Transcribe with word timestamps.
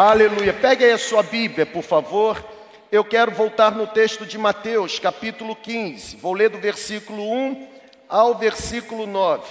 Aleluia. 0.00 0.52
Pegue 0.52 0.84
aí 0.84 0.92
a 0.92 0.96
sua 0.96 1.24
Bíblia, 1.24 1.66
por 1.66 1.82
favor. 1.82 2.40
Eu 2.88 3.04
quero 3.04 3.32
voltar 3.32 3.72
no 3.72 3.84
texto 3.84 4.24
de 4.24 4.38
Mateus, 4.38 5.00
capítulo 5.00 5.56
15. 5.56 6.18
Vou 6.18 6.34
ler 6.34 6.50
do 6.50 6.58
versículo 6.58 7.28
1 7.28 7.68
ao 8.08 8.36
versículo 8.36 9.08
9. 9.08 9.44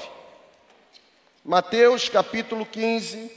Mateus, 1.43 2.07
capítulo 2.07 2.65
15. 2.65 3.29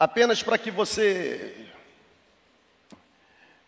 Apenas 0.00 0.42
para 0.42 0.56
que 0.56 0.70
você 0.70 1.61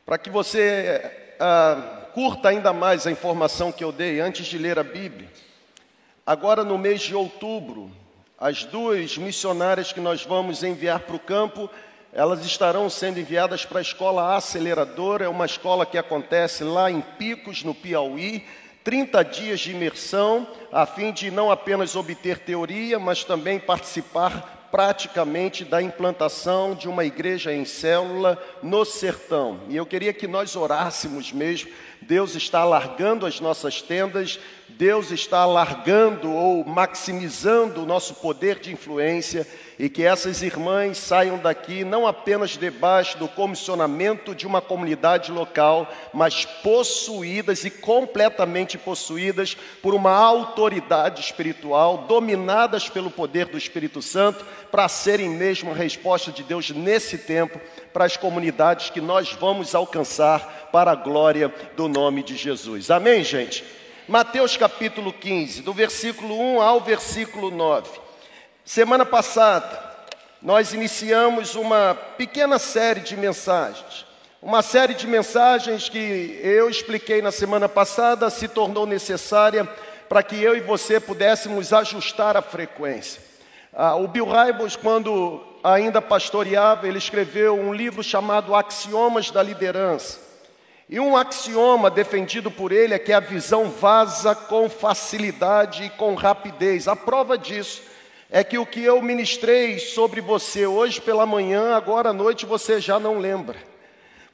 para 0.05 0.19
que 0.19 0.29
você 0.29 1.37
ah, 1.41 2.09
curta 2.13 2.51
ainda 2.51 2.73
mais 2.73 3.07
a 3.07 3.11
informação 3.11 3.73
que 3.73 3.83
eu 3.83 3.91
dei 3.91 4.21
antes 4.21 4.47
de 4.47 4.59
ler 4.59 4.79
a 4.79 4.85
Bíblia, 4.85 5.29
agora 6.27 6.63
no 6.63 6.77
mês 6.77 7.01
de 7.01 7.15
outubro, 7.15 7.91
as 8.39 8.65
duas 8.65 9.17
missionárias 9.17 9.93
que 9.93 10.01
nós 10.01 10.25
vamos 10.25 10.63
enviar 10.63 11.01
para 11.01 11.17
o 11.17 11.21
campo, 11.21 11.71
elas 12.13 12.45
estarão 12.45 12.91
sendo 12.91 13.19
enviadas 13.19 13.65
para 13.65 13.79
a 13.79 13.83
escola 13.83 14.37
aceleradora, 14.37 15.25
é 15.25 15.29
uma 15.29 15.47
escola 15.47 15.87
que 15.87 15.97
acontece 15.97 16.63
lá 16.63 16.91
em 16.91 17.01
Picos, 17.01 17.65
no 17.65 17.75
Piauí, 17.75 18.45
30 18.85 19.25
dias 19.25 19.61
de 19.61 19.71
imersão, 19.71 20.47
a 20.71 20.85
fim 20.85 21.11
de 21.11 21.31
não 21.31 21.51
apenas 21.51 21.97
obter 21.97 22.39
teoria, 22.39 22.99
mas 22.99 23.25
também 23.25 23.59
participar 23.59 24.64
praticamente 24.75 25.65
da 25.65 25.81
implantação 25.81 26.75
de 26.75 26.89
uma 26.89 27.05
igreja 27.05 27.55
em 27.55 27.65
célula 27.65 28.37
no 28.61 28.85
sertão. 28.85 29.61
E 29.69 29.77
eu 29.77 29.87
queria 29.87 30.13
que 30.13 30.27
nós 30.27 30.57
orássemos 30.57 31.31
mesmo. 31.31 31.71
Deus 32.07 32.35
está 32.35 32.61
alargando 32.61 33.27
as 33.27 33.41
nossas 33.41 33.81
tendas, 33.81 34.39
Deus 34.69 35.11
está 35.11 35.39
alargando 35.39 36.33
ou 36.33 36.65
maximizando 36.65 37.83
o 37.83 37.87
nosso 37.87 38.15
poder 38.15 38.59
de 38.59 38.73
influência 38.73 39.47
e 39.79 39.89
que 39.89 40.03
essas 40.03 40.43
irmãs 40.43 40.99
saiam 40.99 41.39
daqui 41.39 41.85
não 41.85 42.07
apenas 42.07 42.51
debaixo 42.51 43.17
do 43.19 43.29
comissionamento 43.29 44.35
de 44.35 44.47
uma 44.47 44.61
comunidade 44.61 45.31
local, 45.31 45.89
mas 46.13 46.45
possuídas 46.45 47.65
e 47.65 47.71
completamente 47.71 48.77
possuídas 48.77 49.57
por 49.81 49.95
uma 49.95 50.11
autoridade 50.11 51.21
espiritual, 51.21 52.07
dominadas 52.09 52.89
pelo 52.89 53.11
poder 53.11 53.47
do 53.47 53.59
Espírito 53.59 54.03
Santo, 54.03 54.45
para 54.71 54.89
serem 54.89 55.31
mesmo 55.31 55.71
a 55.71 55.75
resposta 55.75 56.33
de 56.33 56.43
Deus 56.43 56.71
nesse 56.71 57.19
tempo 57.19 57.61
para 57.95 58.07
as 58.07 58.17
comunidades 58.17 58.91
que 58.91 59.01
nós 59.01 59.35
vamos 59.35 59.73
alcançar 59.73 60.69
para 60.73 60.91
a 60.91 60.97
glória 60.97 61.55
do 61.77 61.87
nome 61.87 62.25
de 62.25 62.37
Jesus. 62.37 62.91
Amém, 62.91 63.23
gente? 63.23 63.65
Mateus 64.09 64.57
capítulo 64.57 65.13
15, 65.13 65.63
do 65.63 65.73
versículo 65.73 66.37
1 66.37 66.61
ao 66.61 66.81
versículo 66.81 67.53
9. 67.53 67.89
Semana 68.65 69.07
passada, 69.07 69.81
nós 70.43 70.75
iniciamos 70.75 71.55
uma 71.55 71.95
pequena 71.95 72.59
série 72.59 72.99
de 72.99 73.17
mensagens. 73.17 74.05
Uma 74.43 74.61
série 74.61 74.95
de 74.95 75.07
mensagens 75.07 75.89
que 75.89 76.41
eu 76.43 76.69
expliquei 76.69 77.23
na 77.23 77.31
semana 77.31 77.69
passada 77.69 78.29
se 78.29 78.49
tornou 78.49 78.87
necessária 78.87 79.65
para 80.09 80.21
que 80.21 80.43
eu 80.43 80.57
e 80.57 80.61
você 80.61 80.99
pudéssemos 80.99 81.73
ajustar 81.73 82.37
a 82.37 82.43
frequência. 82.43 83.23
Ah, 83.73 83.95
o 83.95 84.09
Bill 84.09 84.27
Hybels, 84.27 84.75
quando 84.75 85.54
ainda 85.65 86.03
pastoreava, 86.03 86.87
ele 86.87 86.99
escreveu 86.99 87.59
um 87.59 87.73
livro 87.73 88.03
chamado 88.03 88.55
Axiomas 88.55 89.31
da 89.31 89.43
Liderança. 89.43 90.21
E 90.91 91.01
um 91.01 91.17
axioma 91.17 91.91
defendido 91.91 92.51
por 92.51 92.71
ele 92.71 92.93
é 92.93 92.99
que 92.99 93.15
a 93.15 93.19
visão 93.19 93.71
vaza 93.71 94.35
com 94.35 94.69
facilidade 94.69 95.85
e 95.85 95.91
com 95.91 96.15
rapidez. 96.15 96.87
A 96.87 96.95
prova 96.95 97.39
disso 97.39 97.83
é 98.31 98.45
que 98.45 98.59
o 98.59 98.67
que 98.67 98.85
eu 98.85 99.01
ministrei 99.01 99.79
sobre 99.79 100.21
você 100.21 100.67
hoje 100.67 101.01
pela 101.01 101.25
manhã, 101.25 101.75
agora 101.75 102.11
à 102.11 102.13
noite 102.13 102.45
você 102.45 102.79
já 102.79 102.99
não 103.01 103.19
lembra, 103.19 103.57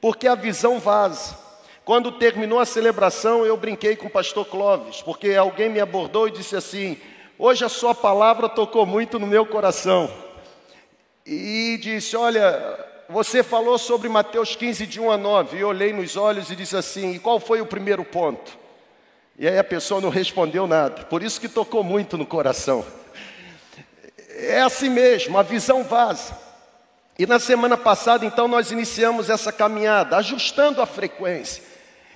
porque 0.01 0.27
a 0.27 0.35
visão 0.35 0.79
vaza. 0.79 1.39
Quando 1.85 2.11
terminou 2.11 2.59
a 2.59 2.65
celebração, 2.65 3.45
eu 3.45 3.55
brinquei 3.55 3.95
com 3.95 4.07
o 4.07 4.11
pastor 4.11 4.45
Clóvis, 4.45 5.01
porque 5.01 5.33
alguém 5.33 5.69
me 5.69 5.79
abordou 5.79 6.27
e 6.27 6.31
disse 6.31 6.55
assim: 6.55 6.97
Hoje 7.39 7.63
a 7.63 7.69
sua 7.69 7.95
palavra 7.95 8.49
tocou 8.49 8.85
muito 8.85 9.17
no 9.17 9.25
meu 9.25 9.45
coração. 9.45 10.11
E 11.25 11.79
disse: 11.81 12.15
Olha, 12.15 12.77
você 13.09 13.43
falou 13.43 13.77
sobre 13.77 14.09
Mateus 14.09 14.55
15, 14.55 14.85
de 14.87 14.99
1 14.99 15.11
a 15.11 15.17
9. 15.17 15.57
E 15.57 15.63
olhei 15.63 15.93
nos 15.93 16.17
olhos 16.17 16.49
e 16.49 16.55
disse 16.55 16.75
assim: 16.75 17.13
E 17.13 17.19
qual 17.19 17.39
foi 17.39 17.61
o 17.61 17.65
primeiro 17.65 18.03
ponto? 18.03 18.57
E 19.37 19.47
aí 19.47 19.57
a 19.57 19.63
pessoa 19.63 20.01
não 20.01 20.09
respondeu 20.09 20.67
nada. 20.67 21.03
Por 21.05 21.23
isso 21.23 21.39
que 21.39 21.47
tocou 21.47 21.83
muito 21.83 22.17
no 22.17 22.25
coração 22.25 22.85
é 24.41 24.61
assim 24.61 24.89
mesmo, 24.89 25.37
a 25.37 25.43
visão 25.43 25.83
vaza. 25.83 26.37
E 27.17 27.25
na 27.25 27.39
semana 27.39 27.77
passada, 27.77 28.25
então, 28.25 28.47
nós 28.47 28.71
iniciamos 28.71 29.29
essa 29.29 29.51
caminhada, 29.51 30.17
ajustando 30.17 30.81
a 30.81 30.85
frequência. 30.85 31.63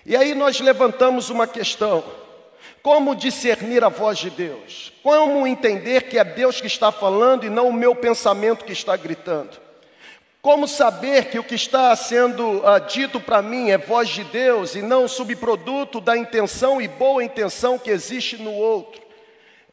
E 0.05 0.15
aí 0.15 0.33
nós 0.33 0.59
levantamos 0.59 1.29
uma 1.29 1.45
questão: 1.45 2.03
como 2.81 3.15
discernir 3.15 3.83
a 3.83 3.89
voz 3.89 4.17
de 4.17 4.29
Deus? 4.29 4.93
Como 5.01 5.47
entender 5.47 6.03
que 6.03 6.19
é 6.19 6.23
Deus 6.23 6.61
que 6.61 6.67
está 6.67 6.91
falando 6.91 7.45
e 7.45 7.49
não 7.49 7.69
o 7.69 7.73
meu 7.73 7.95
pensamento 7.95 8.65
que 8.65 8.73
está 8.73 8.95
gritando? 8.95 9.65
Como 10.45 10.67
saber 10.67 11.25
que 11.25 11.39
o 11.39 11.43
que 11.43 11.55
está 11.55 11.95
sendo 11.95 12.59
uh, 12.59 12.79
dito 12.87 13.19
para 13.19 13.41
mim 13.41 13.71
é 13.71 13.79
voz 13.79 14.09
de 14.09 14.23
Deus 14.23 14.75
e 14.75 14.81
não 14.83 15.07
subproduto 15.07 15.99
da 15.99 16.15
intenção 16.15 16.79
e 16.79 16.87
boa 16.87 17.23
intenção 17.23 17.79
que 17.79 17.89
existe 17.89 18.37
no 18.37 18.53
outro? 18.53 19.01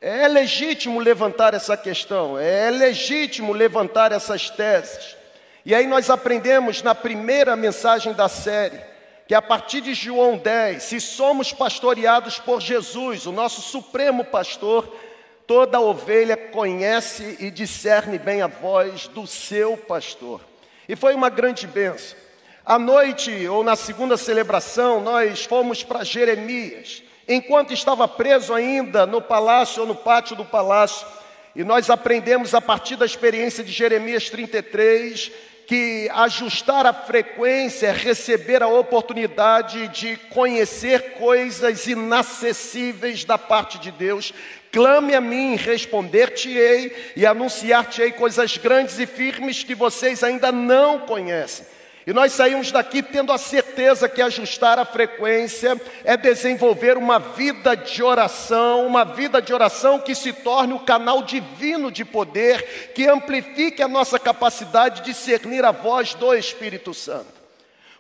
É 0.00 0.26
legítimo 0.26 0.98
levantar 0.98 1.52
essa 1.52 1.76
questão, 1.76 2.38
é 2.38 2.70
legítimo 2.70 3.52
levantar 3.52 4.12
essas 4.12 4.48
teses. 4.48 5.14
E 5.64 5.74
aí 5.74 5.86
nós 5.86 6.08
aprendemos 6.08 6.82
na 6.82 6.94
primeira 6.94 7.54
mensagem 7.54 8.12
da 8.14 8.28
série, 8.28 8.80
que 9.26 9.34
a 9.34 9.42
partir 9.42 9.80
de 9.80 9.94
João 9.94 10.36
10, 10.36 10.82
se 10.82 11.00
somos 11.00 11.52
pastoreados 11.52 12.38
por 12.38 12.60
Jesus, 12.60 13.26
o 13.26 13.32
nosso 13.32 13.60
supremo 13.60 14.24
pastor, 14.24 14.94
toda 15.46 15.80
ovelha 15.80 16.36
conhece 16.36 17.36
e 17.40 17.50
discerne 17.50 18.18
bem 18.18 18.42
a 18.42 18.46
voz 18.46 19.06
do 19.08 19.26
seu 19.26 19.76
pastor. 19.76 20.40
E 20.88 20.96
foi 20.96 21.14
uma 21.14 21.28
grande 21.28 21.66
bênção. 21.66 22.16
À 22.64 22.78
noite, 22.78 23.46
ou 23.48 23.64
na 23.64 23.74
segunda 23.74 24.16
celebração, 24.16 25.00
nós 25.00 25.44
fomos 25.44 25.82
para 25.82 26.04
Jeremias 26.04 27.02
enquanto 27.26 27.72
estava 27.72 28.06
preso 28.06 28.52
ainda 28.52 29.06
no 29.06 29.20
palácio 29.22 29.82
ou 29.82 29.88
no 29.88 29.94
pátio 29.94 30.36
do 30.36 30.44
palácio. 30.44 31.06
E 31.54 31.62
nós 31.64 31.90
aprendemos 31.90 32.54
a 32.54 32.60
partir 32.60 32.96
da 32.96 33.04
experiência 33.04 33.62
de 33.62 33.72
Jeremias 33.72 34.30
33 34.30 35.30
que 35.72 36.06
ajustar 36.12 36.84
a 36.84 36.92
frequência 36.92 37.86
é 37.86 37.92
receber 37.92 38.62
a 38.62 38.68
oportunidade 38.68 39.88
de 39.88 40.18
conhecer 40.28 41.14
coisas 41.14 41.86
inacessíveis 41.86 43.24
da 43.24 43.38
parte 43.38 43.78
de 43.78 43.90
Deus. 43.90 44.34
Clame 44.70 45.14
a 45.14 45.20
mim, 45.22 45.56
responder-te-ei 45.56 47.14
e 47.16 47.24
anunciar-te-ei 47.24 48.12
coisas 48.12 48.58
grandes 48.58 48.98
e 48.98 49.06
firmes 49.06 49.64
que 49.64 49.74
vocês 49.74 50.22
ainda 50.22 50.52
não 50.52 50.98
conhecem. 50.98 51.64
E 52.04 52.12
nós 52.12 52.32
saímos 52.32 52.72
daqui 52.72 53.00
tendo 53.00 53.32
a 53.32 53.38
certeza 53.38 54.08
que 54.08 54.20
ajustar 54.20 54.76
a 54.76 54.84
frequência 54.84 55.80
é 56.04 56.16
desenvolver 56.16 56.96
uma 56.96 57.20
vida 57.20 57.76
de 57.76 58.02
oração, 58.02 58.84
uma 58.86 59.04
vida 59.04 59.40
de 59.40 59.54
oração 59.54 60.00
que 60.00 60.14
se 60.14 60.32
torne 60.32 60.72
o 60.72 60.80
canal 60.80 61.22
divino 61.22 61.92
de 61.92 62.04
poder, 62.04 62.92
que 62.92 63.06
amplifique 63.06 63.80
a 63.80 63.88
nossa 63.88 64.18
capacidade 64.18 65.00
de 65.00 65.12
discernir 65.12 65.64
a 65.64 65.70
voz 65.70 66.14
do 66.14 66.34
Espírito 66.34 66.92
Santo. 66.92 67.40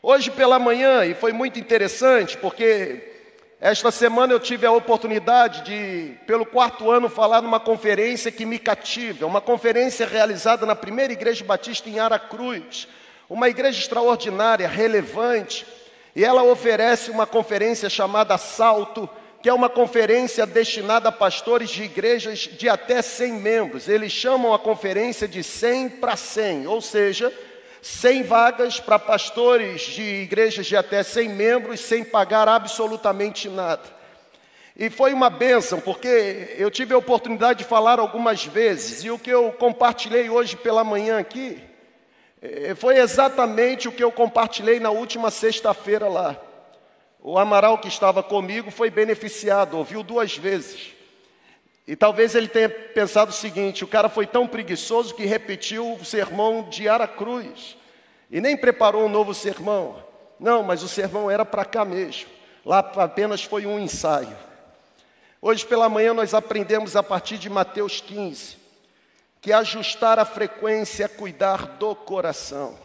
Hoje 0.02 0.32
pela 0.32 0.58
manhã, 0.58 1.04
e 1.04 1.14
foi 1.14 1.32
muito 1.32 1.60
interessante, 1.60 2.36
porque 2.36 3.08
esta 3.60 3.92
semana 3.92 4.32
eu 4.32 4.40
tive 4.40 4.66
a 4.66 4.72
oportunidade 4.72 5.62
de, 5.62 6.14
pelo 6.26 6.44
quarto 6.44 6.90
ano, 6.90 7.08
falar 7.08 7.40
numa 7.40 7.60
conferência 7.60 8.32
que 8.32 8.44
me 8.44 8.58
cativa, 8.58 9.28
uma 9.28 9.40
conferência 9.40 10.04
realizada 10.04 10.66
na 10.66 10.74
primeira 10.74 11.12
igreja 11.12 11.44
batista 11.44 11.88
em 11.88 12.00
Aracruz 12.00 12.88
uma 13.28 13.48
igreja 13.48 13.80
extraordinária, 13.80 14.68
relevante, 14.68 15.66
e 16.14 16.24
ela 16.24 16.42
oferece 16.42 17.10
uma 17.10 17.26
conferência 17.26 17.88
chamada 17.88 18.36
Salto, 18.36 19.08
que 19.42 19.48
é 19.48 19.52
uma 19.52 19.68
conferência 19.68 20.46
destinada 20.46 21.08
a 21.08 21.12
pastores 21.12 21.70
de 21.70 21.82
igrejas 21.82 22.40
de 22.40 22.68
até 22.68 23.02
100 23.02 23.32
membros. 23.32 23.88
Eles 23.88 24.12
chamam 24.12 24.54
a 24.54 24.58
conferência 24.58 25.26
de 25.26 25.42
100 25.42 25.88
para 25.88 26.14
100, 26.14 26.66
ou 26.66 26.80
seja, 26.80 27.32
100 27.80 28.22
vagas 28.22 28.78
para 28.78 28.98
pastores 28.98 29.82
de 29.82 30.02
igrejas 30.02 30.66
de 30.66 30.76
até 30.76 31.02
100 31.02 31.28
membros 31.30 31.80
sem 31.80 32.04
pagar 32.04 32.46
absolutamente 32.46 33.48
nada. 33.48 33.82
E 34.76 34.88
foi 34.88 35.12
uma 35.12 35.28
bênção, 35.28 35.80
porque 35.80 36.54
eu 36.56 36.70
tive 36.70 36.94
a 36.94 36.98
oportunidade 36.98 37.60
de 37.60 37.64
falar 37.64 37.98
algumas 37.98 38.44
vezes, 38.44 39.02
e 39.04 39.10
o 39.10 39.18
que 39.18 39.30
eu 39.30 39.50
compartilhei 39.52 40.30
hoje 40.30 40.56
pela 40.56 40.84
manhã 40.84 41.18
aqui 41.18 41.71
foi 42.74 42.98
exatamente 42.98 43.86
o 43.88 43.92
que 43.92 44.02
eu 44.02 44.10
compartilhei 44.10 44.80
na 44.80 44.90
última 44.90 45.30
sexta-feira 45.30 46.08
lá. 46.08 46.36
O 47.20 47.38
Amaral 47.38 47.78
que 47.78 47.86
estava 47.86 48.20
comigo 48.20 48.68
foi 48.70 48.90
beneficiado, 48.90 49.78
ouviu 49.78 50.02
duas 50.02 50.36
vezes. 50.36 50.92
E 51.86 51.94
talvez 51.94 52.34
ele 52.34 52.48
tenha 52.48 52.68
pensado 52.68 53.30
o 53.30 53.34
seguinte: 53.34 53.84
o 53.84 53.88
cara 53.88 54.08
foi 54.08 54.26
tão 54.26 54.48
preguiçoso 54.48 55.14
que 55.14 55.24
repetiu 55.24 55.92
o 55.92 56.04
sermão 56.04 56.68
de 56.68 56.88
Aracruz 56.88 57.76
e 58.28 58.40
nem 58.40 58.56
preparou 58.56 59.04
um 59.04 59.08
novo 59.08 59.32
sermão. 59.32 60.02
Não, 60.40 60.64
mas 60.64 60.82
o 60.82 60.88
sermão 60.88 61.30
era 61.30 61.44
para 61.44 61.64
cá 61.64 61.84
mesmo. 61.84 62.28
Lá 62.66 62.80
apenas 62.80 63.44
foi 63.44 63.66
um 63.66 63.78
ensaio. 63.78 64.36
Hoje 65.40 65.64
pela 65.64 65.88
manhã 65.88 66.12
nós 66.12 66.34
aprendemos 66.34 66.96
a 66.96 67.02
partir 67.04 67.38
de 67.38 67.48
Mateus 67.48 68.00
15 68.00 68.61
que 69.42 69.52
ajustar 69.52 70.20
a 70.20 70.24
frequência 70.24 71.04
é 71.04 71.08
cuidar 71.08 71.66
do 71.76 71.96
coração. 71.96 72.78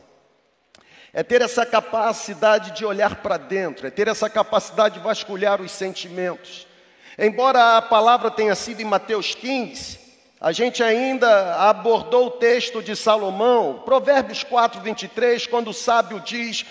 É 1.13 1.21
ter 1.21 1.43
essa 1.43 1.63
capacidade 1.63 2.71
de 2.71 2.83
olhar 2.83 3.17
para 3.17 3.37
dentro, 3.37 3.85
é 3.85 3.91
ter 3.91 4.07
essa 4.07 4.27
capacidade 4.27 4.95
de 4.95 4.99
vasculhar 4.99 5.61
os 5.61 5.71
sentimentos. 5.71 6.65
Embora 7.15 7.77
a 7.77 7.81
palavra 7.81 8.31
tenha 8.31 8.55
sido 8.55 8.81
em 8.81 8.85
Mateus 8.85 9.35
15, 9.35 9.99
a 10.41 10.51
gente 10.51 10.81
ainda 10.81 11.55
abordou 11.69 12.25
o 12.25 12.31
texto 12.31 12.81
de 12.81 12.95
Salomão, 12.95 13.83
Provérbios 13.85 14.43
4, 14.43 14.81
23, 14.81 15.45
quando 15.45 15.69
o 15.69 15.73
sábio 15.75 16.19
diz: 16.19 16.65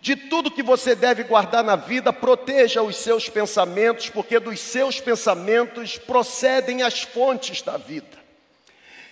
De 0.00 0.16
tudo 0.16 0.50
que 0.50 0.64
você 0.64 0.96
deve 0.96 1.22
guardar 1.22 1.62
na 1.62 1.76
vida, 1.76 2.12
proteja 2.12 2.82
os 2.82 2.96
seus 2.96 3.28
pensamentos, 3.28 4.10
porque 4.10 4.40
dos 4.40 4.58
seus 4.58 5.00
pensamentos 5.00 5.96
procedem 5.96 6.82
as 6.82 7.02
fontes 7.02 7.62
da 7.62 7.76
vida. 7.76 8.17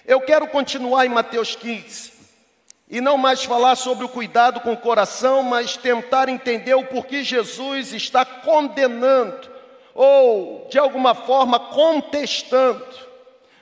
Eu 0.07 0.21
quero 0.21 0.47
continuar 0.47 1.05
em 1.05 1.09
Mateus 1.09 1.57
15 1.57 2.13
e 2.89 3.01
não 3.01 3.19
mais 3.19 3.43
falar 3.43 3.75
sobre 3.75 4.05
o 4.05 4.09
cuidado 4.09 4.61
com 4.61 4.73
o 4.73 4.77
coração, 4.77 5.43
mas 5.43 5.77
tentar 5.77 6.29
entender 6.29 6.75
o 6.75 6.85
porquê 6.85 7.25
Jesus 7.25 7.93
está 7.93 8.25
condenando 8.25 9.51
ou, 9.93 10.69
de 10.71 10.79
alguma 10.79 11.13
forma, 11.13 11.59
contestando 11.59 12.87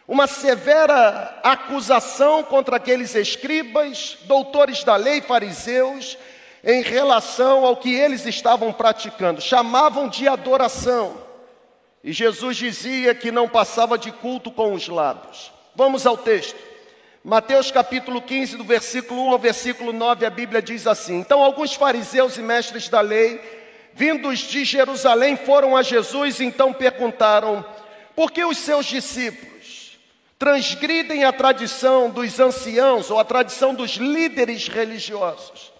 uma 0.06 0.26
severa 0.26 1.40
acusação 1.42 2.42
contra 2.42 2.76
aqueles 2.76 3.14
escribas, 3.14 4.18
doutores 4.24 4.84
da 4.84 4.96
lei, 4.96 5.22
fariseus, 5.22 6.18
em 6.62 6.82
relação 6.82 7.64
ao 7.64 7.78
que 7.78 7.94
eles 7.94 8.26
estavam 8.26 8.70
praticando. 8.70 9.40
Chamavam 9.40 10.10
de 10.10 10.28
adoração. 10.28 11.16
E 12.02 12.12
Jesus 12.12 12.58
dizia 12.58 13.14
que 13.14 13.32
não 13.32 13.48
passava 13.48 13.96
de 13.96 14.12
culto 14.12 14.50
com 14.50 14.74
os 14.74 14.88
lábios. 14.88 15.54
Vamos 15.74 16.06
ao 16.06 16.16
texto. 16.16 16.58
Mateus 17.22 17.70
capítulo 17.70 18.20
15, 18.20 18.56
do 18.56 18.64
versículo 18.64 19.26
1 19.26 19.30
ao 19.30 19.38
versículo 19.38 19.92
9, 19.92 20.26
a 20.26 20.30
Bíblia 20.30 20.60
diz 20.62 20.86
assim: 20.86 21.18
Então 21.18 21.42
alguns 21.42 21.74
fariseus 21.74 22.36
e 22.36 22.42
mestres 22.42 22.88
da 22.88 23.00
lei 23.00 23.40
vindos 23.94 24.40
de 24.40 24.64
Jerusalém, 24.64 25.36
foram 25.36 25.76
a 25.76 25.82
Jesus 25.82 26.40
e 26.40 26.44
então 26.44 26.72
perguntaram: 26.72 27.64
por 28.14 28.30
que 28.30 28.44
os 28.44 28.58
seus 28.58 28.86
discípulos 28.86 29.98
transgridem 30.38 31.24
a 31.24 31.32
tradição 31.32 32.10
dos 32.10 32.38
anciãos 32.38 33.10
ou 33.10 33.18
a 33.18 33.24
tradição 33.24 33.74
dos 33.74 33.92
líderes 33.92 34.68
religiosos? 34.68 35.72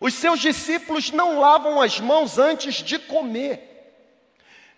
Os 0.00 0.14
seus 0.14 0.40
discípulos 0.40 1.12
não 1.12 1.38
lavam 1.38 1.80
as 1.80 2.00
mãos 2.00 2.38
antes 2.38 2.76
de 2.76 2.98
comer. 2.98 3.71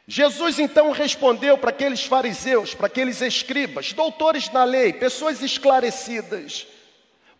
Jesus 0.06 0.59
então 0.59 0.91
respondeu 0.91 1.56
para 1.56 1.71
aqueles 1.71 2.05
fariseus, 2.05 2.75
para 2.75 2.87
aqueles 2.87 3.23
escribas, 3.23 3.93
doutores 3.93 4.49
da 4.49 4.62
lei, 4.65 4.93
pessoas 4.93 5.43
esclarecidas: 5.43 6.67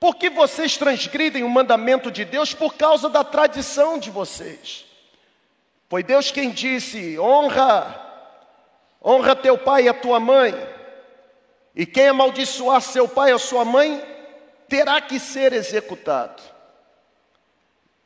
por 0.00 0.16
que 0.16 0.31
vocês 0.31 0.76
transgridem 0.76 1.43
o 1.43 1.49
mandamento 1.49 2.11
de 2.11 2.25
Deus 2.25 2.52
por 2.52 2.75
causa 2.75 3.08
da 3.08 3.22
tradição 3.22 3.99
de 3.99 4.11
vocês? 4.11 4.84
Foi 5.88 6.02
Deus 6.02 6.31
quem 6.31 6.50
disse: 6.50 7.19
honra, 7.19 8.00
honra 9.02 9.37
teu 9.37 9.56
pai 9.58 9.84
e 9.84 9.88
a 9.88 9.94
tua 9.94 10.19
mãe. 10.19 10.55
E 11.75 11.84
quem 11.84 12.08
amaldiçoar 12.08 12.81
seu 12.81 13.08
pai 13.08 13.32
ou 13.32 13.38
sua 13.38 13.64
mãe 13.64 14.02
terá 14.69 15.00
que 15.00 15.19
ser 15.19 15.52
executado. 15.52 16.43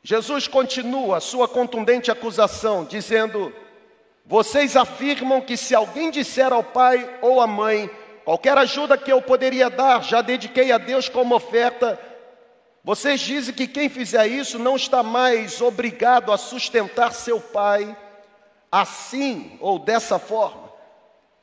Jesus 0.01 0.47
continua 0.47 1.17
a 1.17 1.21
sua 1.21 1.47
contundente 1.47 2.09
acusação, 2.09 2.85
dizendo: 2.85 3.53
Vocês 4.29 4.77
afirmam 4.77 5.41
que 5.41 5.57
se 5.57 5.73
alguém 5.73 6.11
disser 6.11 6.53
ao 6.53 6.63
pai 6.63 7.17
ou 7.19 7.41
à 7.41 7.47
mãe, 7.47 7.89
qualquer 8.23 8.55
ajuda 8.59 8.95
que 8.95 9.11
eu 9.11 9.19
poderia 9.23 9.71
dar, 9.71 10.03
já 10.03 10.21
dediquei 10.21 10.71
a 10.71 10.77
Deus 10.77 11.09
como 11.09 11.33
oferta, 11.33 11.99
vocês 12.83 13.21
dizem 13.21 13.55
que 13.55 13.65
quem 13.65 13.89
fizer 13.89 14.27
isso 14.27 14.59
não 14.59 14.75
está 14.75 15.01
mais 15.01 15.59
obrigado 15.63 16.31
a 16.31 16.37
sustentar 16.37 17.11
seu 17.11 17.41
pai 17.41 17.97
assim 18.71 19.57
ou 19.59 19.79
dessa 19.79 20.19
forma. 20.19 20.69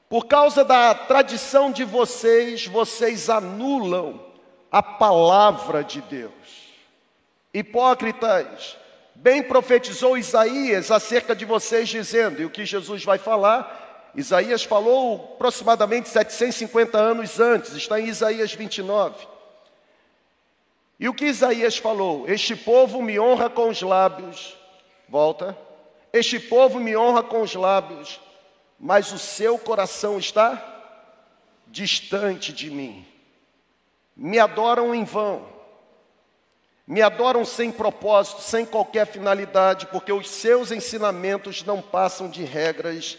Por 0.08 0.26
causa 0.26 0.64
da 0.64 0.94
tradição 0.94 1.72
de 1.72 1.82
vocês, 1.82 2.68
vocês 2.68 3.28
anulam 3.28 4.24
a 4.70 4.80
palavra 4.80 5.82
de 5.82 6.00
Deus. 6.02 6.70
Hipócritas, 7.52 8.76
bem 9.16 9.42
profetizou 9.42 10.16
Isaías 10.16 10.90
acerca 10.90 11.34
de 11.34 11.44
vocês, 11.44 11.88
dizendo, 11.88 12.40
e 12.40 12.44
o 12.44 12.50
que 12.50 12.64
Jesus 12.64 13.04
vai 13.04 13.18
falar, 13.18 14.12
Isaías 14.14 14.64
falou 14.64 15.32
aproximadamente 15.34 16.08
750 16.08 16.96
anos 16.96 17.38
antes, 17.38 17.72
está 17.74 18.00
em 18.00 18.06
Isaías 18.06 18.52
29. 18.54 19.26
E 20.98 21.08
o 21.08 21.14
que 21.14 21.26
Isaías 21.26 21.76
falou? 21.76 22.28
Este 22.28 22.56
povo 22.56 23.02
me 23.02 23.20
honra 23.20 23.50
com 23.50 23.68
os 23.68 23.82
lábios. 23.82 24.56
Volta. 25.08 25.56
Este 26.12 26.40
povo 26.40 26.80
me 26.80 26.96
honra 26.96 27.22
com 27.22 27.42
os 27.42 27.54
lábios, 27.54 28.18
mas 28.80 29.12
o 29.12 29.18
seu 29.18 29.58
coração 29.58 30.18
está 30.18 30.62
distante 31.66 32.52
de 32.52 32.70
mim. 32.70 33.06
Me 34.16 34.38
adoram 34.38 34.94
em 34.94 35.04
vão. 35.04 35.55
Me 36.86 37.02
adoram 37.02 37.44
sem 37.44 37.72
propósito, 37.72 38.40
sem 38.42 38.64
qualquer 38.64 39.06
finalidade, 39.06 39.86
porque 39.86 40.12
os 40.12 40.30
seus 40.30 40.70
ensinamentos 40.70 41.64
não 41.64 41.82
passam 41.82 42.30
de 42.30 42.44
regras 42.44 43.18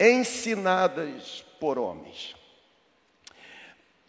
ensinadas 0.00 1.44
por 1.60 1.78
homens. 1.78 2.34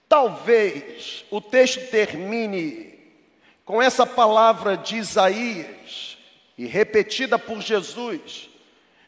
Talvez 0.08 1.26
o 1.30 1.42
texto 1.42 1.90
termine 1.92 2.98
com 3.66 3.82
essa 3.82 4.06
palavra 4.06 4.78
de 4.78 4.96
Isaías, 4.96 6.18
e 6.58 6.66
repetida 6.66 7.38
por 7.38 7.62
Jesus, 7.62 8.50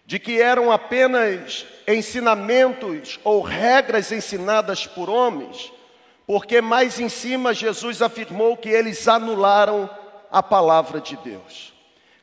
de 0.05 0.19
que 0.19 0.41
eram 0.41 0.71
apenas 0.71 1.65
ensinamentos 1.87 3.19
ou 3.23 3.41
regras 3.41 4.11
ensinadas 4.11 4.85
por 4.85 5.09
homens, 5.09 5.71
porque 6.29 6.61
mais 6.61 6.99
em 6.99 7.09
cima 7.09 7.55
Jesus 7.55 8.03
afirmou 8.03 8.55
que 8.55 8.69
eles 8.69 9.07
anularam 9.07 9.89
a 10.31 10.43
palavra 10.43 11.01
de 11.01 11.17
Deus. 11.17 11.73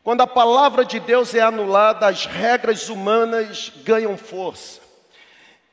Quando 0.04 0.20
a 0.20 0.28
palavra 0.28 0.84
de 0.84 1.00
Deus 1.00 1.34
é 1.34 1.40
anulada, 1.40 2.06
as 2.06 2.24
regras 2.24 2.88
humanas 2.88 3.72
ganham 3.82 4.16
força. 4.16 4.80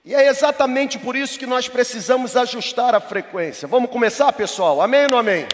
E 0.04 0.16
é 0.16 0.30
exatamente 0.30 0.98
por 0.98 1.16
isso 1.16 1.38
que 1.38 1.46
nós 1.46 1.68
precisamos 1.68 2.36
ajustar 2.36 2.96
a 2.96 3.00
frequência. 3.00 3.68
Vamos 3.68 3.92
começar, 3.92 4.34
pessoal? 4.34 4.82
Amém 4.82 5.04
ou 5.04 5.10
não 5.10 5.20
amém? 5.20 5.46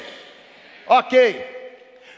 Ok. 0.88 1.46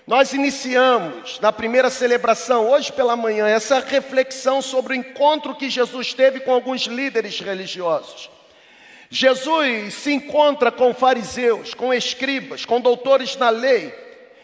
Nós 0.06 0.32
iniciamos 0.32 1.40
na 1.40 1.52
primeira 1.52 1.90
celebração, 1.90 2.70
hoje 2.70 2.94
pela 2.94 3.16
manhã, 3.16 3.48
essa 3.48 3.80
reflexão 3.80 4.62
sobre 4.62 4.94
o 4.94 4.96
encontro 4.96 5.56
que 5.56 5.72
Jesus 5.72 6.14
teve 6.14 6.42
com 6.42 6.54
alguns 6.54 6.82
líderes 6.84 7.40
religiosos. 7.40 8.30
Jesus 9.14 9.94
se 9.94 10.14
encontra 10.14 10.72
com 10.72 10.94
fariseus, 10.94 11.74
com 11.74 11.94
escribas, 11.94 12.64
com 12.64 12.80
doutores 12.80 13.36
na 13.36 13.50
lei. 13.50 13.94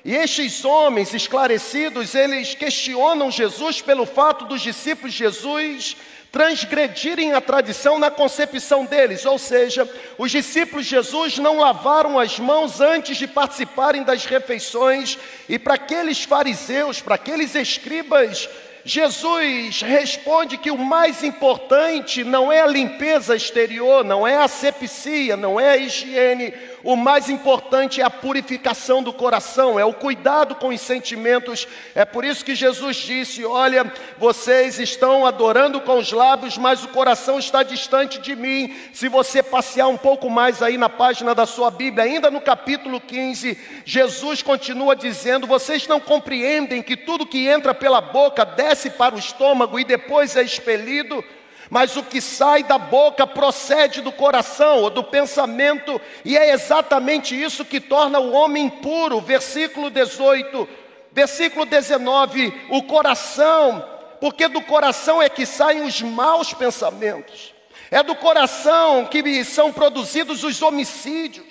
E 0.04 0.14
estes 0.14 0.66
homens 0.66 1.14
esclarecidos, 1.14 2.14
eles 2.14 2.54
questionam 2.54 3.32
Jesus 3.32 3.82
pelo 3.82 4.06
fato 4.06 4.44
dos 4.44 4.62
discípulos 4.62 5.14
de 5.14 5.20
Jesus 5.20 5.96
transgredirem 6.32 7.34
a 7.34 7.42
tradição 7.42 7.98
na 7.98 8.12
concepção 8.12 8.86
deles, 8.86 9.26
ou 9.26 9.40
seja, 9.40 9.90
os 10.18 10.30
discípulos 10.30 10.86
de 10.86 10.92
Jesus 10.92 11.38
não 11.38 11.58
lavaram 11.58 12.20
as 12.20 12.38
mãos 12.38 12.82
antes 12.82 13.18
de 13.18 13.26
participarem 13.26 14.04
das 14.04 14.26
refeições, 14.26 15.18
e 15.48 15.58
para 15.58 15.76
aqueles 15.76 16.24
fariseus, 16.24 17.02
para 17.02 17.16
aqueles 17.16 17.56
escribas, 17.56 18.50
Jesus 18.88 19.82
responde 19.82 20.58
que 20.58 20.72
o 20.72 20.78
mais 20.78 21.22
importante 21.22 22.24
não 22.24 22.50
é 22.50 22.62
a 22.62 22.68
limpeza 22.68 23.36
exterior, 23.36 24.06
não 24.06 24.26
é 24.26 24.38
a 24.38 24.46
asepsia, 24.46 25.36
não 25.36 25.60
é 25.60 25.72
a 25.72 25.78
higiene, 25.78 26.54
o 26.88 26.96
mais 26.96 27.28
importante 27.28 28.00
é 28.00 28.04
a 28.06 28.10
purificação 28.10 29.04
do 29.04 29.12
coração, 29.12 29.78
é 29.78 29.84
o 29.84 29.94
cuidado 29.94 30.56
com 30.56 30.70
os 30.70 30.80
sentimentos. 30.80 31.68
É 31.94 32.06
por 32.06 32.24
isso 32.24 32.46
que 32.46 32.56
Jesus 32.56 32.96
disse: 32.96 33.44
Olha, 33.44 33.92
vocês 34.18 34.80
estão 34.80 35.26
adorando 35.26 35.82
com 35.82 35.98
os 35.98 36.14
lábios, 36.14 36.58
mas 36.58 36.86
o 36.86 36.88
coração 36.88 37.38
está 37.38 37.62
distante 37.62 38.22
de 38.22 38.38
mim. 38.38 38.74
Se 38.94 39.10
você 39.10 39.44
passear 39.44 39.90
um 39.90 39.98
pouco 39.98 40.30
mais 40.30 40.62
aí 40.62 40.78
na 40.78 40.88
página 40.88 41.36
da 41.36 41.46
sua 41.46 41.70
Bíblia, 41.70 42.06
ainda 42.06 42.32
no 42.32 42.40
capítulo 42.40 43.02
15, 43.02 43.60
Jesus 43.84 44.42
continua 44.42 44.96
dizendo: 44.96 45.46
Vocês 45.46 45.90
não 45.90 46.00
compreendem 46.00 46.82
que 46.82 46.96
tudo 46.96 47.26
que 47.26 47.50
entra 47.50 47.74
pela 47.74 48.00
boca 48.00 48.46
desce 48.46 48.92
para 48.92 49.14
o 49.14 49.20
estômago 49.20 49.78
e 49.78 49.84
depois 49.84 50.38
é 50.38 50.42
expelido? 50.42 51.22
Mas 51.70 51.98
o 51.98 52.04
que 52.04 52.22
sai 52.22 52.64
da 52.64 52.78
boca 52.78 53.28
procede 53.28 54.02
do 54.02 54.12
coração 54.12 54.84
ou 54.84 54.90
do 54.90 55.04
pensamento, 55.04 56.00
e 56.24 56.38
é 56.38 56.52
exatamente 56.52 57.40
isso 57.40 57.66
que 57.66 57.80
torna 57.80 58.20
o 58.20 58.32
homem 58.32 58.66
impuro. 58.66 59.20
Versículo 59.20 59.90
18, 59.90 60.68
versículo 61.12 61.66
19: 61.66 62.54
o 62.70 62.84
coração, 62.84 63.84
porque 64.22 64.48
do 64.48 64.62
coração 64.62 65.22
é 65.22 65.30
que 65.30 65.46
saem 65.46 65.84
os 65.84 66.02
maus 66.02 66.54
pensamentos, 66.54 67.54
é 67.92 68.02
do 68.02 68.16
coração 68.16 69.06
que 69.06 69.44
são 69.44 69.72
produzidos 69.72 70.44
os 70.44 70.62
homicídios, 70.62 71.47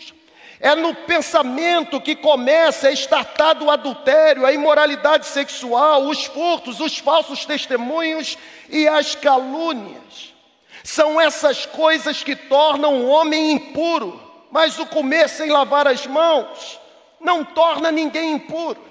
é 0.60 0.74
no 0.74 0.94
pensamento 0.94 2.00
que 2.00 2.16
começa 2.16 2.88
a 2.88 2.92
estartado 2.92 3.66
o 3.66 3.70
adultério, 3.70 4.46
a 4.46 4.52
imoralidade 4.52 5.26
sexual, 5.26 6.04
os 6.06 6.24
furtos, 6.24 6.80
os 6.80 6.98
falsos 6.98 7.44
testemunhos 7.44 8.38
e 8.68 8.88
as 8.88 9.14
calúnias. 9.14 10.34
São 10.82 11.20
essas 11.20 11.66
coisas 11.66 12.22
que 12.22 12.34
tornam 12.34 13.02
o 13.02 13.08
homem 13.08 13.52
impuro, 13.52 14.20
mas 14.50 14.78
o 14.78 14.86
comer 14.86 15.28
sem 15.28 15.50
lavar 15.50 15.86
as 15.86 16.06
mãos 16.06 16.80
não 17.20 17.44
torna 17.44 17.90
ninguém 17.90 18.32
impuro. 18.32 18.84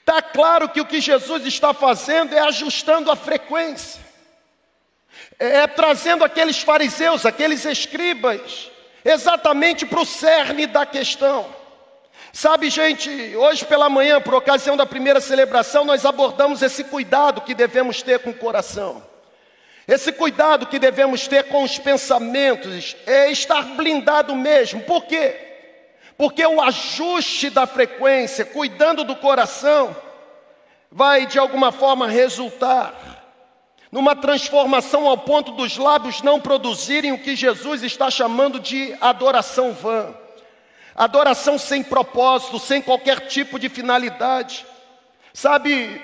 Está 0.00 0.22
claro 0.22 0.68
que 0.68 0.80
o 0.80 0.86
que 0.86 1.00
Jesus 1.00 1.44
está 1.44 1.74
fazendo 1.74 2.34
é 2.34 2.40
ajustando 2.40 3.10
a 3.10 3.16
frequência, 3.16 4.00
é 5.38 5.66
trazendo 5.66 6.24
aqueles 6.24 6.60
fariseus, 6.60 7.26
aqueles 7.26 7.64
escribas, 7.64 8.70
exatamente 9.04 9.86
para 9.86 10.00
o 10.00 10.06
cerne 10.06 10.66
da 10.66 10.84
questão. 10.84 11.46
Sabe, 12.32 12.68
gente, 12.70 13.10
hoje 13.36 13.64
pela 13.64 13.88
manhã, 13.88 14.20
por 14.20 14.34
ocasião 14.34 14.76
da 14.76 14.84
primeira 14.84 15.20
celebração, 15.20 15.84
nós 15.84 16.04
abordamos 16.04 16.62
esse 16.62 16.84
cuidado 16.84 17.40
que 17.40 17.54
devemos 17.54 18.02
ter 18.02 18.18
com 18.20 18.30
o 18.30 18.34
coração. 18.34 19.02
Esse 19.86 20.12
cuidado 20.12 20.66
que 20.66 20.78
devemos 20.78 21.26
ter 21.26 21.44
com 21.44 21.62
os 21.62 21.78
pensamentos 21.78 22.94
é 23.06 23.30
estar 23.30 23.62
blindado 23.74 24.36
mesmo. 24.36 24.82
Por 24.82 25.04
quê? 25.06 25.34
Porque 26.18 26.44
o 26.44 26.60
ajuste 26.60 27.48
da 27.48 27.66
frequência, 27.66 28.44
cuidando 28.44 29.02
do 29.02 29.16
coração, 29.16 29.96
vai 30.90 31.26
de 31.26 31.38
alguma 31.38 31.72
forma 31.72 32.06
resultar 32.06 33.17
numa 33.90 34.14
transformação 34.14 35.08
ao 35.08 35.18
ponto 35.18 35.52
dos 35.52 35.76
lábios 35.76 36.22
não 36.22 36.40
produzirem 36.40 37.12
o 37.12 37.18
que 37.18 37.34
Jesus 37.34 37.82
está 37.82 38.10
chamando 38.10 38.60
de 38.60 38.94
adoração 39.00 39.72
vã. 39.72 40.14
Adoração 40.94 41.58
sem 41.58 41.82
propósito, 41.82 42.58
sem 42.58 42.82
qualquer 42.82 43.28
tipo 43.28 43.58
de 43.58 43.68
finalidade. 43.68 44.66
Sabe, 45.32 46.02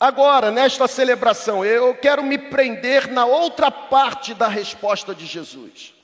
agora, 0.00 0.50
nesta 0.50 0.88
celebração, 0.88 1.64
eu 1.64 1.94
quero 1.94 2.22
me 2.22 2.38
prender 2.38 3.08
na 3.08 3.26
outra 3.26 3.70
parte 3.70 4.32
da 4.32 4.48
resposta 4.48 5.14
de 5.14 5.26
Jesus. 5.26 5.94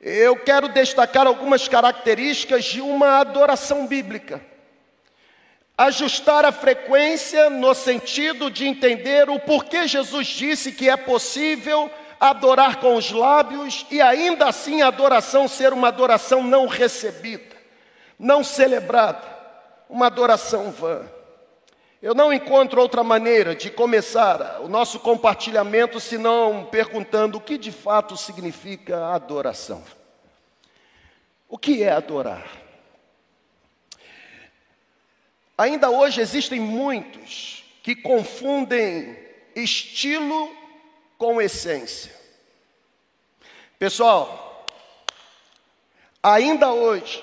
Eu 0.00 0.36
quero 0.36 0.68
destacar 0.68 1.26
algumas 1.26 1.66
características 1.68 2.64
de 2.64 2.82
uma 2.82 3.20
adoração 3.20 3.86
bíblica. 3.86 4.44
Ajustar 5.76 6.44
a 6.44 6.52
frequência 6.52 7.50
no 7.50 7.74
sentido 7.74 8.48
de 8.50 8.66
entender 8.66 9.28
o 9.28 9.40
porquê 9.40 9.88
Jesus 9.88 10.28
disse 10.28 10.70
que 10.70 10.88
é 10.88 10.96
possível 10.96 11.90
adorar 12.20 12.76
com 12.76 12.94
os 12.96 13.10
lábios 13.10 13.84
e 13.90 14.00
ainda 14.00 14.46
assim 14.46 14.82
a 14.82 14.86
adoração 14.86 15.48
ser 15.48 15.72
uma 15.72 15.88
adoração 15.88 16.42
não 16.42 16.66
recebida, 16.66 17.56
não 18.18 18.44
celebrada, 18.44 19.26
uma 19.90 20.06
adoração 20.06 20.70
vã. 20.70 21.02
Eu 22.00 22.14
não 22.14 22.32
encontro 22.32 22.80
outra 22.80 23.02
maneira 23.02 23.54
de 23.54 23.70
começar 23.70 24.60
o 24.60 24.68
nosso 24.68 25.00
compartilhamento 25.00 25.98
senão 25.98 26.68
perguntando 26.70 27.38
o 27.38 27.40
que 27.40 27.58
de 27.58 27.72
fato 27.72 28.16
significa 28.16 29.08
adoração. 29.14 29.82
O 31.48 31.58
que 31.58 31.82
é 31.82 31.90
adorar? 31.90 32.63
Ainda 35.56 35.88
hoje 35.88 36.20
existem 36.20 36.58
muitos 36.58 37.64
que 37.82 37.94
confundem 37.94 39.16
estilo 39.54 40.50
com 41.16 41.40
essência. 41.40 42.12
Pessoal, 43.78 44.66
ainda 46.20 46.72
hoje 46.72 47.22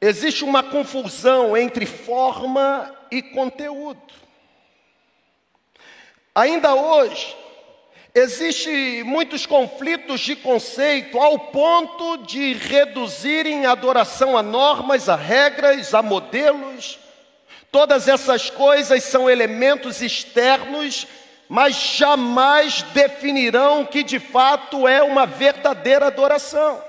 existe 0.00 0.44
uma 0.44 0.62
confusão 0.62 1.56
entre 1.56 1.86
forma 1.86 2.94
e 3.10 3.22
conteúdo. 3.22 4.12
Ainda 6.34 6.74
hoje 6.74 7.34
existe 8.14 9.02
muitos 9.04 9.46
conflitos 9.46 10.20
de 10.20 10.36
conceito 10.36 11.18
ao 11.18 11.38
ponto 11.38 12.18
de 12.18 12.52
reduzirem 12.52 13.64
a 13.64 13.72
adoração 13.72 14.36
a 14.36 14.42
normas, 14.42 15.08
a 15.08 15.16
regras, 15.16 15.94
a 15.94 16.02
modelos 16.02 17.03
Todas 17.74 18.06
essas 18.06 18.50
coisas 18.50 19.02
são 19.02 19.28
elementos 19.28 20.00
externos, 20.00 21.08
mas 21.48 21.74
jamais 21.74 22.82
definirão 22.82 23.80
o 23.80 23.86
que 23.88 24.04
de 24.04 24.20
fato 24.20 24.86
é 24.86 25.02
uma 25.02 25.26
verdadeira 25.26 26.06
adoração. 26.06 26.80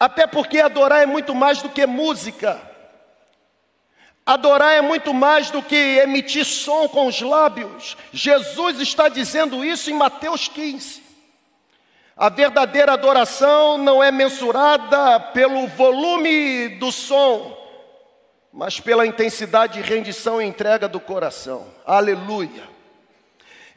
Até 0.00 0.26
porque 0.26 0.60
adorar 0.60 1.02
é 1.02 1.04
muito 1.04 1.34
mais 1.34 1.60
do 1.60 1.68
que 1.68 1.84
música. 1.84 2.58
Adorar 4.24 4.72
é 4.72 4.80
muito 4.80 5.12
mais 5.12 5.50
do 5.50 5.62
que 5.62 5.76
emitir 5.76 6.46
som 6.46 6.88
com 6.88 7.06
os 7.06 7.20
lábios. 7.20 7.98
Jesus 8.14 8.80
está 8.80 9.10
dizendo 9.10 9.62
isso 9.62 9.90
em 9.90 9.94
Mateus 9.94 10.48
15. 10.48 11.02
A 12.16 12.30
verdadeira 12.30 12.94
adoração 12.94 13.76
não 13.76 14.02
é 14.02 14.10
mensurada 14.10 15.20
pelo 15.20 15.66
volume 15.66 16.68
do 16.78 16.90
som, 16.90 17.65
mas 18.56 18.80
pela 18.80 19.06
intensidade 19.06 19.74
de 19.74 19.86
rendição 19.86 20.40
e 20.40 20.46
entrega 20.46 20.88
do 20.88 20.98
coração. 20.98 21.66
Aleluia. 21.84 22.62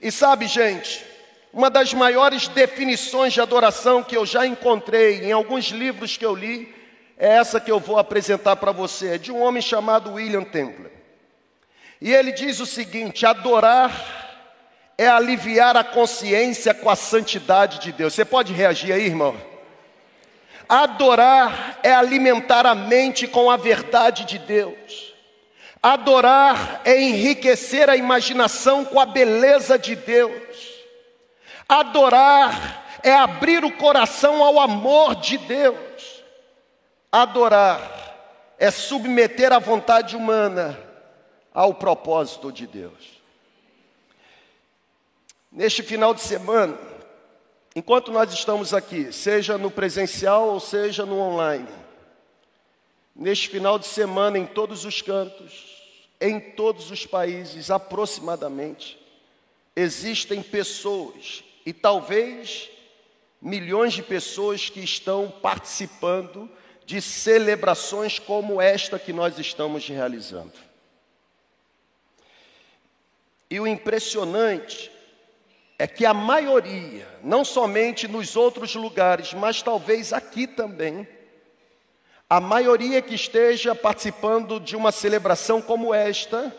E 0.01 0.09
sabe, 0.09 0.47
gente, 0.47 1.05
uma 1.51 1.69
das 1.69 1.93
maiores 1.93 2.47
definições 2.47 3.33
de 3.33 3.41
adoração 3.41 4.01
que 4.01 4.15
eu 4.15 4.25
já 4.25 4.47
encontrei 4.47 5.25
em 5.25 5.33
alguns 5.33 5.65
livros 5.65 6.15
que 6.15 6.25
eu 6.25 6.33
li 6.33 6.73
é 7.17 7.27
essa 7.27 7.59
que 7.59 7.69
eu 7.69 7.77
vou 7.77 7.99
apresentar 7.99 8.55
para 8.55 8.71
você, 8.71 9.15
é 9.15 9.17
de 9.17 9.33
um 9.33 9.41
homem 9.41 9.61
chamado 9.61 10.13
William 10.13 10.45
Templer. 10.45 10.93
E 11.99 12.13
ele 12.13 12.31
diz 12.31 12.61
o 12.61 12.65
seguinte: 12.65 13.25
adorar 13.25 14.39
é 14.97 15.09
aliviar 15.09 15.75
a 15.75 15.83
consciência 15.83 16.73
com 16.73 16.89
a 16.89 16.95
santidade 16.95 17.79
de 17.79 17.91
Deus. 17.91 18.13
Você 18.13 18.23
pode 18.23 18.53
reagir 18.53 18.93
aí, 18.93 19.07
irmão? 19.07 19.48
Adorar 20.69 21.79
é 21.81 21.91
alimentar 21.91 22.67
a 22.67 22.75
mente 22.75 23.27
com 23.27 23.49
a 23.49 23.57
verdade 23.57 24.23
de 24.23 24.37
Deus. 24.37 25.15
Adorar 25.81 26.81
é 26.85 27.01
enriquecer 27.01 27.89
a 27.89 27.97
imaginação 27.97 28.85
com 28.85 28.99
a 28.99 29.05
beleza 29.07 29.79
de 29.79 29.95
Deus. 29.95 30.57
Adorar 31.67 32.99
é 33.01 33.11
abrir 33.11 33.65
o 33.65 33.75
coração 33.77 34.43
ao 34.43 34.59
amor 34.59 35.15
de 35.15 35.39
Deus. 35.39 36.23
Adorar 37.11 38.53
é 38.59 38.69
submeter 38.69 39.51
a 39.51 39.57
vontade 39.57 40.15
humana 40.15 40.77
ao 41.51 41.73
propósito 41.73 42.51
de 42.51 42.67
Deus. 42.67 43.19
Neste 45.51 45.81
final 45.81 46.13
de 46.13 46.21
semana, 46.21 46.77
Enquanto 47.79 48.11
nós 48.11 48.33
estamos 48.33 48.73
aqui, 48.73 49.09
seja 49.13 49.57
no 49.57 49.71
presencial 49.71 50.49
ou 50.49 50.59
seja 50.59 51.05
no 51.05 51.17
online, 51.17 51.69
neste 53.15 53.47
final 53.47 53.79
de 53.79 53.87
semana, 53.87 54.37
em 54.37 54.45
todos 54.45 54.83
os 54.83 55.01
cantos, 55.01 55.81
em 56.19 56.41
todos 56.41 56.91
os 56.91 57.05
países, 57.05 57.71
aproximadamente, 57.71 58.99
existem 59.77 60.43
pessoas, 60.43 61.41
e 61.65 61.71
talvez 61.71 62.69
milhões 63.41 63.93
de 63.93 64.03
pessoas 64.03 64.69
que 64.69 64.81
estão 64.81 65.31
participando 65.41 66.51
de 66.85 67.01
celebrações 67.01 68.19
como 68.19 68.59
esta 68.61 68.99
que 68.99 69.13
nós 69.13 69.39
estamos 69.39 69.87
realizando. 69.87 70.51
E 73.49 73.57
o 73.57 73.65
impressionante 73.65 74.98
é 75.81 75.87
que 75.87 76.05
a 76.05 76.13
maioria, 76.13 77.07
não 77.23 77.45
somente 77.45 78.05
nos 78.05 78.35
outros 78.35 78.75
lugares, 78.75 79.33
mas 79.33 79.61
talvez 79.61 80.11
aqui 80.11 80.45
também, 80.45 81.07
a 82.29 82.41
maioria 82.41 83.01
que 83.01 83.15
esteja 83.15 83.73
participando 83.73 84.59
de 84.59 84.75
uma 84.75 84.91
celebração 84.91 85.61
como 85.61 85.93
esta, 85.93 86.53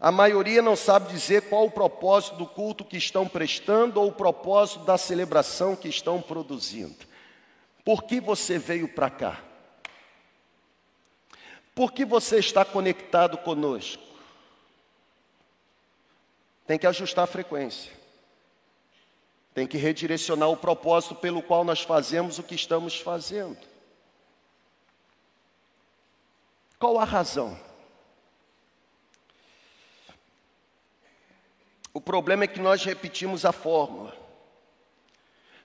a 0.00 0.10
maioria 0.10 0.60
não 0.60 0.74
sabe 0.74 1.12
dizer 1.12 1.42
qual 1.42 1.66
o 1.66 1.70
propósito 1.70 2.36
do 2.36 2.46
culto 2.46 2.84
que 2.84 2.96
estão 2.96 3.28
prestando 3.28 4.00
ou 4.00 4.08
o 4.08 4.12
propósito 4.12 4.84
da 4.84 4.98
celebração 4.98 5.76
que 5.76 5.88
estão 5.88 6.20
produzindo. 6.20 7.06
Por 7.84 8.02
que 8.02 8.20
você 8.20 8.58
veio 8.58 8.88
para 8.88 9.10
cá? 9.10 9.40
Por 11.72 11.92
que 11.92 12.04
você 12.04 12.40
está 12.40 12.64
conectado 12.64 13.38
conosco? 13.38 14.02
Tem 16.66 16.76
que 16.76 16.86
ajustar 16.86 17.24
a 17.24 17.28
frequência. 17.28 18.03
Tem 19.54 19.66
que 19.66 19.78
redirecionar 19.78 20.50
o 20.50 20.56
propósito 20.56 21.14
pelo 21.14 21.40
qual 21.40 21.64
nós 21.64 21.80
fazemos 21.80 22.38
o 22.38 22.42
que 22.42 22.56
estamos 22.56 22.98
fazendo. 23.00 23.56
Qual 26.78 26.98
a 26.98 27.04
razão? 27.04 27.58
O 31.94 32.00
problema 32.00 32.42
é 32.42 32.48
que 32.48 32.58
nós 32.58 32.84
repetimos 32.84 33.44
a 33.44 33.52
fórmula. 33.52 34.16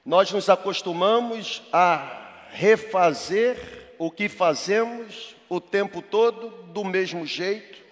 Nós 0.06 0.32
nos 0.32 0.48
acostumamos 0.48 1.64
a 1.74 2.48
refazer 2.52 3.96
o 3.98 4.12
que 4.12 4.30
fazemos 4.30 5.36
o 5.50 5.60
tempo 5.60 6.02
todo 6.02 6.50
do 6.72 6.86
mesmo 6.86 7.26
jeito. 7.26 7.89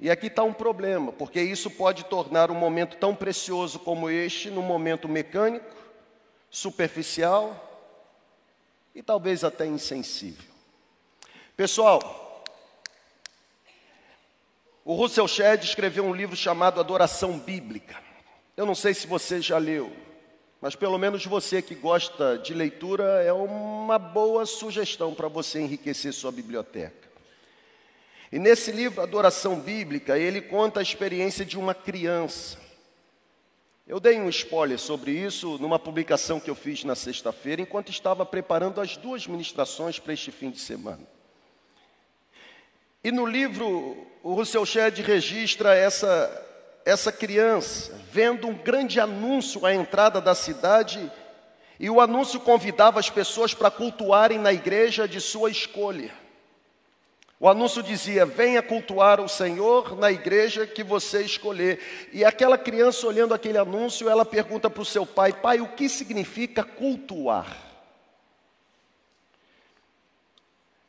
E 0.00 0.10
aqui 0.10 0.28
está 0.28 0.42
um 0.42 0.52
problema, 0.52 1.12
porque 1.12 1.42
isso 1.42 1.70
pode 1.70 2.04
tornar 2.06 2.50
um 2.50 2.54
momento 2.54 2.96
tão 2.96 3.14
precioso 3.14 3.78
como 3.78 4.08
este 4.08 4.48
num 4.48 4.62
momento 4.62 5.06
mecânico, 5.06 5.76
superficial 6.50 7.68
e 8.94 9.02
talvez 9.02 9.44
até 9.44 9.66
insensível. 9.66 10.50
Pessoal, 11.54 12.44
o 14.82 14.94
Russell 14.94 15.28
Shedd 15.28 15.64
escreveu 15.64 16.04
um 16.04 16.14
livro 16.14 16.34
chamado 16.34 16.80
Adoração 16.80 17.38
Bíblica. 17.38 18.02
Eu 18.56 18.64
não 18.64 18.74
sei 18.74 18.94
se 18.94 19.06
você 19.06 19.42
já 19.42 19.58
leu, 19.58 19.94
mas 20.62 20.74
pelo 20.74 20.96
menos 20.96 21.26
você 21.26 21.60
que 21.60 21.74
gosta 21.74 22.38
de 22.38 22.54
leitura 22.54 23.22
é 23.22 23.34
uma 23.34 23.98
boa 23.98 24.46
sugestão 24.46 25.14
para 25.14 25.28
você 25.28 25.60
enriquecer 25.60 26.14
sua 26.14 26.32
biblioteca. 26.32 27.09
E 28.32 28.38
nesse 28.38 28.70
livro, 28.70 29.02
Adoração 29.02 29.58
Bíblica, 29.58 30.18
ele 30.18 30.40
conta 30.40 30.80
a 30.80 30.82
experiência 30.82 31.44
de 31.44 31.58
uma 31.58 31.74
criança. 31.74 32.58
Eu 33.86 33.98
dei 33.98 34.20
um 34.20 34.28
spoiler 34.28 34.78
sobre 34.78 35.10
isso 35.10 35.58
numa 35.58 35.78
publicação 35.78 36.38
que 36.38 36.48
eu 36.48 36.54
fiz 36.54 36.84
na 36.84 36.94
sexta-feira, 36.94 37.60
enquanto 37.60 37.90
estava 37.90 38.24
preparando 38.24 38.80
as 38.80 38.96
duas 38.96 39.26
ministrações 39.26 39.98
para 39.98 40.12
este 40.12 40.30
fim 40.30 40.50
de 40.50 40.60
semana. 40.60 41.06
E 43.02 43.10
no 43.10 43.26
livro, 43.26 44.06
o 44.22 44.34
Russell 44.34 44.64
Shedd 44.64 45.00
registra 45.00 45.74
essa 45.74 46.46
essa 46.84 47.12
criança, 47.12 47.92
vendo 48.10 48.48
um 48.48 48.54
grande 48.54 49.00
anúncio 49.00 49.66
à 49.66 49.74
entrada 49.74 50.20
da 50.20 50.34
cidade, 50.34 51.10
e 51.78 51.88
o 51.88 52.00
anúncio 52.00 52.40
convidava 52.40 52.98
as 52.98 53.08
pessoas 53.08 53.54
para 53.54 53.70
cultuarem 53.70 54.38
na 54.38 54.52
igreja 54.52 55.08
de 55.08 55.20
sua 55.20 55.50
escolha. 55.50 56.12
O 57.42 57.48
anúncio 57.48 57.82
dizia: 57.82 58.26
venha 58.26 58.62
cultuar 58.62 59.18
o 59.18 59.28
Senhor 59.28 59.96
na 59.96 60.12
igreja 60.12 60.66
que 60.66 60.84
você 60.84 61.22
escolher. 61.22 61.80
E 62.12 62.22
aquela 62.22 62.58
criança 62.58 63.06
olhando 63.06 63.32
aquele 63.32 63.56
anúncio, 63.56 64.10
ela 64.10 64.26
pergunta 64.26 64.68
para 64.68 64.82
o 64.82 64.84
seu 64.84 65.06
pai: 65.06 65.32
pai, 65.32 65.58
o 65.58 65.68
que 65.68 65.88
significa 65.88 66.62
cultuar? 66.62 67.56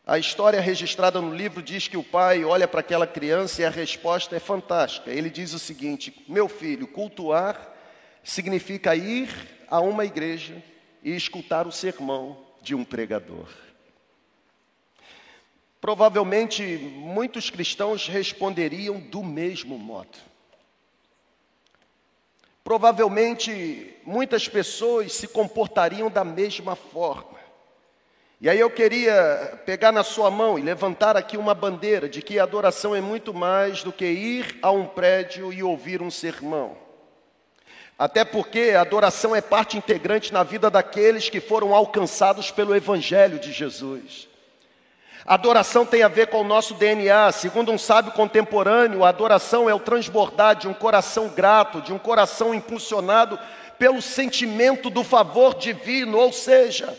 A 0.05 0.19
história 0.19 0.59
registrada 0.59 1.21
no 1.21 1.33
livro 1.33 1.63
diz 1.63 1.87
que 1.87 1.95
o 1.95 2.03
pai 2.03 2.43
olha 2.43 2.67
para 2.67 2.81
aquela 2.81 3.07
criança 3.07 3.61
e 3.61 3.65
a 3.65 3.69
resposta 3.69 4.35
é 4.35 4.39
fantástica. 4.39 5.09
Ele 5.09 5.29
diz 5.29 5.53
o 5.53 5.59
seguinte: 5.59 6.25
Meu 6.27 6.49
filho, 6.49 6.85
cultuar 6.85 7.73
significa 8.21 8.93
ir 8.93 9.29
a 9.69 9.79
uma 9.79 10.03
igreja 10.03 10.61
e 11.01 11.15
escutar 11.15 11.65
o 11.65 11.71
sermão 11.71 12.45
de 12.61 12.75
um 12.75 12.83
pregador. 12.83 13.47
Provavelmente 15.81 16.63
muitos 16.63 17.49
cristãos 17.49 18.07
responderiam 18.07 18.99
do 18.99 19.23
mesmo 19.23 19.79
modo. 19.79 20.19
Provavelmente 22.63 23.95
muitas 24.05 24.47
pessoas 24.47 25.11
se 25.11 25.27
comportariam 25.27 26.07
da 26.07 26.23
mesma 26.23 26.75
forma. 26.75 27.41
E 28.39 28.47
aí 28.47 28.59
eu 28.59 28.69
queria 28.69 29.59
pegar 29.65 29.91
na 29.91 30.03
sua 30.03 30.29
mão 30.29 30.57
e 30.57 30.61
levantar 30.61 31.17
aqui 31.17 31.35
uma 31.35 31.55
bandeira 31.55 32.07
de 32.07 32.21
que 32.21 32.37
a 32.37 32.43
adoração 32.43 32.95
é 32.95 33.01
muito 33.01 33.33
mais 33.33 33.83
do 33.83 33.91
que 33.91 34.05
ir 34.05 34.59
a 34.61 34.69
um 34.69 34.85
prédio 34.85 35.51
e 35.51 35.63
ouvir 35.63 35.99
um 36.01 36.11
sermão. 36.11 36.77
Até 37.97 38.23
porque 38.23 38.73
a 38.75 38.81
adoração 38.81 39.35
é 39.35 39.41
parte 39.41 39.77
integrante 39.77 40.31
na 40.31 40.43
vida 40.43 40.69
daqueles 40.69 41.27
que 41.27 41.39
foram 41.39 41.73
alcançados 41.73 42.51
pelo 42.51 42.75
Evangelho 42.75 43.39
de 43.39 43.51
Jesus. 43.51 44.30
Adoração 45.25 45.85
tem 45.85 46.03
a 46.03 46.07
ver 46.07 46.27
com 46.27 46.41
o 46.41 46.47
nosso 46.47 46.73
DNA. 46.73 47.31
Segundo 47.31 47.71
um 47.71 47.77
sábio 47.77 48.11
contemporâneo, 48.11 49.03
a 49.03 49.09
adoração 49.09 49.69
é 49.69 49.73
o 49.73 49.79
transbordar 49.79 50.55
de 50.55 50.67
um 50.67 50.73
coração 50.73 51.29
grato, 51.29 51.81
de 51.81 51.93
um 51.93 51.99
coração 51.99 52.53
impulsionado 52.53 53.39
pelo 53.77 54.01
sentimento 54.01 54.89
do 54.89 55.03
favor 55.03 55.55
divino, 55.55 56.17
ou 56.17 56.31
seja, 56.31 56.97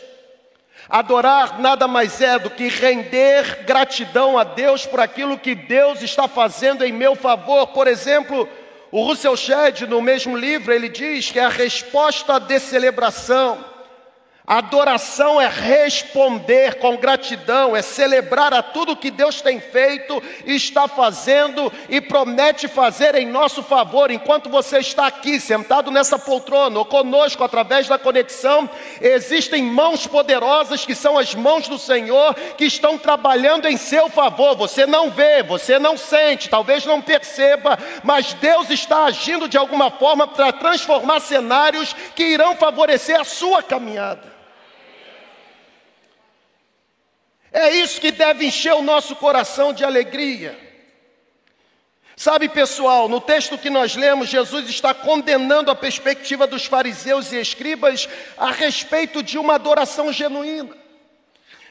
Adorar 0.89 1.59
nada 1.59 1.87
mais 1.87 2.19
é 2.19 2.37
do 2.37 2.49
que 2.49 2.67
render 2.67 3.63
gratidão 3.63 4.37
a 4.37 4.43
Deus 4.43 4.85
por 4.85 4.99
aquilo 4.99 5.39
que 5.39 5.55
Deus 5.55 6.01
está 6.01 6.27
fazendo 6.27 6.83
em 6.83 6.91
meu 6.91 7.15
favor. 7.15 7.67
Por 7.67 7.87
exemplo, 7.87 8.47
o 8.91 9.01
Russell 9.03 9.37
Shedd, 9.37 9.87
no 9.87 10.01
mesmo 10.01 10.35
livro, 10.35 10.73
ele 10.73 10.89
diz 10.89 11.31
que 11.31 11.39
é 11.39 11.45
a 11.45 11.49
resposta 11.49 12.37
de 12.37 12.59
celebração 12.59 13.63
Adoração 14.45 15.39
é 15.39 15.47
responder 15.47 16.75
com 16.75 16.97
gratidão, 16.97 17.73
é 17.77 17.81
celebrar 17.81 18.53
a 18.53 18.61
tudo 18.61 18.97
que 18.97 19.09
Deus 19.09 19.41
tem 19.41 19.61
feito, 19.61 20.21
está 20.45 20.85
fazendo 20.85 21.71
e 21.87 22.01
promete 22.01 22.67
fazer 22.67 23.15
em 23.15 23.25
nosso 23.25 23.63
favor. 23.63 24.11
Enquanto 24.11 24.49
você 24.49 24.79
está 24.79 25.07
aqui 25.07 25.39
sentado 25.39 25.89
nessa 25.89 26.19
poltrona 26.19 26.77
ou 26.77 26.83
conosco 26.83 27.41
através 27.41 27.87
da 27.87 27.97
conexão, 27.97 28.69
existem 28.99 29.63
mãos 29.63 30.05
poderosas 30.05 30.85
que 30.85 30.93
são 30.93 31.17
as 31.17 31.33
mãos 31.33 31.69
do 31.69 31.79
Senhor 31.79 32.35
que 32.57 32.65
estão 32.65 32.97
trabalhando 32.97 33.65
em 33.65 33.77
seu 33.77 34.09
favor. 34.09 34.57
Você 34.57 34.85
não 34.85 35.09
vê, 35.09 35.41
você 35.41 35.79
não 35.79 35.95
sente, 35.95 36.49
talvez 36.49 36.85
não 36.85 37.01
perceba, 37.01 37.79
mas 38.03 38.33
Deus 38.33 38.69
está 38.69 39.05
agindo 39.05 39.47
de 39.47 39.57
alguma 39.57 39.89
forma 39.89 40.27
para 40.27 40.51
transformar 40.51 41.21
cenários 41.21 41.95
que 42.13 42.25
irão 42.25 42.57
favorecer 42.57 43.17
a 43.17 43.23
sua 43.23 43.63
caminhada. 43.63 44.32
É 47.53 47.69
isso 47.69 48.01
que 48.01 48.11
deve 48.11 48.47
encher 48.47 48.73
o 48.73 48.81
nosso 48.81 49.15
coração 49.15 49.71
de 49.71 49.85
alegria. 49.85 50.59
Sabe, 52.15 52.49
pessoal, 52.49 53.07
no 53.07 53.21
texto 53.21 53.59
que 53.59 53.69
nós 53.69 53.95
lemos, 53.95 54.27
Jesus 54.29 54.67
está 54.67 54.91
condenando 54.91 55.69
a 55.69 55.75
perspectiva 55.75 56.47
dos 56.47 56.65
fariseus 56.65 57.31
e 57.31 57.39
escribas 57.39 58.09
a 58.37 58.51
respeito 58.51 59.21
de 59.21 59.37
uma 59.37 59.53
adoração 59.55 60.11
genuína. 60.11 60.75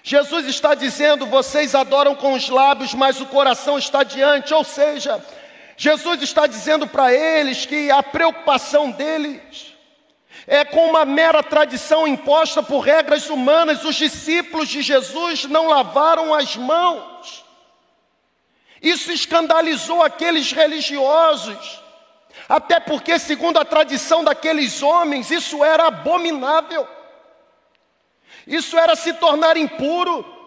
Jesus 0.04 0.46
está 0.46 0.74
dizendo: 0.74 1.26
vocês 1.26 1.74
adoram 1.74 2.14
com 2.14 2.34
os 2.34 2.48
lábios, 2.48 2.94
mas 2.94 3.20
o 3.20 3.26
coração 3.26 3.76
está 3.76 4.04
diante. 4.04 4.54
Ou 4.54 4.62
seja, 4.62 5.24
Jesus 5.76 6.22
está 6.22 6.46
dizendo 6.46 6.86
para 6.86 7.12
eles 7.12 7.66
que 7.66 7.90
a 7.90 8.02
preocupação 8.02 8.90
deles 8.90 9.71
é 10.46 10.64
com 10.64 10.86
uma 10.86 11.04
mera 11.04 11.42
tradição 11.42 12.06
imposta 12.06 12.62
por 12.62 12.80
regras 12.80 13.28
humanas, 13.28 13.84
os 13.84 13.94
discípulos 13.94 14.68
de 14.68 14.82
Jesus 14.82 15.44
não 15.44 15.68
lavaram 15.68 16.34
as 16.34 16.56
mãos. 16.56 17.44
Isso 18.80 19.12
escandalizou 19.12 20.02
aqueles 20.02 20.50
religiosos, 20.50 21.80
até 22.48 22.80
porque, 22.80 23.18
segundo 23.18 23.58
a 23.58 23.64
tradição 23.64 24.24
daqueles 24.24 24.82
homens, 24.82 25.30
isso 25.30 25.62
era 25.62 25.86
abominável, 25.86 26.86
isso 28.46 28.76
era 28.76 28.96
se 28.96 29.12
tornar 29.14 29.56
impuro. 29.56 30.40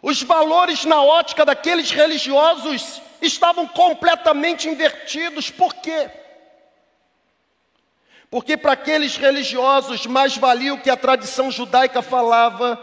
Os 0.00 0.22
valores 0.22 0.84
na 0.84 1.02
ótica 1.02 1.44
daqueles 1.44 1.90
religiosos 1.90 3.02
estavam 3.20 3.66
completamente 3.66 4.68
invertidos, 4.68 5.50
por 5.50 5.74
quê? 5.74 6.08
Porque 8.30 8.56
para 8.56 8.72
aqueles 8.72 9.16
religiosos 9.16 10.06
mais 10.06 10.36
valia 10.36 10.74
o 10.74 10.80
que 10.80 10.90
a 10.90 10.96
tradição 10.96 11.50
judaica 11.50 12.02
falava 12.02 12.78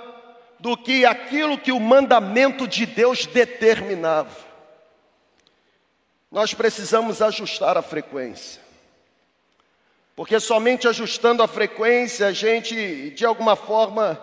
do 0.59 0.75
que 0.75 1.05
aquilo 1.05 1.57
que 1.57 1.71
o 1.71 1.79
mandamento 1.79 2.67
de 2.67 2.85
Deus 2.85 3.25
determinava. 3.25 4.35
Nós 6.31 6.53
precisamos 6.53 7.21
ajustar 7.21 7.77
a 7.77 7.81
frequência. 7.81 8.61
Porque 10.15 10.39
somente 10.39 10.87
ajustando 10.87 11.43
a 11.43 11.47
frequência 11.47 12.27
a 12.27 12.31
gente, 12.31 13.11
de 13.11 13.25
alguma 13.25 13.55
forma, 13.55 14.19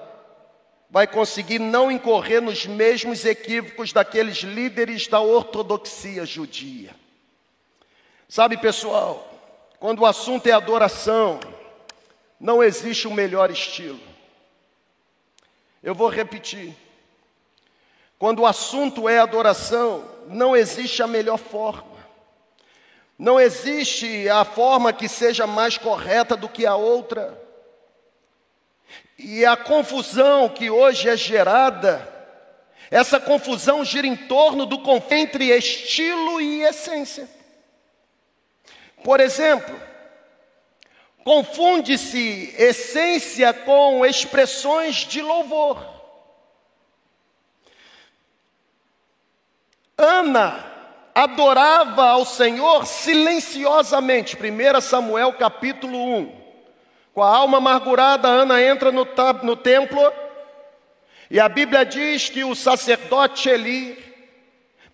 vai 0.91 1.07
conseguir 1.07 1.59
não 1.59 1.91
incorrer 1.91 2.43
nos 2.43 2.67
mesmos 2.67 3.25
equívocos 3.25 3.93
daqueles 3.93 4.39
líderes 4.39 5.07
da 5.07 5.21
ortodoxia 5.21 6.27
judia. 6.27 6.95
Sabe, 8.29 8.57
pessoal, 8.57 9.32
quando 9.83 10.03
o 10.03 10.07
assunto 10.07 10.47
é 10.47 10.53
adoração, 10.53 11.41
não 12.39 12.63
existe 12.63 13.09
o 13.09 13.13
melhor 13.13 13.51
estilo. 13.51 13.99
Eu 15.83 15.93
vou 15.93 16.09
repetir. 16.09 16.73
Quando 18.17 18.43
o 18.43 18.47
assunto 18.47 19.09
é 19.09 19.19
adoração, 19.19 20.09
não 20.29 20.57
existe 20.57 21.03
a 21.03 21.09
melhor 21.09 21.37
forma. 21.37 21.99
Não 23.19 23.41
existe 23.41 24.29
a 24.29 24.45
forma 24.45 24.93
que 24.93 25.09
seja 25.09 25.49
mais 25.49 25.77
correta 25.77 26.37
do 26.37 26.49
que 26.49 26.65
a 26.65 26.77
outra. 26.77 27.37
E 29.19 29.45
a 29.45 29.57
confusão 29.57 30.49
que 30.49 30.71
hoje 30.71 31.09
é 31.09 31.17
gerada, 31.17 32.09
essa 32.89 33.19
confusão 33.19 33.85
gira 33.85 34.07
em 34.07 34.15
torno 34.15 34.65
do 34.65 34.79
conflito 34.79 35.13
entre 35.13 35.47
estilo 35.47 36.41
e 36.41 36.63
essência. 36.63 37.42
Por 39.05 39.21
exemplo, 39.21 39.75
confunde-se 41.25 42.55
essência 42.59 43.53
com 43.53 44.05
expressões 44.05 44.97
de 44.97 45.21
louvor. 45.21 45.85
Ana 49.97 50.65
adorava 51.15 52.09
ao 52.09 52.25
Senhor 52.25 52.87
silenciosamente. 52.87 54.37
1 54.37 54.81
Samuel 54.81 55.35
capítulo 55.35 55.99
1. 55.99 56.43
Com 57.15 57.23
a 57.23 57.29
alma 57.29 57.59
amargurada, 57.59 58.29
Ana 58.29 58.63
entra 58.63 58.91
no, 58.91 59.07
no 59.43 59.57
templo 59.57 60.01
e 61.31 61.41
a 61.41 61.49
Bíblia 61.49 61.85
diz 61.85 62.29
que 62.29 62.45
o 62.45 62.55
sacerdote 62.55 63.49
Eli 63.49 64.12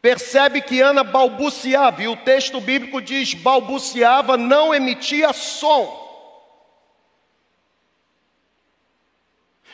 percebe 0.09 0.63
que 0.63 0.81
Ana 0.81 1.05
balbuciava, 1.05 2.03
e 2.03 2.09
o 2.09 2.17
texto 2.17 2.63
bíblico 2.63 2.99
diz 2.99 3.35
balbuciava, 3.35 4.39
não 4.39 4.75
emitia 4.75 5.35
som. 5.35 6.09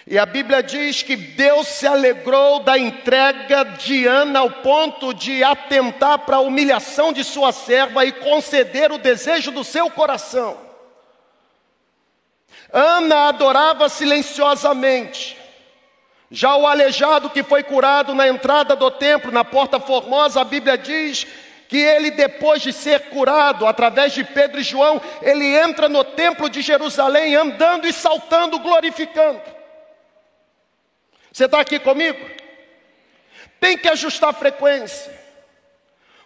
E 0.05 0.19
a 0.19 0.27
Bíblia 0.27 0.61
diz 0.61 1.05
que 1.05 1.15
Deus 1.15 1.69
se 1.69 1.87
alegrou 1.87 2.59
da 2.59 2.77
entrega 2.77 3.63
de 3.63 4.09
Ana 4.09 4.41
ao 4.41 4.51
ponto 4.51 5.15
de 5.15 5.45
atentar 5.45 6.19
para 6.27 6.39
a 6.39 6.41
humilhação 6.41 7.13
de 7.13 7.23
sua 7.23 7.53
serva 7.53 8.05
e 8.05 8.11
conceder 8.11 8.91
o 8.91 8.99
desejo 8.99 9.53
do 9.53 9.63
seu 9.63 9.89
coração. 9.89 10.59
Ana 12.73 13.29
adorava 13.29 13.89
silenciosamente. 13.89 15.44
Já 16.31 16.57
o 16.57 16.67
aleijado 16.67 17.31
que 17.31 17.43
foi 17.43 17.63
curado 17.63 18.15
na 18.15 18.27
entrada 18.27 18.75
do 18.75 18.91
templo, 18.91 19.31
na 19.31 19.45
porta 19.45 19.79
formosa, 19.79 20.41
a 20.41 20.45
Bíblia 20.45 20.77
diz 20.77 21.27
que 21.69 21.79
ele, 21.79 22.11
depois 22.11 22.63
de 22.63 22.73
ser 22.73 23.09
curado, 23.09 23.67
através 23.67 24.13
de 24.13 24.23
Pedro 24.23 24.61
e 24.61 24.65
João, 24.65 25.01
ele 25.23 25.45
entra 25.45 25.89
no 25.89 26.05
templo 26.05 26.49
de 26.49 26.63
Jerusalém 26.63 27.35
andando 27.35 27.87
e 27.87 27.93
saltando, 27.93 28.59
glorificando. 28.59 29.41
Você 31.33 31.47
está 31.47 31.61
aqui 31.61 31.79
comigo? 31.79 32.19
Tem 33.59 33.77
que 33.77 33.89
ajustar 33.89 34.31
a 34.31 34.35
frequência. 34.35 35.13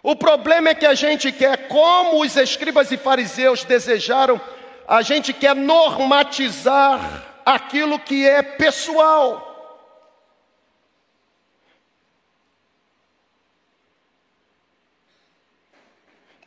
O 0.02 0.14
problema 0.14 0.70
é 0.70 0.74
que 0.74 0.86
a 0.86 0.94
gente 0.94 1.32
quer, 1.32 1.68
como 1.68 2.20
os 2.20 2.36
escribas 2.36 2.90
e 2.92 2.96
fariseus 2.96 3.64
desejaram, 3.64 4.40
a 4.86 5.02
gente 5.02 5.32
quer 5.32 5.54
normatizar 5.54 7.24
aquilo 7.44 7.98
que 7.98 8.26
é 8.28 8.42
pessoal. 8.42 9.47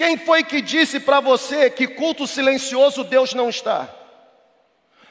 Quem 0.02 0.18
foi 0.18 0.44
que 0.44 0.64
disse 0.64 1.00
para 1.00 1.20
você 1.20 1.70
que 1.70 1.86
culto 1.88 2.26
silencioso 2.26 3.04
Deus 3.04 3.36
não 3.36 3.52
está? 3.52 3.88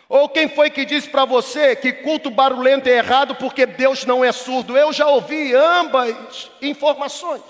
Ou 0.09 0.29
quem 0.29 0.48
foi 0.48 0.68
que 0.68 0.85
disse 0.85 1.09
para 1.09 1.24
você 1.24 1.76
que 1.76 1.92
culto 1.92 2.29
barulhento 2.29 2.88
é 2.88 2.96
errado 2.96 3.37
porque 3.37 3.66
Deus 3.66 4.05
não 4.05 4.24
é 4.24 4.33
surdo? 4.33 4.76
Eu 4.76 4.92
já 4.92 5.07
ouvi 5.07 5.55
ambas 5.55 6.50
informações. 6.61 7.40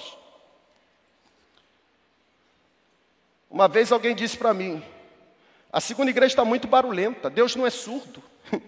Uma 3.48 3.68
vez 3.68 3.90
alguém 3.90 4.14
disse 4.14 4.36
para 4.36 4.52
mim: 4.52 4.84
a 5.72 5.80
segunda 5.80 6.10
igreja 6.10 6.32
está 6.32 6.44
muito 6.44 6.68
barulhenta, 6.68 7.30
Deus 7.30 7.56
não 7.56 7.66
é 7.66 7.70
surdo. 7.70 8.22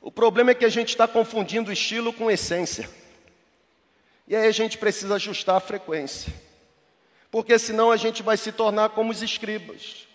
o 0.00 0.12
problema 0.12 0.52
é 0.52 0.54
que 0.54 0.64
a 0.64 0.68
gente 0.70 0.90
está 0.90 1.08
confundindo 1.08 1.72
estilo 1.72 2.12
com 2.12 2.30
essência. 2.30 2.88
E 4.28 4.36
aí 4.36 4.46
a 4.46 4.52
gente 4.52 4.78
precisa 4.78 5.16
ajustar 5.16 5.56
a 5.56 5.60
frequência 5.60 6.32
porque 7.30 7.58
senão 7.58 7.90
a 7.90 7.96
gente 7.96 8.22
vai 8.22 8.36
se 8.36 8.52
tornar 8.52 8.90
como 8.90 9.10
os 9.10 9.22
escribas, 9.22 10.06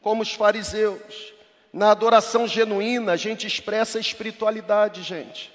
como 0.00 0.22
os 0.22 0.32
fariseus. 0.32 1.32
Na 1.72 1.90
adoração 1.90 2.46
genuína, 2.46 3.12
a 3.12 3.16
gente 3.16 3.46
expressa 3.46 3.98
a 3.98 4.00
espiritualidade, 4.00 5.02
gente. 5.02 5.52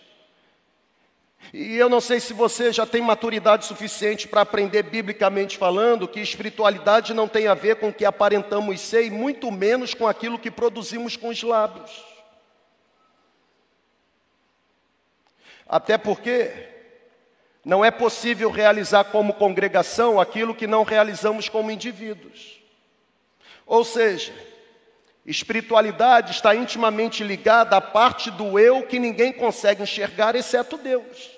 E 1.54 1.76
eu 1.76 1.88
não 1.88 2.02
sei 2.02 2.20
se 2.20 2.34
você 2.34 2.72
já 2.72 2.86
tem 2.88 3.02
maturidade 3.02 3.66
suficiente 3.66 4.28
para 4.28 4.42
aprender 4.42 4.82
biblicamente 4.84 5.58
falando 5.58 6.08
que 6.08 6.20
espiritualidade 6.20 7.14
não 7.14 7.28
tem 7.28 7.48
a 7.48 7.54
ver 7.54 7.76
com 7.76 7.90
o 7.90 7.94
que 7.94 8.06
aparentamos 8.06 8.80
ser, 8.82 9.06
e 9.06 9.12
muito 9.12 9.52
menos 9.52 9.94
com 9.94 10.08
aquilo 10.08 10.40
que 10.40 10.50
produzimos 10.50 11.16
com 11.16 11.30
os 11.30 11.44
lábios. 11.44 12.04
Até 15.68 15.98
porque 15.98 16.75
não 17.66 17.84
é 17.84 17.90
possível 17.90 18.52
realizar 18.52 19.06
como 19.06 19.34
congregação 19.34 20.20
aquilo 20.22 20.54
que 20.54 20.68
não 20.68 20.84
realizamos 20.84 21.50
como 21.50 21.72
indivíduos. 21.72 22.62
Ou 23.66 23.84
seja, 23.84 24.32
espiritualidade 25.26 26.32
está 26.32 26.56
intimamente 26.56 27.24
ligada 27.24 27.76
à 27.76 27.82
parte 27.82 28.30
do 28.30 28.60
eu 28.60 28.86
que 28.86 29.00
ninguém 29.00 29.34
consegue 29.34 29.82
enxergar, 29.82 30.36
exceto 30.36 30.78
Deus. 30.78 31.32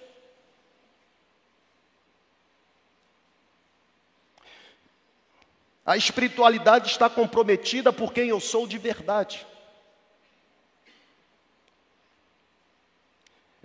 A 5.86 5.96
espiritualidade 5.96 6.90
está 6.90 7.10
comprometida 7.10 7.94
por 7.94 8.12
quem 8.12 8.28
eu 8.28 8.42
sou 8.42 8.68
de 8.68 8.78
verdade. 8.78 9.48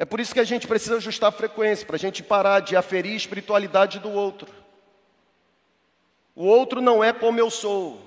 É 0.03 0.05
por 0.05 0.19
isso 0.19 0.35
que 0.35 0.41
a 0.41 0.45
gente 0.45 0.67
precisa 0.67 0.97
ajustar 0.97 1.29
a 1.29 1.33
frequência, 1.33 1.87
para 1.87 1.95
a 1.95 1.99
gente 1.99 2.25
parar 2.25 2.59
de 2.59 2.75
aferir 2.75 3.13
a 3.13 3.17
espiritualidade 3.17 4.01
do 4.01 4.11
outro. 4.11 4.53
O 6.35 6.45
outro 6.45 6.81
não 6.81 7.05
é 7.05 7.13
como 7.13 7.39
eu 7.39 7.49
sou. 7.49 8.03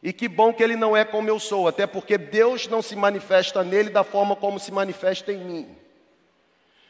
E 0.00 0.12
que 0.12 0.28
bom 0.28 0.52
que 0.52 0.62
ele 0.62 0.76
não 0.76 0.96
é 0.96 1.04
como 1.04 1.28
eu 1.28 1.40
sou, 1.40 1.66
até 1.66 1.84
porque 1.84 2.16
Deus 2.16 2.68
não 2.68 2.80
se 2.80 2.94
manifesta 2.94 3.64
nele 3.64 3.90
da 3.90 4.04
forma 4.04 4.36
como 4.36 4.60
se 4.60 4.70
manifesta 4.70 5.32
em 5.32 5.38
mim. 5.38 5.76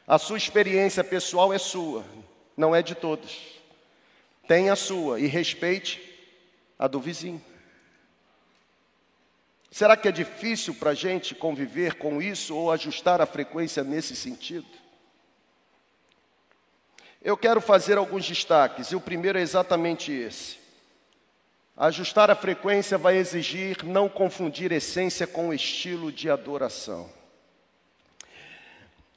A 0.07 0.19
sua 0.19 0.37
experiência 0.37 1.03
pessoal 1.03 1.51
é 1.51 1.57
sua, 1.57 2.05
não 2.55 2.77
é 2.77 2.83
de 2.83 2.95
todos. 2.95 3.59
Tenha 4.47 4.75
a 4.75 4.77
sua 4.77 5.19
e 5.19 5.27
respeite 5.27 5.99
a 6.79 6.87
do 6.87 7.01
vizinho. 7.01 7.43
Será 9.71 9.97
que 9.97 10.09
é 10.09 10.13
difícil 10.13 10.75
para 10.75 10.91
a 10.91 10.95
gente 10.95 11.35
conviver 11.35 11.95
com 11.95 12.23
isso 12.23 12.55
ou 12.55 12.71
ajustar 12.71 13.21
a 13.21 13.27
frequência 13.27 13.83
nesse 13.83 14.15
sentido? 14.15 14.67
Eu 17.23 17.37
quero 17.37 17.61
fazer 17.61 17.99
alguns 17.99 18.27
destaques, 18.27 18.89
e 18.89 18.97
o 18.97 19.01
primeiro 19.01 19.39
é 19.39 19.43
exatamente 19.43 20.13
esse. 20.13 20.59
Ajustar 21.77 22.31
a 22.31 22.37
frequência 22.37 22.97
vai 22.97 23.17
exigir 23.17 23.85
não 23.85 24.09
confundir 24.09 24.73
essência 24.73 25.27
com 25.27 25.53
estilo 25.53 26.13
de 26.13 26.31
adoração. 26.31 27.11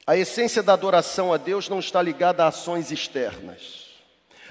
A 0.06 0.16
essência 0.16 0.62
da 0.62 0.72
adoração 0.72 1.32
a 1.32 1.36
Deus 1.36 1.68
não 1.68 1.78
está 1.78 2.02
ligada 2.02 2.44
a 2.44 2.48
ações 2.48 2.90
externas. 2.90 3.86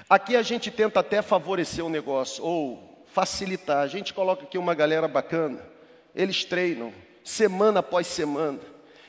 Aqui 0.08 0.34
a 0.34 0.42
gente 0.42 0.70
tenta 0.70 1.00
até 1.00 1.20
favorecer 1.20 1.84
o 1.84 1.90
negócio, 1.90 2.42
ou 2.42 3.04
facilitar. 3.12 3.78
A 3.78 3.86
gente 3.86 4.14
coloca 4.14 4.44
aqui 4.44 4.56
uma 4.56 4.74
galera 4.74 5.06
bacana 5.06 5.62
eles 6.14 6.44
treinam 6.44 6.92
semana 7.24 7.80
após 7.80 8.06
semana. 8.06 8.58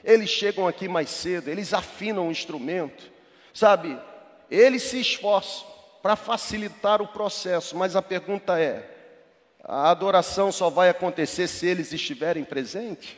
Eles 0.04 0.30
chegam 0.30 0.68
aqui 0.68 0.88
mais 0.88 1.10
cedo, 1.10 1.50
eles 1.50 1.74
afinam 1.74 2.28
o 2.28 2.32
instrumento, 2.32 3.12
sabe? 3.54 3.98
Eles 4.50 4.84
se 4.84 5.00
esforçam 5.00 5.68
para 6.02 6.16
facilitar 6.16 7.02
o 7.02 7.08
processo, 7.08 7.78
mas 7.78 7.96
a 7.96 8.02
pergunta 8.02 8.60
é: 8.60 8.90
a 9.64 9.92
adoração 9.92 10.52
só 10.52 10.70
vai 10.70 10.90
acontecer 10.90 11.48
se 11.48 11.68
eles 11.68 11.94
estiverem 11.94 12.44
presentes? 12.44 13.16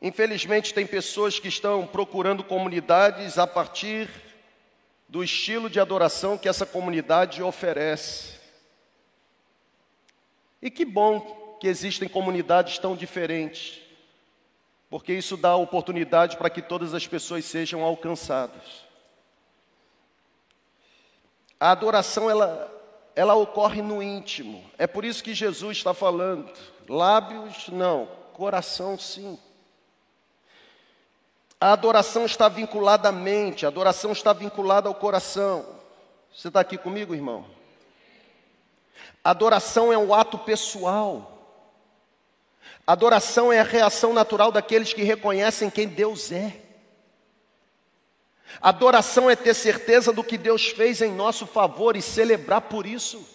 Infelizmente, 0.00 0.74
tem 0.74 0.86
pessoas 0.86 1.38
que 1.38 1.48
estão 1.48 1.86
procurando 1.86 2.44
comunidades 2.44 3.38
a 3.38 3.46
partir 3.46 4.08
do 5.14 5.22
estilo 5.22 5.70
de 5.70 5.78
adoração 5.78 6.36
que 6.36 6.48
essa 6.48 6.66
comunidade 6.66 7.40
oferece. 7.40 8.34
E 10.60 10.68
que 10.68 10.84
bom 10.84 11.56
que 11.60 11.68
existem 11.68 12.08
comunidades 12.08 12.80
tão 12.80 12.96
diferentes, 12.96 13.80
porque 14.90 15.12
isso 15.12 15.36
dá 15.36 15.54
oportunidade 15.54 16.36
para 16.36 16.50
que 16.50 16.60
todas 16.60 16.94
as 16.94 17.06
pessoas 17.06 17.44
sejam 17.44 17.84
alcançadas. 17.84 18.84
A 21.60 21.70
adoração 21.70 22.28
ela, 22.28 22.68
ela 23.14 23.36
ocorre 23.36 23.82
no 23.82 24.02
íntimo. 24.02 24.68
É 24.76 24.88
por 24.88 25.04
isso 25.04 25.22
que 25.22 25.32
Jesus 25.32 25.76
está 25.76 25.94
falando. 25.94 26.52
Lábios 26.88 27.68
não, 27.68 28.08
coração 28.32 28.98
sim. 28.98 29.38
A 31.64 31.72
adoração 31.72 32.26
está 32.26 32.46
vinculada 32.46 33.08
à 33.08 33.12
mente, 33.12 33.64
a 33.64 33.70
adoração 33.70 34.12
está 34.12 34.34
vinculada 34.34 34.86
ao 34.86 34.94
coração. 34.94 35.64
Você 36.30 36.48
está 36.48 36.60
aqui 36.60 36.76
comigo, 36.76 37.14
irmão? 37.14 37.46
Adoração 39.24 39.90
é 39.90 39.96
um 39.96 40.12
ato 40.12 40.36
pessoal. 40.36 41.58
Adoração 42.86 43.50
é 43.50 43.60
a 43.60 43.64
reação 43.64 44.12
natural 44.12 44.52
daqueles 44.52 44.92
que 44.92 45.04
reconhecem 45.04 45.70
quem 45.70 45.88
Deus 45.88 46.30
é. 46.32 46.54
Adoração 48.60 49.30
é 49.30 49.34
ter 49.34 49.54
certeza 49.54 50.12
do 50.12 50.22
que 50.22 50.36
Deus 50.36 50.66
fez 50.66 51.00
em 51.00 51.12
nosso 51.12 51.46
favor 51.46 51.96
e 51.96 52.02
celebrar 52.02 52.60
por 52.60 52.84
isso. 52.84 53.26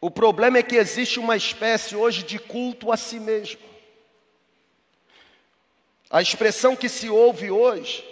O 0.00 0.08
problema 0.08 0.58
é 0.58 0.62
que 0.62 0.76
existe 0.76 1.18
uma 1.18 1.36
espécie 1.36 1.96
hoje 1.96 2.22
de 2.22 2.38
culto 2.38 2.92
a 2.92 2.96
si 2.96 3.18
mesmo. 3.18 3.71
A 6.12 6.20
expressão 6.20 6.76
que 6.76 6.90
se 6.90 7.08
ouve 7.08 7.50
hoje 7.50 8.06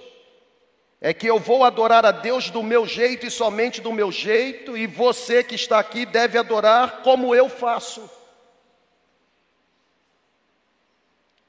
é 1.03 1.13
que 1.13 1.27
eu 1.27 1.39
vou 1.39 1.65
adorar 1.65 2.07
a 2.07 2.11
Deus 2.11 2.49
do 2.49 2.63
meu 2.63 2.87
jeito 2.87 3.27
e 3.27 3.31
somente 3.31 3.79
do 3.83 3.93
meu 3.93 4.11
jeito, 4.11 4.75
e 4.75 4.87
você 4.87 5.45
que 5.45 5.55
está 5.55 5.79
aqui 5.79 6.07
deve 6.07 6.39
adorar 6.39 7.03
como 7.03 7.35
eu 7.35 7.51
faço. 7.51 8.09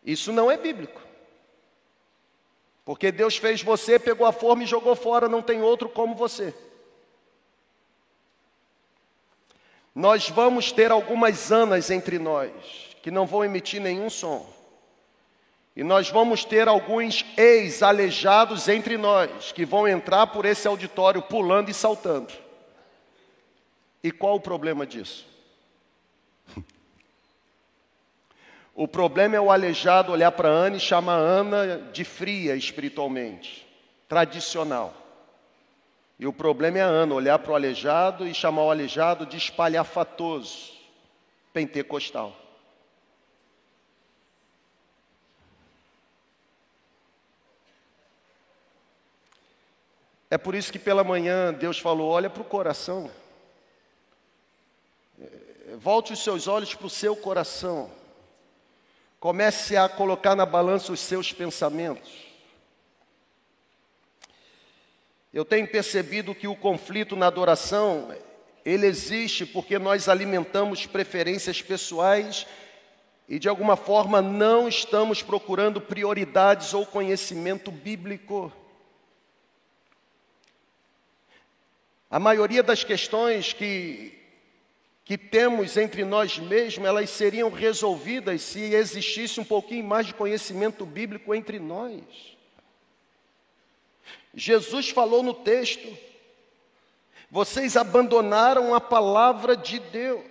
Isso 0.03 0.33
não 0.33 0.51
é 0.51 0.57
bíblico. 0.57 1.01
Porque 2.83 3.13
Deus 3.13 3.37
fez 3.37 3.61
você, 3.61 3.97
pegou 3.97 4.27
a 4.27 4.33
forma 4.33 4.63
e 4.63 4.67
jogou 4.67 4.93
fora, 4.93 5.29
não 5.29 5.41
tem 5.41 5.61
outro 5.61 5.87
como 5.87 6.15
você. 6.15 6.53
Nós 9.95 10.29
vamos 10.29 10.73
ter 10.73 10.91
algumas 10.91 11.49
anas 11.49 11.89
entre 11.89 12.19
nós 12.19 12.51
que 13.01 13.09
não 13.09 13.25
vão 13.25 13.45
emitir 13.45 13.79
nenhum 13.79 14.09
som. 14.09 14.61
E 15.75 15.84
nós 15.84 16.10
vamos 16.10 16.43
ter 16.43 16.67
alguns 16.67 17.25
ex-aleijados 17.38 18.67
entre 18.67 18.97
nós, 18.97 19.51
que 19.51 19.65
vão 19.65 19.88
entrar 19.88 20.27
por 20.27 20.45
esse 20.45 20.67
auditório 20.67 21.21
pulando 21.21 21.69
e 21.69 21.73
saltando. 21.73 22.34
E 24.03 24.12
qual 24.12 24.36
o 24.36 24.41
problema 24.41 24.86
disso? 24.86 25.25
O 28.73 28.88
problema 28.88 29.36
é 29.36 29.39
o 29.39 29.51
aleijado 29.51 30.12
olhar 30.12 30.31
para 30.31 30.49
Ana 30.49 30.77
e 30.77 30.79
chamar 30.79 31.15
Ana 31.15 31.77
de 31.93 32.03
fria 32.03 32.55
espiritualmente, 32.55 33.67
tradicional. 34.07 34.93
E 36.17 36.25
o 36.25 36.34
problema 36.34 36.79
é 36.79 36.81
a 36.81 36.88
Ana 36.88 37.13
olhar 37.13 37.39
para 37.39 37.51
o 37.51 37.55
aleijado 37.55 38.27
e 38.27 38.34
chamar 38.34 38.63
o 38.63 38.71
aleijado 38.71 39.25
de 39.25 39.38
espalhafatoso, 39.38 40.71
pentecostal. 41.53 42.40
É 50.32 50.38
por 50.38 50.56
isso 50.56 50.72
que 50.72 50.80
pela 50.80 51.04
manhã 51.04 51.54
Deus 51.54 51.78
falou: 51.78 52.10
olha 52.10 52.30
para 52.30 52.41
o 52.41 52.46
coração. 52.46 53.12
É, 55.20 55.76
volte 55.76 56.13
os 56.13 56.24
seus 56.24 56.48
olhos 56.48 56.74
para 56.74 56.88
o 56.88 56.89
seu 56.89 57.17
coração. 57.17 57.91
Comece 59.20 59.76
a 59.76 59.89
colocar 59.89 60.34
na 60.34 60.46
balança 60.46 60.94
os 60.94 61.02
seus 61.02 61.34
pensamentos. 61.34 62.32
Eu 65.34 65.44
tenho 65.44 65.67
percebido 65.67 66.34
que 66.34 66.48
o 66.48 66.56
conflito 66.56 67.17
na 67.17 67.28
adoração, 67.28 68.15
ele 68.63 68.88
existe 68.88 69.46
porque 69.46 69.78
nós 69.78 70.08
alimentamos 70.08 70.86
preferências 70.86 71.62
pessoais 71.62 72.48
e 73.28 73.38
de 73.38 73.50
alguma 73.50 73.76
forma 73.76 74.22
não 74.22 74.67
estamos 74.70 75.22
procurando 75.22 75.82
prioridades 75.82 76.74
ou 76.74 76.86
conhecimento 76.86 77.70
bíblico. 77.70 78.52
A 82.12 82.19
maioria 82.19 82.62
das 82.62 82.84
questões 82.84 83.54
que, 83.54 84.13
que 85.06 85.17
temos 85.17 85.78
entre 85.78 86.04
nós 86.04 86.38
mesmos, 86.38 86.86
elas 86.86 87.10
seriam 87.10 87.50
resolvidas 87.50 88.41
se 88.41 88.60
existisse 88.74 89.39
um 89.39 89.45
pouquinho 89.45 89.86
mais 89.86 90.08
de 90.08 90.13
conhecimento 90.13 90.86
bíblico 90.86 91.34
entre 91.34 91.58
nós. 91.58 92.04
Jesus 94.34 94.89
falou 94.89 95.24
no 95.24 95.34
texto: 95.34 95.88
vocês 97.30 97.78
abandonaram 97.78 98.76
a 98.76 98.82
palavra 98.82 99.56
de 99.56 99.80
Deus. 99.80 100.26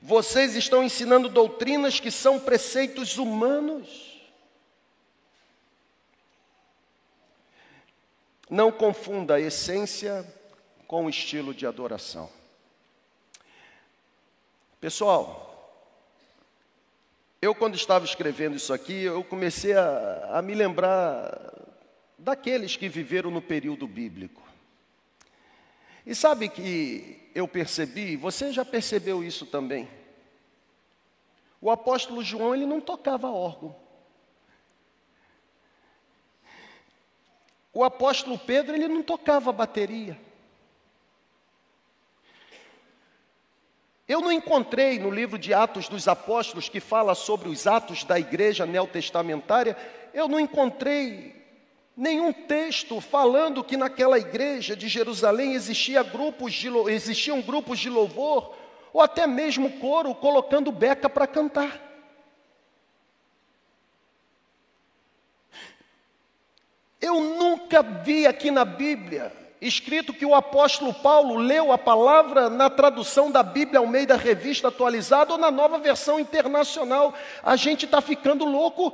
Vocês 0.00 0.54
estão 0.54 0.84
ensinando 0.84 1.28
doutrinas 1.28 1.98
que 1.98 2.12
são 2.12 2.38
preceitos 2.38 3.18
humanos. 3.18 4.09
Não 8.50 8.72
confunda 8.72 9.36
a 9.36 9.40
essência 9.40 10.26
com 10.88 11.06
o 11.06 11.10
estilo 11.10 11.54
de 11.54 11.66
adoração. 11.66 12.28
Pessoal, 14.80 15.46
eu 17.40 17.54
quando 17.54 17.76
estava 17.76 18.04
escrevendo 18.04 18.56
isso 18.56 18.72
aqui, 18.72 19.04
eu 19.04 19.22
comecei 19.22 19.72
a, 19.74 20.30
a 20.32 20.42
me 20.42 20.54
lembrar 20.54 21.54
daqueles 22.18 22.76
que 22.76 22.88
viveram 22.88 23.30
no 23.30 23.40
período 23.40 23.86
bíblico. 23.86 24.42
E 26.04 26.14
sabe 26.14 26.48
que 26.48 27.30
eu 27.34 27.46
percebi, 27.46 28.16
você 28.16 28.52
já 28.52 28.64
percebeu 28.64 29.22
isso 29.22 29.46
também? 29.46 29.88
O 31.60 31.70
apóstolo 31.70 32.22
João, 32.22 32.54
ele 32.54 32.66
não 32.66 32.80
tocava 32.80 33.30
órgão. 33.30 33.76
O 37.72 37.84
apóstolo 37.84 38.38
Pedro, 38.38 38.74
ele 38.74 38.88
não 38.88 39.02
tocava 39.02 39.52
bateria. 39.52 40.18
Eu 44.08 44.20
não 44.20 44.32
encontrei 44.32 44.98
no 44.98 45.08
livro 45.08 45.38
de 45.38 45.54
Atos 45.54 45.88
dos 45.88 46.08
Apóstolos, 46.08 46.68
que 46.68 46.80
fala 46.80 47.14
sobre 47.14 47.48
os 47.48 47.64
atos 47.68 48.02
da 48.02 48.18
igreja 48.18 48.66
neotestamentária, 48.66 49.76
eu 50.12 50.26
não 50.26 50.40
encontrei 50.40 51.40
nenhum 51.96 52.32
texto 52.32 53.00
falando 53.00 53.62
que 53.62 53.76
naquela 53.76 54.18
igreja 54.18 54.74
de 54.74 54.88
Jerusalém 54.88 55.52
existia 55.52 56.02
grupos 56.02 56.52
de, 56.54 56.68
existiam 56.88 57.40
grupos 57.40 57.78
de 57.78 57.88
louvor, 57.88 58.56
ou 58.92 59.00
até 59.00 59.28
mesmo 59.28 59.78
coro 59.78 60.12
colocando 60.12 60.72
beca 60.72 61.08
para 61.08 61.28
cantar. 61.28 61.89
Eu 67.00 67.20
nunca 67.20 67.82
vi 67.82 68.26
aqui 68.26 68.50
na 68.50 68.64
Bíblia 68.64 69.32
escrito 69.60 70.14
que 70.14 70.24
o 70.24 70.34
apóstolo 70.34 70.92
Paulo 70.94 71.36
leu 71.36 71.70
a 71.70 71.78
palavra 71.78 72.48
na 72.48 72.70
tradução 72.70 73.30
da 73.30 73.42
Bíblia 73.42 73.78
ao 73.78 73.86
meio 73.86 74.06
da 74.06 74.16
revista 74.16 74.68
atualizada 74.68 75.32
ou 75.32 75.38
na 75.38 75.50
nova 75.50 75.78
versão 75.78 76.18
internacional. 76.18 77.14
A 77.42 77.56
gente 77.56 77.84
está 77.84 78.00
ficando 78.00 78.44
louco. 78.44 78.92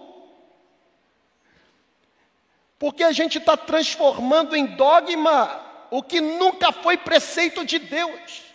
Porque 2.79 3.05
a 3.05 3.13
gente 3.13 3.39
está 3.39 3.57
transformando 3.57 4.55
em 4.55 4.67
dogma 4.67 5.65
o 5.91 6.03
que 6.03 6.21
nunca 6.21 6.73
foi 6.73 6.97
preceito 6.97 7.65
de 7.65 7.79
Deus. 7.79 8.46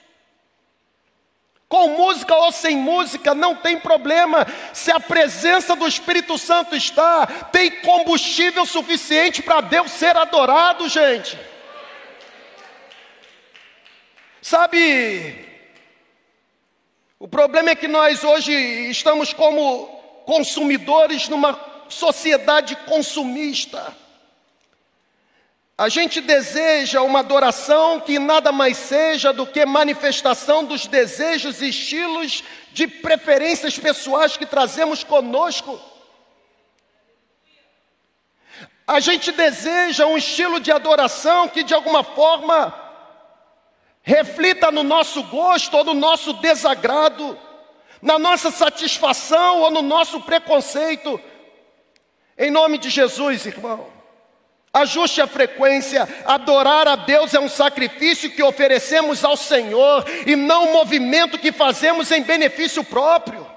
Com 1.71 1.87
música 1.95 2.35
ou 2.35 2.51
sem 2.51 2.75
música, 2.75 3.33
não 3.33 3.55
tem 3.55 3.79
problema. 3.79 4.45
Se 4.73 4.91
a 4.91 4.99
presença 4.99 5.73
do 5.73 5.87
Espírito 5.87 6.37
Santo 6.37 6.75
está, 6.75 7.25
tem 7.25 7.71
combustível 7.79 8.65
suficiente 8.65 9.41
para 9.41 9.61
Deus 9.61 9.89
ser 9.89 10.17
adorado, 10.17 10.89
gente. 10.89 11.39
Sabe, 14.41 15.47
o 17.17 17.25
problema 17.25 17.69
é 17.69 17.75
que 17.75 17.87
nós 17.87 18.21
hoje 18.21 18.51
estamos 18.89 19.31
como 19.31 19.87
consumidores 20.25 21.29
numa 21.29 21.57
sociedade 21.87 22.75
consumista. 22.85 23.95
A 25.81 25.89
gente 25.89 26.21
deseja 26.21 27.01
uma 27.01 27.21
adoração 27.21 27.99
que 27.99 28.19
nada 28.19 28.51
mais 28.51 28.77
seja 28.77 29.33
do 29.33 29.47
que 29.47 29.65
manifestação 29.65 30.63
dos 30.63 30.85
desejos 30.85 31.59
e 31.59 31.69
estilos 31.69 32.43
de 32.71 32.85
preferências 32.85 33.79
pessoais 33.79 34.37
que 34.37 34.45
trazemos 34.45 35.03
conosco. 35.03 35.81
A 38.85 38.99
gente 38.99 39.31
deseja 39.31 40.05
um 40.05 40.19
estilo 40.19 40.59
de 40.59 40.71
adoração 40.71 41.47
que 41.47 41.63
de 41.63 41.73
alguma 41.73 42.03
forma 42.03 42.71
reflita 44.03 44.71
no 44.71 44.83
nosso 44.83 45.23
gosto 45.23 45.77
ou 45.77 45.83
no 45.83 45.95
nosso 45.95 46.33
desagrado, 46.33 47.35
na 47.99 48.19
nossa 48.19 48.51
satisfação 48.51 49.61
ou 49.61 49.71
no 49.71 49.81
nosso 49.81 50.21
preconceito. 50.21 51.19
Em 52.37 52.51
nome 52.51 52.77
de 52.77 52.91
Jesus, 52.91 53.47
irmão. 53.47 54.00
Ajuste 54.73 55.21
a 55.21 55.27
frequência. 55.27 56.07
Adorar 56.25 56.87
a 56.87 56.95
Deus 56.95 57.33
é 57.33 57.39
um 57.39 57.49
sacrifício 57.49 58.31
que 58.31 58.41
oferecemos 58.41 59.23
ao 59.23 59.35
Senhor 59.35 60.05
e 60.25 60.35
não 60.35 60.69
um 60.69 60.73
movimento 60.73 61.37
que 61.37 61.51
fazemos 61.51 62.09
em 62.11 62.23
benefício 62.23 62.83
próprio. 62.83 63.49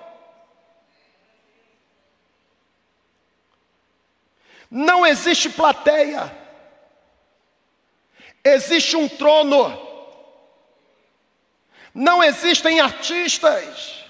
Não 4.68 5.06
existe 5.06 5.48
plateia, 5.48 6.36
existe 8.42 8.96
um 8.96 9.08
trono. 9.08 9.82
Não 11.94 12.24
existem 12.24 12.80
artistas, 12.80 14.04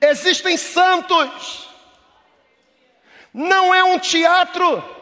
existem 0.00 0.56
santos. 0.56 1.68
Não 3.32 3.72
é 3.72 3.84
um 3.84 3.96
teatro 3.96 4.99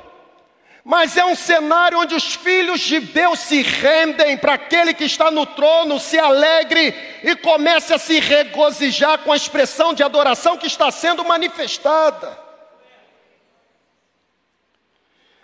mas 0.88 1.18
é 1.18 1.24
um 1.27 1.35
cenário 1.35 1.98
onde 1.98 2.14
os 2.14 2.35
filhos 2.35 2.81
de 2.81 2.98
Deus 2.98 3.40
se 3.40 3.61
rendem 3.61 4.38
para 4.38 4.55
aquele 4.55 4.94
que 4.94 5.05
está 5.05 5.31
no 5.31 5.44
trono, 5.44 6.01
se 6.01 6.18
alegre 6.18 6.94
e 7.22 7.37
comece 7.37 7.92
a 7.92 7.98
se 7.98 8.18
regozijar 8.18 9.18
com 9.18 9.31
a 9.31 9.37
expressão 9.37 9.92
de 9.92 10.03
adoração 10.03 10.57
que 10.57 10.66
está 10.66 10.90
sendo 10.90 11.22
manifestada. 11.27 12.38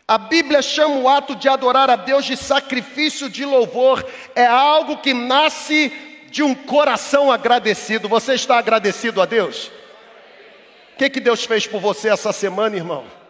A 0.09 0.17
Bíblia 0.17 0.63
chama 0.63 0.97
o 0.97 1.09
ato 1.11 1.37
de 1.37 1.47
adorar 1.47 1.91
a 1.91 1.97
Deus 1.97 2.25
de 2.25 2.39
sacrifício 2.39 3.29
de 3.29 3.45
louvor, 3.45 4.03
é 4.35 4.47
algo 4.47 4.97
que 4.97 5.13
nasce 5.13 5.91
de 6.31 6.43
um 6.43 6.55
coração 6.55 7.31
agradecido. 7.31 8.09
Você 8.09 8.33
está 8.33 8.57
agradecido 8.57 9.21
a 9.21 9.27
Deus? 9.27 9.67
O 10.95 10.97
que, 10.97 11.11
que 11.11 11.21
Deus 11.21 11.45
fez 11.45 11.67
por 11.67 11.83
você 11.83 12.09
essa 12.09 12.33
semana, 12.33 12.77
irmão? 12.77 13.24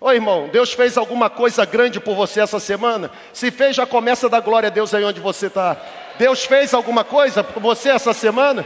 Ô 0.00 0.12
irmão, 0.12 0.48
Deus 0.48 0.72
fez 0.72 0.96
alguma 0.96 1.28
coisa 1.28 1.64
grande 1.64 1.98
por 1.98 2.14
você 2.14 2.40
essa 2.40 2.60
semana? 2.60 3.10
Se 3.32 3.50
fez, 3.50 3.74
já 3.74 3.84
começa 3.84 4.26
a 4.26 4.30
dar 4.30 4.40
glória 4.40 4.68
a 4.68 4.70
Deus 4.70 4.94
aí 4.94 5.02
onde 5.02 5.18
você 5.18 5.48
está. 5.48 5.76
Deus 6.16 6.44
fez 6.44 6.72
alguma 6.72 7.02
coisa 7.02 7.42
por 7.42 7.60
você 7.60 7.90
essa 7.90 8.12
semana? 8.12 8.64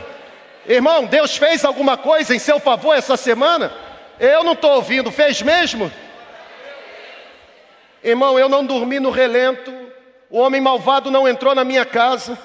Irmão, 0.67 1.07
Deus 1.07 1.37
fez 1.37 1.65
alguma 1.65 1.97
coisa 1.97 2.35
em 2.35 2.39
seu 2.39 2.61
favor 2.61 2.95
essa 2.95 3.17
semana? 3.17 3.73
Eu 4.21 4.45
não 4.45 4.53
estou 4.53 4.73
ouvindo, 4.73 5.11
fez 5.11 5.41
mesmo? 5.41 5.91
Irmão, 8.05 8.39
eu 8.39 8.49
não 8.49 8.65
dormi 8.65 9.01
no 9.01 9.11
relento, 9.11 9.73
o 10.29 10.39
homem 10.39 10.61
malvado 10.61 11.11
não 11.11 11.27
entrou 11.27 11.55
na 11.55 11.65
minha 11.65 11.85
casa, 11.87 12.39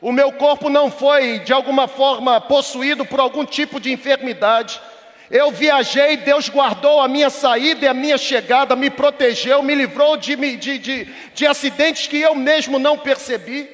o 0.00 0.10
meu 0.10 0.32
corpo 0.32 0.68
não 0.68 0.90
foi 0.90 1.38
de 1.38 1.52
alguma 1.52 1.86
forma 1.86 2.40
possuído 2.40 3.04
por 3.04 3.20
algum 3.20 3.44
tipo 3.44 3.78
de 3.78 3.92
enfermidade. 3.92 4.80
Eu 5.30 5.50
viajei, 5.50 6.18
Deus 6.18 6.48
guardou 6.48 7.00
a 7.00 7.08
minha 7.08 7.30
saída 7.30 7.84
e 7.84 7.88
a 7.88 7.94
minha 7.94 8.18
chegada, 8.18 8.76
me 8.76 8.90
protegeu, 8.90 9.62
me 9.62 9.74
livrou 9.74 10.16
de, 10.16 10.36
de, 10.36 10.78
de, 10.78 11.04
de 11.34 11.46
acidentes 11.46 12.06
que 12.06 12.20
eu 12.20 12.34
mesmo 12.34 12.78
não 12.78 12.98
percebi. 12.98 13.68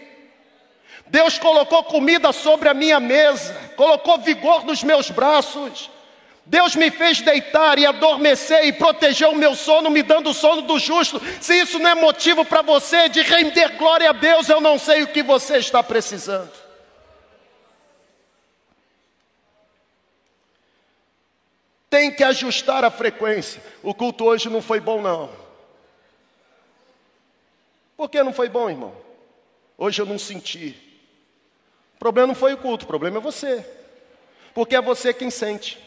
Deus 1.09 1.39
colocou 1.39 1.83
comida 1.83 2.33
sobre 2.33 2.69
a 2.69 2.75
minha 2.75 3.01
mesa, 3.01 3.53
colocou 3.77 4.19
vigor 4.19 4.65
nos 4.65 4.85
meus 4.85 5.11
braços. 5.11 5.91
Deus 6.47 6.75
me 6.77 6.91
fez 6.91 7.21
deitar 7.21 7.79
e 7.79 7.87
adormecer 7.87 8.65
e 8.65 8.73
protegeu 8.73 9.31
o 9.31 9.37
meu 9.37 9.55
sono, 9.55 9.91
me 9.91 10.03
dando 10.03 10.31
o 10.31 10.35
sono 10.35 10.63
do 10.63 10.79
justo. 10.79 11.21
Se 11.41 11.55
isso 11.55 11.79
não 11.79 11.91
é 11.91 11.95
motivo 11.95 12.45
para 12.45 12.63
você 12.63 13.09
de 13.09 13.23
render 13.23 13.77
glória 13.77 14.11
a 14.11 14.13
Deus, 14.13 14.49
eu 14.49 14.61
não 14.61 14.79
sei 14.79 15.03
o 15.03 15.09
que 15.09 15.23
você 15.23 15.59
está 15.59 15.83
precisando. 15.83 16.70
Tem 21.91 22.13
que 22.13 22.23
ajustar 22.23 22.85
a 22.85 22.91
frequência. 22.91 23.61
O 23.83 23.93
culto 23.93 24.25
hoje 24.25 24.49
não 24.49 24.63
foi 24.63 24.79
bom, 24.79 25.03
não. 25.03 25.29
Por 27.97 28.09
que 28.09 28.23
não 28.23 28.33
foi 28.33 28.49
bom, 28.49 28.71
irmão? 28.71 28.95
Hoje 29.77 30.01
eu 30.01 30.07
não 30.07 30.19
senti. 30.19 30.77
O 31.97 31.99
problema 31.99 32.29
não 32.29 32.35
foi 32.35 32.55
o 32.55 32.59
culto, 32.59 32.85
o 32.85 32.89
problema 32.89 33.19
é 33.19 33.21
você. 33.21 33.67
Porque 34.55 34.77
é 34.77 34.81
você 34.81 35.13
quem 35.13 35.31
sente. 35.31 35.79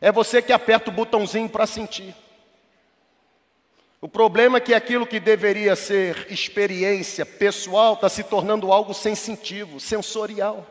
É 0.00 0.12
você 0.12 0.42
que 0.42 0.52
aperta 0.52 0.90
o 0.90 0.92
botãozinho 0.92 1.48
para 1.48 1.66
sentir. 1.66 2.14
O 4.00 4.08
problema 4.08 4.58
é 4.58 4.60
que 4.60 4.74
aquilo 4.74 5.06
que 5.06 5.20
deveria 5.20 5.74
ser 5.74 6.26
experiência 6.30 7.24
pessoal 7.24 7.94
está 7.94 8.08
se 8.08 8.24
tornando 8.24 8.72
algo 8.72 8.92
sensitivo, 8.92 9.80
sensorial. 9.80 10.66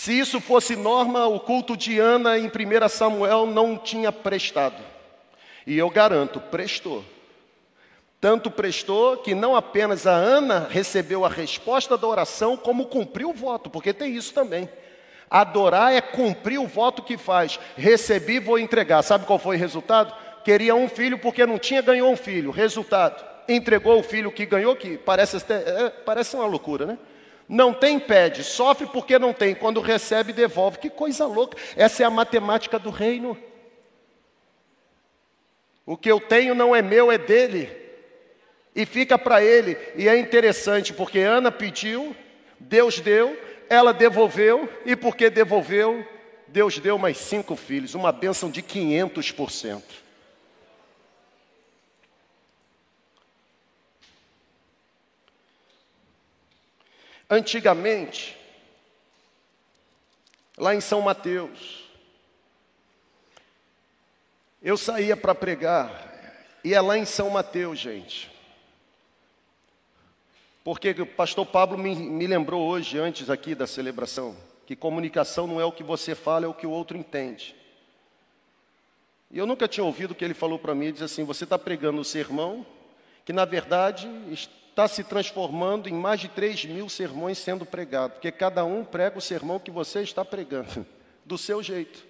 Se 0.00 0.18
isso 0.18 0.40
fosse 0.40 0.76
norma, 0.76 1.26
o 1.26 1.38
culto 1.38 1.76
de 1.76 1.98
Ana 1.98 2.38
em 2.38 2.46
1 2.46 2.88
Samuel 2.88 3.44
não 3.44 3.76
tinha 3.76 4.10
prestado. 4.10 4.82
E 5.66 5.76
eu 5.76 5.90
garanto, 5.90 6.40
prestou. 6.40 7.04
Tanto 8.18 8.50
prestou 8.50 9.18
que 9.18 9.34
não 9.34 9.54
apenas 9.54 10.06
a 10.06 10.12
Ana 10.12 10.66
recebeu 10.70 11.22
a 11.22 11.28
resposta 11.28 11.98
da 11.98 12.06
oração, 12.06 12.56
como 12.56 12.86
cumpriu 12.86 13.28
o 13.28 13.34
voto, 13.34 13.68
porque 13.68 13.92
tem 13.92 14.16
isso 14.16 14.32
também. 14.32 14.70
Adorar 15.28 15.92
é 15.92 16.00
cumprir 16.00 16.58
o 16.58 16.66
voto 16.66 17.02
que 17.02 17.18
faz. 17.18 17.60
Recebi, 17.76 18.38
vou 18.38 18.58
entregar. 18.58 19.02
Sabe 19.02 19.26
qual 19.26 19.38
foi 19.38 19.56
o 19.56 19.60
resultado? 19.60 20.14
Queria 20.42 20.74
um 20.74 20.88
filho 20.88 21.18
porque 21.18 21.44
não 21.44 21.58
tinha, 21.58 21.82
ganhou 21.82 22.10
um 22.10 22.16
filho. 22.16 22.50
Resultado: 22.50 23.22
entregou 23.46 24.00
o 24.00 24.02
filho 24.02 24.32
que 24.32 24.46
ganhou, 24.46 24.74
que 24.74 24.96
parece, 24.96 25.36
é, 25.52 25.90
parece 25.90 26.36
uma 26.36 26.46
loucura, 26.46 26.86
né? 26.86 26.98
Não 27.50 27.74
tem, 27.74 27.98
pede. 27.98 28.44
Sofre 28.44 28.86
porque 28.86 29.18
não 29.18 29.32
tem. 29.32 29.56
Quando 29.56 29.80
recebe, 29.80 30.32
devolve. 30.32 30.78
Que 30.78 30.88
coisa 30.88 31.26
louca. 31.26 31.58
Essa 31.74 32.04
é 32.04 32.06
a 32.06 32.10
matemática 32.10 32.78
do 32.78 32.90
reino. 32.90 33.36
O 35.84 35.96
que 35.96 36.08
eu 36.08 36.20
tenho 36.20 36.54
não 36.54 36.76
é 36.76 36.80
meu, 36.80 37.10
é 37.10 37.18
dele. 37.18 37.68
E 38.72 38.86
fica 38.86 39.18
para 39.18 39.42
ele. 39.42 39.76
E 39.96 40.08
é 40.08 40.16
interessante, 40.16 40.92
porque 40.92 41.18
Ana 41.18 41.50
pediu, 41.50 42.14
Deus 42.60 43.00
deu, 43.00 43.36
ela 43.68 43.92
devolveu, 43.92 44.68
e 44.86 44.94
porque 44.94 45.28
devolveu, 45.28 46.06
Deus 46.46 46.78
deu 46.78 46.96
mais 46.98 47.18
cinco 47.18 47.56
filhos, 47.56 47.96
uma 47.96 48.12
bênção 48.12 48.48
de 48.48 48.62
500%. 48.62 49.82
Antigamente, 57.32 58.36
lá 60.58 60.74
em 60.74 60.80
São 60.80 61.00
Mateus, 61.00 61.84
eu 64.60 64.76
saía 64.76 65.16
para 65.16 65.32
pregar, 65.32 66.10
e 66.64 66.74
é 66.74 66.80
lá 66.80 66.98
em 66.98 67.04
São 67.04 67.30
Mateus, 67.30 67.78
gente. 67.78 68.28
Porque 70.64 70.90
o 70.90 71.06
pastor 71.06 71.46
Pablo 71.46 71.78
me, 71.78 71.94
me 71.94 72.26
lembrou 72.26 72.68
hoje, 72.68 72.98
antes 72.98 73.30
aqui 73.30 73.54
da 73.54 73.66
celebração, 73.66 74.36
que 74.66 74.74
comunicação 74.74 75.46
não 75.46 75.60
é 75.60 75.64
o 75.64 75.70
que 75.72 75.84
você 75.84 76.16
fala, 76.16 76.46
é 76.46 76.48
o 76.48 76.54
que 76.54 76.66
o 76.66 76.70
outro 76.70 76.96
entende. 76.96 77.54
E 79.30 79.38
eu 79.38 79.46
nunca 79.46 79.68
tinha 79.68 79.84
ouvido 79.84 80.10
o 80.10 80.14
que 80.16 80.24
ele 80.24 80.34
falou 80.34 80.58
para 80.58 80.74
mim, 80.74 80.92
diz 80.92 81.02
assim, 81.02 81.22
você 81.22 81.44
está 81.44 81.56
pregando 81.56 82.00
o 82.00 82.04
sermão, 82.04 82.66
que 83.24 83.32
na 83.32 83.44
verdade 83.44 84.08
está 84.80 84.88
se 84.88 85.04
transformando 85.04 85.90
em 85.90 85.92
mais 85.92 86.20
de 86.20 86.28
3 86.28 86.64
mil 86.64 86.88
sermões 86.88 87.36
sendo 87.36 87.66
pregados, 87.66 88.14
porque 88.14 88.32
cada 88.32 88.64
um 88.64 88.82
prega 88.82 89.18
o 89.18 89.20
sermão 89.20 89.58
que 89.58 89.70
você 89.70 90.00
está 90.00 90.24
pregando, 90.24 90.86
do 91.24 91.36
seu 91.36 91.62
jeito. 91.62 92.02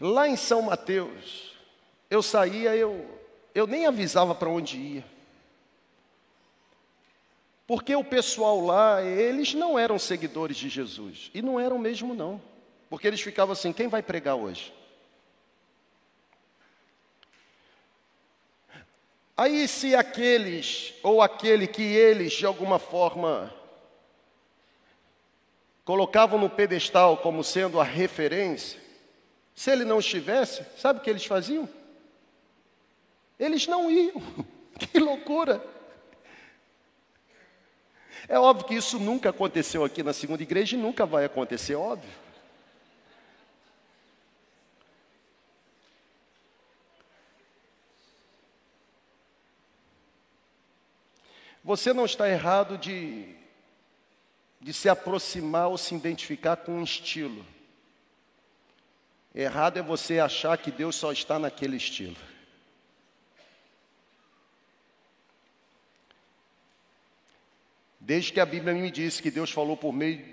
Lá 0.00 0.26
em 0.26 0.36
São 0.36 0.62
Mateus, 0.62 1.54
eu 2.08 2.22
saía, 2.22 2.74
eu, 2.74 3.06
eu 3.54 3.66
nem 3.66 3.86
avisava 3.86 4.34
para 4.34 4.48
onde 4.48 4.78
ia. 4.78 5.04
Porque 7.66 7.94
o 7.94 8.02
pessoal 8.02 8.64
lá, 8.64 9.02
eles 9.02 9.52
não 9.52 9.78
eram 9.78 9.98
seguidores 9.98 10.56
de 10.56 10.68
Jesus. 10.68 11.30
E 11.32 11.42
não 11.42 11.60
eram 11.60 11.78
mesmo, 11.78 12.14
não. 12.14 12.40
Porque 12.90 13.06
eles 13.06 13.20
ficavam 13.20 13.52
assim: 13.52 13.72
quem 13.72 13.88
vai 13.88 14.02
pregar 14.02 14.34
hoje? 14.34 14.74
Aí, 19.42 19.66
se 19.66 19.96
aqueles, 19.96 20.94
ou 21.02 21.20
aquele 21.20 21.66
que 21.66 21.82
eles, 21.82 22.32
de 22.32 22.46
alguma 22.46 22.78
forma, 22.78 23.52
colocavam 25.84 26.38
no 26.38 26.48
pedestal 26.48 27.16
como 27.16 27.42
sendo 27.42 27.80
a 27.80 27.82
referência, 27.82 28.80
se 29.52 29.72
ele 29.72 29.84
não 29.84 29.98
estivesse, 29.98 30.64
sabe 30.78 31.00
o 31.00 31.02
que 31.02 31.10
eles 31.10 31.26
faziam? 31.26 31.68
Eles 33.36 33.66
não 33.66 33.90
iam. 33.90 34.22
Que 34.78 35.00
loucura! 35.00 35.60
É 38.28 38.38
óbvio 38.38 38.68
que 38.68 38.74
isso 38.76 38.96
nunca 39.00 39.30
aconteceu 39.30 39.84
aqui 39.84 40.04
na 40.04 40.12
segunda 40.12 40.44
igreja 40.44 40.76
e 40.76 40.78
nunca 40.78 41.04
vai 41.04 41.24
acontecer, 41.24 41.74
óbvio. 41.74 42.08
Você 51.64 51.92
não 51.92 52.04
está 52.04 52.28
errado 52.28 52.76
de, 52.76 53.34
de 54.60 54.72
se 54.72 54.88
aproximar 54.88 55.68
ou 55.68 55.78
se 55.78 55.94
identificar 55.94 56.56
com 56.56 56.72
um 56.72 56.82
estilo. 56.82 57.44
Errado 59.34 59.78
é 59.78 59.82
você 59.82 60.18
achar 60.18 60.58
que 60.58 60.70
Deus 60.70 60.96
só 60.96 61.12
está 61.12 61.38
naquele 61.38 61.76
estilo. 61.76 62.16
Desde 67.98 68.32
que 68.32 68.40
a 68.40 68.46
Bíblia 68.46 68.74
me 68.74 68.90
disse 68.90 69.22
que 69.22 69.30
Deus 69.30 69.52
falou 69.52 69.76
por 69.76 69.92
meio, 69.92 70.26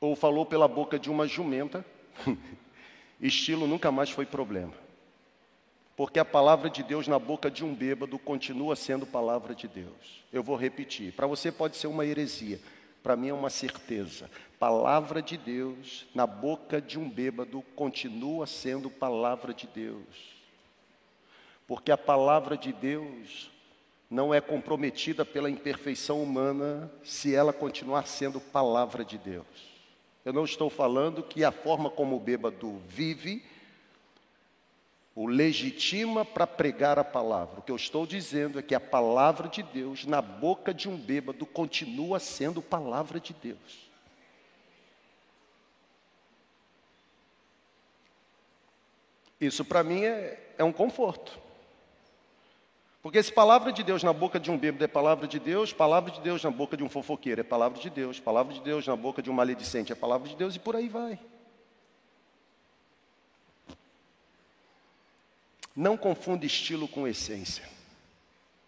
ou 0.00 0.16
falou 0.16 0.46
pela 0.46 0.66
boca 0.66 0.98
de 0.98 1.10
uma 1.10 1.28
jumenta, 1.28 1.84
estilo 3.20 3.66
nunca 3.66 3.92
mais 3.92 4.08
foi 4.08 4.24
problema. 4.24 4.85
Porque 5.96 6.18
a 6.18 6.24
palavra 6.24 6.68
de 6.68 6.82
Deus 6.82 7.08
na 7.08 7.18
boca 7.18 7.50
de 7.50 7.64
um 7.64 7.74
bêbado 7.74 8.18
continua 8.18 8.76
sendo 8.76 9.06
palavra 9.06 9.54
de 9.54 9.66
Deus. 9.66 10.22
Eu 10.30 10.42
vou 10.42 10.54
repetir. 10.54 11.12
Para 11.12 11.26
você 11.26 11.50
pode 11.50 11.76
ser 11.76 11.86
uma 11.86 12.04
heresia, 12.04 12.60
para 13.02 13.16
mim 13.16 13.28
é 13.28 13.32
uma 13.32 13.48
certeza. 13.48 14.30
Palavra 14.58 15.22
de 15.22 15.38
Deus 15.38 16.06
na 16.14 16.26
boca 16.26 16.82
de 16.82 16.98
um 16.98 17.08
bêbado 17.08 17.62
continua 17.74 18.46
sendo 18.46 18.90
palavra 18.90 19.54
de 19.54 19.66
Deus. 19.66 20.36
Porque 21.66 21.90
a 21.90 21.96
palavra 21.96 22.58
de 22.58 22.74
Deus 22.74 23.50
não 24.10 24.34
é 24.34 24.40
comprometida 24.40 25.24
pela 25.24 25.50
imperfeição 25.50 26.22
humana 26.22 26.92
se 27.02 27.34
ela 27.34 27.52
continuar 27.54 28.06
sendo 28.06 28.38
palavra 28.38 29.02
de 29.02 29.16
Deus. 29.16 29.46
Eu 30.24 30.32
não 30.32 30.44
estou 30.44 30.68
falando 30.68 31.22
que 31.22 31.42
a 31.42 31.50
forma 31.50 31.88
como 31.88 32.16
o 32.16 32.20
bêbado 32.20 32.80
vive 32.86 33.42
o 35.16 35.26
legitima 35.26 36.26
para 36.26 36.46
pregar 36.46 36.98
a 36.98 37.04
palavra. 37.04 37.60
O 37.60 37.62
que 37.62 37.72
eu 37.72 37.76
estou 37.76 38.06
dizendo 38.06 38.58
é 38.58 38.62
que 38.62 38.74
a 38.74 38.80
palavra 38.80 39.48
de 39.48 39.62
Deus 39.62 40.04
na 40.04 40.20
boca 40.20 40.74
de 40.74 40.90
um 40.90 40.96
bêbado 40.96 41.46
continua 41.46 42.20
sendo 42.20 42.60
palavra 42.60 43.18
de 43.18 43.32
Deus. 43.32 43.86
Isso 49.40 49.64
para 49.64 49.82
mim 49.82 50.04
é, 50.04 50.38
é 50.58 50.64
um 50.64 50.72
conforto. 50.72 51.40
Porque 53.02 53.22
se 53.22 53.32
palavra 53.32 53.72
de 53.72 53.82
Deus 53.82 54.02
na 54.02 54.12
boca 54.12 54.38
de 54.38 54.50
um 54.50 54.58
bêbado 54.58 54.84
é 54.84 54.88
palavra 54.88 55.26
de 55.26 55.38
Deus, 55.38 55.72
palavra 55.72 56.10
de 56.10 56.20
Deus 56.20 56.44
na 56.44 56.50
boca 56.50 56.76
de 56.76 56.84
um 56.84 56.90
fofoqueiro 56.90 57.40
é 57.40 57.44
palavra 57.44 57.80
de 57.80 57.88
Deus, 57.88 58.20
palavra 58.20 58.52
de 58.52 58.60
Deus 58.60 58.86
na 58.86 58.96
boca 58.96 59.22
de 59.22 59.30
um 59.30 59.34
maledicente 59.34 59.92
é 59.92 59.94
palavra 59.94 60.28
de 60.28 60.36
Deus 60.36 60.56
e 60.56 60.58
por 60.58 60.76
aí 60.76 60.90
vai. 60.90 61.18
Não 65.76 65.96
confunda 65.96 66.46
estilo 66.46 66.88
com 66.88 67.06
essência. 67.06 67.68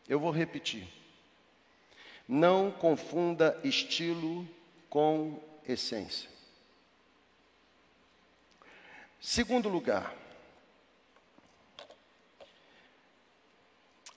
Eu 0.06 0.20
vou 0.20 0.30
repetir. 0.30 0.86
Não 2.28 2.70
confunda 2.70 3.58
estilo 3.64 4.46
com 4.90 5.42
essência. 5.66 6.28
Segundo 9.18 9.68
lugar, 9.68 10.14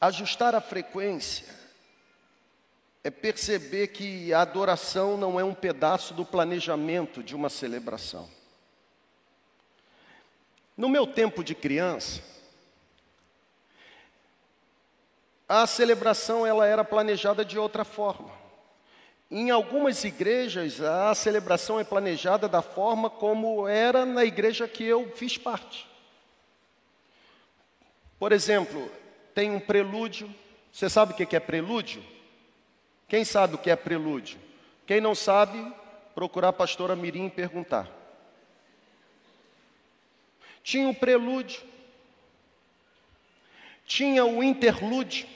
Ajustar 0.02 0.56
a 0.56 0.60
frequência 0.60 1.46
é 3.04 3.12
perceber 3.12 3.90
que 3.90 4.34
a 4.34 4.42
adoração 4.42 5.16
não 5.16 5.40
é 5.40 5.44
um 5.44 5.54
pedaço 5.54 6.12
do 6.16 6.26
planejamento 6.26 7.22
de 7.22 7.36
uma 7.36 7.50
celebração. 7.50 8.28
No 10.76 10.90
meu 10.90 11.06
tempo 11.06 11.44
de 11.44 11.54
criança, 11.54 12.20
a 15.52 15.68
celebração 15.68 16.48
ela 16.48 16.66
era 16.66 16.82
planejada 16.82 17.44
de 17.44 17.60
outra 17.60 17.84
forma. 17.84 18.32
Em 19.30 19.50
algumas 19.50 20.02
igrejas, 20.06 20.80
a 20.80 21.14
celebração 21.14 21.78
é 21.78 21.84
planejada 21.84 22.48
da 22.48 22.62
forma 22.62 23.10
como 23.10 23.68
era 23.68 24.06
na 24.06 24.24
igreja 24.24 24.66
que 24.66 24.86
eu 24.86 25.12
fiz 25.14 25.38
parte. 25.38 25.86
Por 28.18 28.32
exemplo, 28.32 28.90
tem 29.36 29.52
um 29.52 29.60
prelúdio. 29.60 30.34
Você 30.72 30.90
sabe 30.90 31.12
o 31.12 31.16
que 31.16 31.36
é 31.36 31.40
prelúdio? 31.40 32.02
Quem 33.10 33.26
sabe 33.26 33.56
o 33.56 33.58
que 33.58 33.70
é 33.70 33.76
prelúdio? 33.76 34.40
Quem 34.88 35.02
não 35.02 35.14
sabe, 35.14 35.70
procurar 36.16 36.50
a 36.50 36.54
pastora 36.54 36.96
Mirim 36.96 37.26
e 37.26 37.30
perguntar. 37.30 37.90
Tinha 40.64 40.88
o 40.88 40.96
prelúdio, 40.96 41.62
tinha 43.86 44.24
o 44.24 44.42
interlúdio, 44.42 45.28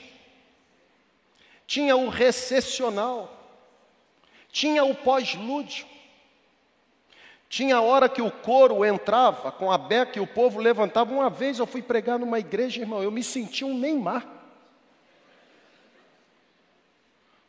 tinha 1.66 1.96
o 1.96 2.08
recessional, 2.08 3.32
tinha 4.50 4.84
o 4.84 4.94
pós-lúdio. 4.94 5.86
Tinha 7.48 7.80
hora 7.80 8.08
que 8.08 8.20
o 8.20 8.30
coro 8.30 8.84
entrava 8.84 9.52
com 9.52 9.70
a 9.70 9.78
beca 9.78 10.18
e 10.18 10.22
o 10.22 10.26
povo 10.26 10.60
levantava. 10.60 11.12
Uma 11.12 11.30
vez 11.30 11.58
eu 11.58 11.66
fui 11.66 11.80
pregar 11.80 12.18
numa 12.18 12.38
igreja, 12.38 12.80
irmão, 12.80 13.02
eu 13.02 13.10
me 13.10 13.22
senti 13.22 13.64
um 13.64 13.76
Neymar. 13.76 14.26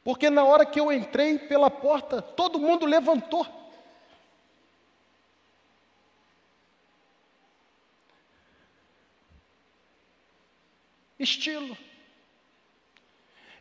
Porque 0.04 0.30
na 0.30 0.44
hora 0.44 0.66
que 0.66 0.80
eu 0.80 0.92
entrei 0.92 1.38
pela 1.38 1.70
porta, 1.70 2.22
todo 2.22 2.60
mundo 2.60 2.86
levantou. 2.86 3.46
Estilo. 11.20 11.76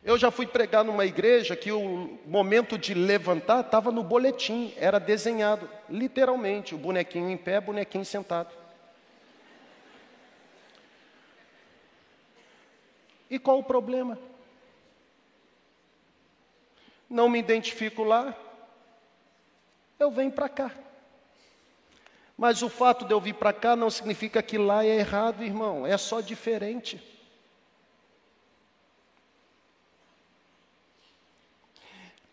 Eu 0.07 0.17
já 0.17 0.31
fui 0.31 0.47
pregar 0.47 0.85
numa 0.85 1.05
igreja 1.05 1.53
que 1.53 1.69
o 1.69 2.17
momento 2.25 2.77
de 2.77 2.93
levantar 2.93 3.59
estava 3.59 3.91
no 3.91 4.01
boletim, 4.01 4.73
era 4.77 5.01
desenhado, 5.01 5.69
literalmente, 5.89 6.73
o 6.73 6.77
bonequinho 6.77 7.29
em 7.29 7.35
pé, 7.35 7.59
bonequinho 7.59 8.05
sentado. 8.05 8.55
E 13.29 13.37
qual 13.37 13.59
o 13.59 13.63
problema? 13.65 14.17
Não 17.09 17.27
me 17.27 17.39
identifico 17.39 18.01
lá, 18.01 18.33
eu 19.99 20.09
venho 20.09 20.31
para 20.31 20.47
cá. 20.47 20.71
Mas 22.37 22.61
o 22.61 22.69
fato 22.69 23.03
de 23.03 23.13
eu 23.13 23.19
vir 23.19 23.33
para 23.33 23.51
cá 23.51 23.75
não 23.75 23.89
significa 23.89 24.41
que 24.41 24.57
lá 24.57 24.85
é 24.85 24.99
errado, 24.99 25.43
irmão, 25.43 25.85
é 25.85 25.97
só 25.97 26.21
diferente. 26.21 27.16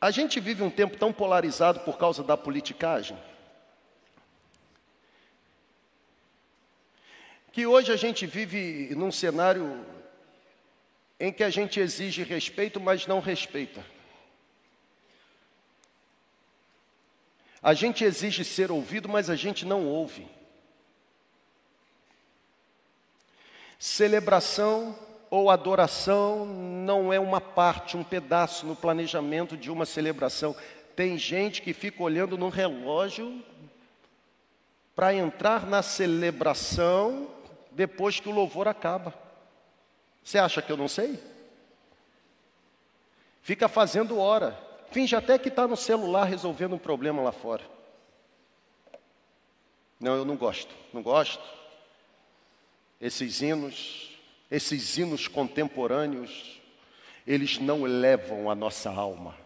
A 0.05 0.11
gente 0.11 0.39
vive 0.39 0.63
um 0.63 0.69
tempo 0.69 0.99
tão 0.99 1.11
polarizado 1.11 1.81
por 1.81 1.97
causa 1.97 2.23
da 2.23 2.37
politicagem, 2.37 3.17
que 7.51 7.67
hoje 7.67 7.91
a 7.91 7.97
gente 7.97 8.27
vive 8.27 8.95
num 8.95 9.11
cenário 9.11 9.83
em 11.19 11.33
que 11.33 11.43
a 11.43 11.49
gente 11.49 11.81
exige 11.81 12.23
respeito, 12.23 12.79
mas 12.79 13.07
não 13.07 13.19
respeita. 13.19 13.83
A 17.63 17.73
gente 17.73 18.05
exige 18.05 18.45
ser 18.45 18.71
ouvido, 18.71 19.09
mas 19.09 19.31
a 19.31 19.37
gente 19.37 19.65
não 19.65 19.87
ouve. 19.87 20.29
Celebração 23.79 24.99
ou 25.35 25.51
adoração 25.51 26.47
não 26.47 27.13
é 27.13 27.19
uma 27.19 27.41
parte, 27.41 27.97
um 27.97 28.05
pedaço 28.05 28.65
no 28.65 28.77
planejamento 28.77 29.57
de 29.57 29.69
uma 29.69 29.85
celebração. 29.85 30.55
Tem 30.95 31.19
gente 31.19 31.61
que 31.61 31.73
fica 31.73 32.05
olhando 32.05 32.39
no 32.39 32.49
relógio 32.49 33.43
para 34.95 35.13
entrar 35.13 35.67
na 35.67 35.83
celebração 35.83 37.27
depois 37.73 38.21
que 38.21 38.29
o 38.29 38.33
louvor 38.33 38.69
acaba. 38.69 39.13
Você 40.23 40.39
acha 40.39 40.63
que 40.63 40.71
eu 40.71 40.77
não 40.77 40.87
sei? 40.87 41.19
Fica 43.43 43.67
fazendo 43.67 44.21
hora. 44.21 44.57
Finge 44.93 45.17
até 45.17 45.37
que 45.37 45.49
está 45.49 45.67
no 45.67 45.77
celular 45.77 46.27
resolvendo 46.27 46.77
um 46.77 46.79
problema 46.79 47.21
lá 47.21 47.33
fora. 47.33 47.65
Não, 49.99 50.15
eu 50.15 50.25
não 50.25 50.37
gosto. 50.37 50.73
Não 50.93 51.03
gosto. 51.03 51.43
Esses 53.01 53.43
hinos 53.43 54.14
esses 54.51 54.97
hinos 54.97 55.27
contemporâneos, 55.27 56.61
eles 57.27 57.59
não 57.59 57.87
elevam 57.87 58.51
a 58.51 58.55
nossa 58.55 58.91
alma. 58.91 59.37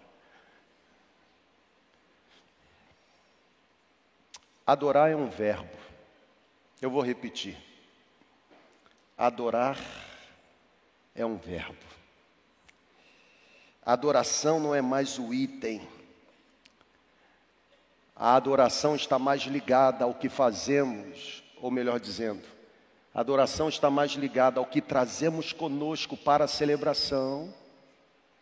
Adorar 4.66 5.10
é 5.10 5.16
um 5.16 5.28
verbo. 5.28 5.78
Eu 6.80 6.90
vou 6.90 7.02
repetir. 7.02 7.56
Adorar 9.16 9.78
é 11.14 11.24
um 11.24 11.36
verbo. 11.36 11.78
Adoração 13.82 14.60
não 14.60 14.74
é 14.74 14.82
mais 14.82 15.18
o 15.18 15.32
item. 15.32 15.80
A 18.14 18.34
adoração 18.34 18.94
está 18.94 19.18
mais 19.18 19.42
ligada 19.42 20.04
ao 20.04 20.12
que 20.12 20.28
fazemos, 20.28 21.42
ou 21.56 21.70
melhor 21.70 21.98
dizendo, 21.98 22.57
a 23.14 23.20
adoração 23.20 23.68
está 23.68 23.90
mais 23.90 24.12
ligada 24.12 24.60
ao 24.60 24.66
que 24.66 24.80
trazemos 24.80 25.52
conosco 25.52 26.16
para 26.16 26.44
a 26.44 26.48
celebração 26.48 27.52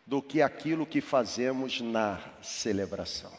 do 0.05 0.21
que 0.21 0.41
aquilo 0.41 0.85
que 0.85 1.01
fazemos 1.01 1.81
na 1.81 2.19
celebração. 2.41 3.31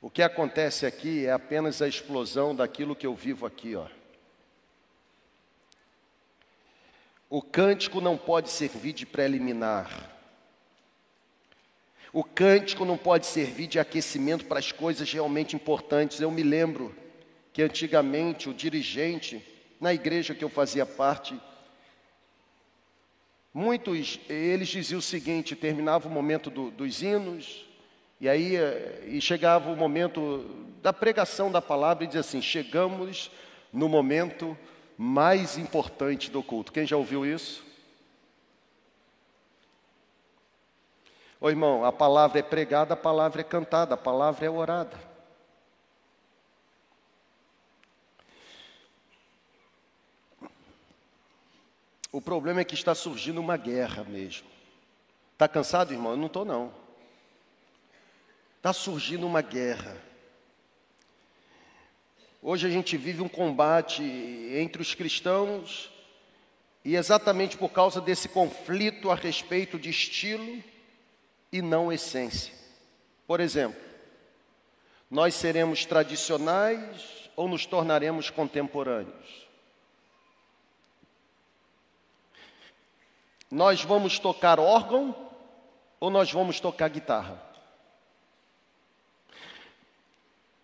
O 0.00 0.10
que 0.10 0.22
acontece 0.22 0.84
aqui 0.84 1.26
é 1.26 1.32
apenas 1.32 1.80
a 1.80 1.86
explosão 1.86 2.54
daquilo 2.56 2.96
que 2.96 3.06
eu 3.06 3.14
vivo 3.14 3.46
aqui, 3.46 3.76
ó. 3.76 3.86
O 7.30 7.40
cântico 7.40 8.00
não 8.00 8.18
pode 8.18 8.50
servir 8.50 8.92
de 8.92 9.06
preliminar. 9.06 10.10
O 12.12 12.22
cântico 12.22 12.84
não 12.84 12.98
pode 12.98 13.24
servir 13.24 13.66
de 13.66 13.78
aquecimento 13.78 14.44
para 14.44 14.58
as 14.58 14.70
coisas 14.70 15.10
realmente 15.10 15.56
importantes. 15.56 16.20
Eu 16.20 16.30
me 16.30 16.42
lembro 16.42 16.94
que 17.54 17.62
antigamente 17.62 18.50
o 18.50 18.54
dirigente, 18.54 19.42
na 19.80 19.94
igreja 19.94 20.34
que 20.34 20.44
eu 20.44 20.50
fazia 20.50 20.84
parte, 20.84 21.34
muitos, 23.52 24.20
eles 24.28 24.68
diziam 24.68 24.98
o 24.98 25.02
seguinte: 25.02 25.56
terminava 25.56 26.06
o 26.06 26.10
momento 26.10 26.50
do, 26.50 26.70
dos 26.70 27.00
hinos, 27.00 27.64
e 28.20 28.28
aí 28.28 28.56
eh, 28.56 29.04
e 29.06 29.18
chegava 29.18 29.70
o 29.70 29.76
momento 29.76 30.66
da 30.82 30.92
pregação 30.92 31.50
da 31.50 31.62
palavra 31.62 32.04
e 32.04 32.06
dizia 32.06 32.20
assim: 32.20 32.42
chegamos 32.42 33.30
no 33.72 33.88
momento 33.88 34.56
mais 34.98 35.56
importante 35.56 36.30
do 36.30 36.42
culto. 36.42 36.72
Quem 36.72 36.86
já 36.86 36.96
ouviu 36.96 37.24
isso? 37.24 37.71
Ô 41.42 41.50
irmão, 41.50 41.84
a 41.84 41.90
palavra 41.90 42.38
é 42.38 42.42
pregada, 42.42 42.94
a 42.94 42.96
palavra 42.96 43.40
é 43.40 43.44
cantada, 43.44 43.94
a 43.94 43.96
palavra 43.96 44.46
é 44.46 44.48
orada. 44.48 44.96
O 52.12 52.20
problema 52.20 52.60
é 52.60 52.64
que 52.64 52.76
está 52.76 52.94
surgindo 52.94 53.40
uma 53.40 53.56
guerra 53.56 54.04
mesmo. 54.04 54.46
Está 55.32 55.48
cansado, 55.48 55.92
irmão? 55.92 56.12
Eu 56.12 56.16
não 56.16 56.28
estou, 56.28 56.44
não. 56.44 56.72
Está 58.58 58.72
surgindo 58.72 59.26
uma 59.26 59.42
guerra. 59.42 59.96
Hoje 62.40 62.68
a 62.68 62.70
gente 62.70 62.96
vive 62.96 63.20
um 63.20 63.28
combate 63.28 64.04
entre 64.52 64.80
os 64.80 64.94
cristãos, 64.94 65.90
e 66.84 66.94
exatamente 66.94 67.58
por 67.58 67.70
causa 67.70 68.00
desse 68.00 68.28
conflito 68.28 69.10
a 69.10 69.16
respeito 69.16 69.76
de 69.76 69.90
estilo 69.90 70.70
e 71.52 71.60
não 71.60 71.92
essência. 71.92 72.54
Por 73.26 73.38
exemplo, 73.38 73.80
nós 75.10 75.34
seremos 75.34 75.84
tradicionais 75.84 77.30
ou 77.36 77.46
nos 77.46 77.66
tornaremos 77.66 78.30
contemporâneos? 78.30 79.46
Nós 83.50 83.82
vamos 83.82 84.18
tocar 84.18 84.58
órgão 84.58 85.14
ou 86.00 86.10
nós 86.10 86.32
vamos 86.32 86.58
tocar 86.58 86.88
guitarra? 86.88 87.40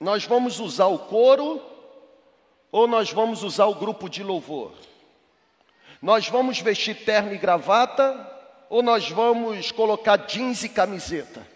Nós 0.01 0.25
vamos 0.25 0.59
usar 0.59 0.87
o 0.87 0.99
coro 0.99 1.61
ou 2.73 2.87
nós 2.87 3.13
vamos 3.13 3.43
usar 3.43 3.67
o 3.67 3.75
grupo 3.75 4.09
de 4.09 4.23
louvor? 4.23 4.73
Nós 6.01 6.29
vamos 6.29 6.61
vestir 6.61 7.05
terno 7.05 7.35
e 7.35 7.39
gravata 7.39 8.38
ou 8.69 8.83
nós 8.83 9.09
vamos 9.11 9.71
colocar 9.73 10.17
jeans 10.27 10.65
e 10.65 10.69
camiseta? 10.69 11.47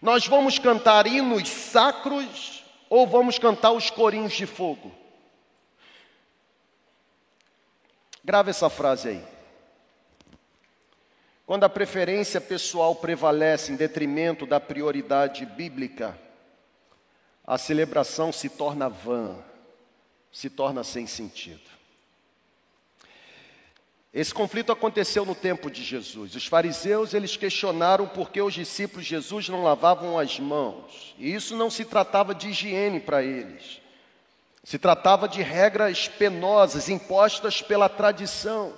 Nós 0.00 0.26
vamos 0.26 0.58
cantar 0.58 1.06
hinos 1.06 1.48
sacros 1.48 2.64
ou 2.88 3.06
vamos 3.06 3.38
cantar 3.38 3.72
os 3.72 3.90
corinhos 3.90 4.32
de 4.32 4.46
fogo? 4.46 4.92
Grave 8.24 8.50
essa 8.50 8.68
frase 8.68 9.08
aí. 9.08 9.24
Quando 11.46 11.62
a 11.64 11.68
preferência 11.68 12.40
pessoal 12.40 12.96
prevalece 12.96 13.70
em 13.70 13.76
detrimento 13.76 14.44
da 14.44 14.58
prioridade 14.58 15.46
bíblica, 15.46 16.18
a 17.46 17.56
celebração 17.56 18.32
se 18.32 18.48
torna 18.48 18.88
vã, 18.88 19.38
se 20.32 20.50
torna 20.50 20.82
sem 20.82 21.06
sentido. 21.06 21.75
Esse 24.12 24.32
conflito 24.32 24.72
aconteceu 24.72 25.24
no 25.26 25.34
tempo 25.34 25.70
de 25.70 25.84
Jesus. 25.84 26.34
Os 26.34 26.46
fariseus, 26.46 27.12
eles 27.12 27.36
questionaram 27.36 28.06
por 28.06 28.30
que 28.30 28.40
os 28.40 28.54
discípulos 28.54 29.04
de 29.04 29.10
Jesus 29.10 29.48
não 29.48 29.62
lavavam 29.62 30.18
as 30.18 30.40
mãos. 30.40 31.14
E 31.18 31.34
isso 31.34 31.54
não 31.56 31.70
se 31.70 31.84
tratava 31.84 32.34
de 32.34 32.48
higiene 32.48 32.98
para 32.98 33.22
eles. 33.22 33.80
Se 34.64 34.78
tratava 34.78 35.28
de 35.28 35.42
regras 35.42 36.08
penosas 36.08 36.88
impostas 36.88 37.60
pela 37.60 37.88
tradição. 37.88 38.72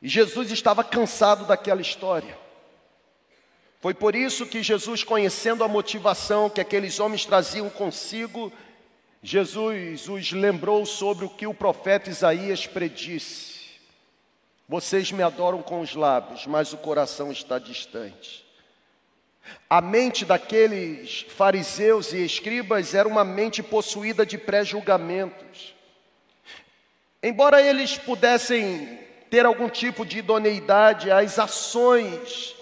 E 0.00 0.08
Jesus 0.08 0.50
estava 0.50 0.82
cansado 0.82 1.44
daquela 1.44 1.80
história. 1.80 2.38
Foi 3.80 3.94
por 3.94 4.14
isso 4.14 4.46
que 4.46 4.62
Jesus, 4.62 5.02
conhecendo 5.02 5.64
a 5.64 5.68
motivação 5.68 6.50
que 6.50 6.60
aqueles 6.60 7.00
homens 7.00 7.24
traziam 7.24 7.68
consigo, 7.70 8.52
Jesus 9.22 10.08
os 10.08 10.32
lembrou 10.32 10.84
sobre 10.86 11.24
o 11.24 11.30
que 11.30 11.46
o 11.46 11.54
profeta 11.54 12.10
Isaías 12.10 12.66
predisse: 12.66 13.49
Vocês 14.70 15.10
me 15.10 15.20
adoram 15.20 15.62
com 15.62 15.80
os 15.80 15.96
lábios, 15.96 16.46
mas 16.46 16.72
o 16.72 16.76
coração 16.76 17.32
está 17.32 17.58
distante. 17.58 18.46
A 19.68 19.80
mente 19.80 20.24
daqueles 20.24 21.26
fariseus 21.28 22.12
e 22.12 22.24
escribas 22.24 22.94
era 22.94 23.08
uma 23.08 23.24
mente 23.24 23.64
possuída 23.64 24.24
de 24.24 24.38
pré-julgamentos. 24.38 25.74
Embora 27.20 27.60
eles 27.60 27.98
pudessem 27.98 29.00
ter 29.28 29.44
algum 29.44 29.68
tipo 29.68 30.06
de 30.06 30.18
idoneidade, 30.18 31.10
as 31.10 31.36
ações 31.40 32.54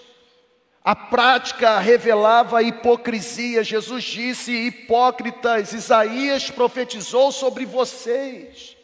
a 0.83 0.95
prática 0.95 1.77
revelava 1.77 2.57
a 2.57 2.63
hipocrisia. 2.63 3.63
Jesus 3.63 4.03
disse: 4.03 4.51
Hipócritas, 4.51 5.73
Isaías 5.73 6.49
profetizou 6.49 7.31
sobre 7.31 7.67
vocês. 7.67 8.78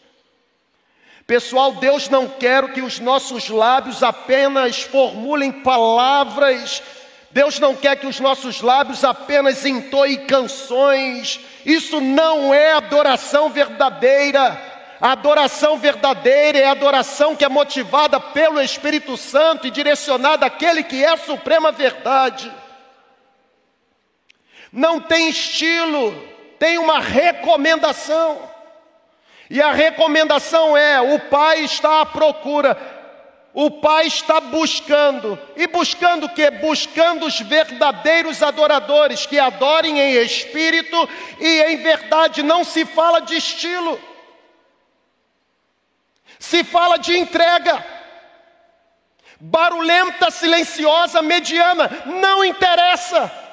Pessoal, 1.27 1.71
Deus 1.73 2.07
não 2.07 2.27
quer 2.27 2.71
que 2.71 2.81
os 2.81 2.99
nossos 2.99 3.49
lábios 3.49 4.03
apenas 4.03 4.83
formulem 4.83 5.51
palavras, 5.51 6.83
Deus 7.31 7.59
não 7.59 7.75
quer 7.75 7.95
que 7.95 8.05
os 8.05 8.19
nossos 8.19 8.61
lábios 8.61 9.03
apenas 9.03 9.65
entoem 9.65 10.25
canções, 10.27 11.39
isso 11.65 11.99
não 11.99 12.53
é 12.53 12.73
adoração 12.73 13.49
verdadeira. 13.49 14.73
A 15.01 15.11
adoração 15.11 15.77
verdadeira 15.77 16.59
é 16.59 16.65
a 16.65 16.71
adoração 16.71 17.35
que 17.35 17.43
é 17.43 17.49
motivada 17.49 18.19
pelo 18.19 18.61
Espírito 18.61 19.17
Santo 19.17 19.67
e 19.67 19.71
direcionada 19.71 20.45
àquele 20.45 20.83
que 20.83 21.03
é 21.03 21.09
a 21.09 21.17
suprema 21.17 21.71
verdade. 21.71 22.51
Não 24.71 25.01
tem 25.01 25.29
estilo, 25.29 26.13
tem 26.57 26.77
uma 26.77 26.99
recomendação. 26.99 28.54
E 29.49 29.61
a 29.61 29.71
recomendação 29.71 30.75
é: 30.75 30.99
o 31.01 31.19
Pai 31.19 31.61
está 31.63 32.01
à 32.01 32.05
procura, 32.05 32.77
o 33.53 33.71
Pai 33.71 34.07
está 34.07 34.39
buscando. 34.39 35.39
E 35.55 35.67
buscando 35.67 36.25
o 36.25 36.29
que? 36.29 36.49
Buscando 36.51 37.25
os 37.25 37.39
verdadeiros 37.39 38.43
adoradores 38.43 39.25
que 39.25 39.39
adorem 39.39 39.99
em 39.99 40.15
espírito 40.23 41.09
e 41.39 41.63
em 41.63 41.77
verdade. 41.77 42.43
Não 42.43 42.63
se 42.63 42.85
fala 42.85 43.21
de 43.21 43.35
estilo. 43.35 43.99
Se 46.37 46.63
fala 46.63 46.97
de 46.97 47.17
entrega, 47.17 47.83
barulhenta, 49.39 50.29
silenciosa, 50.29 51.21
mediana, 51.21 51.89
não 52.05 52.43
interessa. 52.43 53.44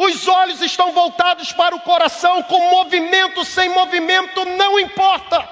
Os 0.00 0.28
olhos 0.28 0.62
estão 0.62 0.92
voltados 0.92 1.52
para 1.52 1.74
o 1.74 1.80
coração, 1.80 2.40
com 2.44 2.70
movimento, 2.70 3.44
sem 3.44 3.68
movimento, 3.70 4.44
não 4.44 4.78
importa. 4.78 5.44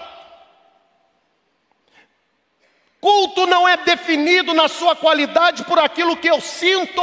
Culto 3.00 3.44
não 3.44 3.66
é 3.68 3.76
definido 3.78 4.54
na 4.54 4.68
sua 4.68 4.94
qualidade 4.94 5.64
por 5.64 5.80
aquilo 5.80 6.16
que 6.16 6.28
eu 6.28 6.40
sinto, 6.40 7.02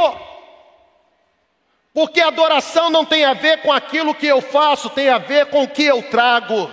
porque 1.92 2.22
adoração 2.22 2.88
não 2.88 3.04
tem 3.04 3.26
a 3.26 3.34
ver 3.34 3.60
com 3.60 3.70
aquilo 3.70 4.14
que 4.14 4.26
eu 4.26 4.40
faço, 4.40 4.88
tem 4.88 5.10
a 5.10 5.18
ver 5.18 5.50
com 5.50 5.64
o 5.64 5.68
que 5.68 5.84
eu 5.84 6.02
trago. 6.10 6.72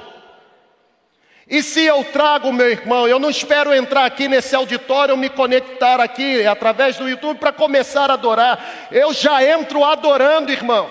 E 1.52 1.62
se 1.62 1.84
eu 1.84 2.06
trago, 2.06 2.54
meu 2.54 2.72
irmão, 2.72 3.06
eu 3.10 3.20
não 3.20 3.30
espero 3.30 3.76
entrar 3.76 4.06
aqui 4.06 4.30
nesse 4.30 4.56
auditório, 4.56 5.18
me 5.18 5.30
conectar 5.30 6.00
aqui 6.00 6.48
através 6.48 6.96
do 6.96 7.10
YouTube 7.10 7.40
para 7.40 7.52
começar 7.52 8.10
a 8.10 8.14
adorar. 8.14 8.88
Eu 8.90 9.12
já 9.12 9.44
entro 9.44 9.84
adorando, 9.84 10.50
irmão. 10.50 10.90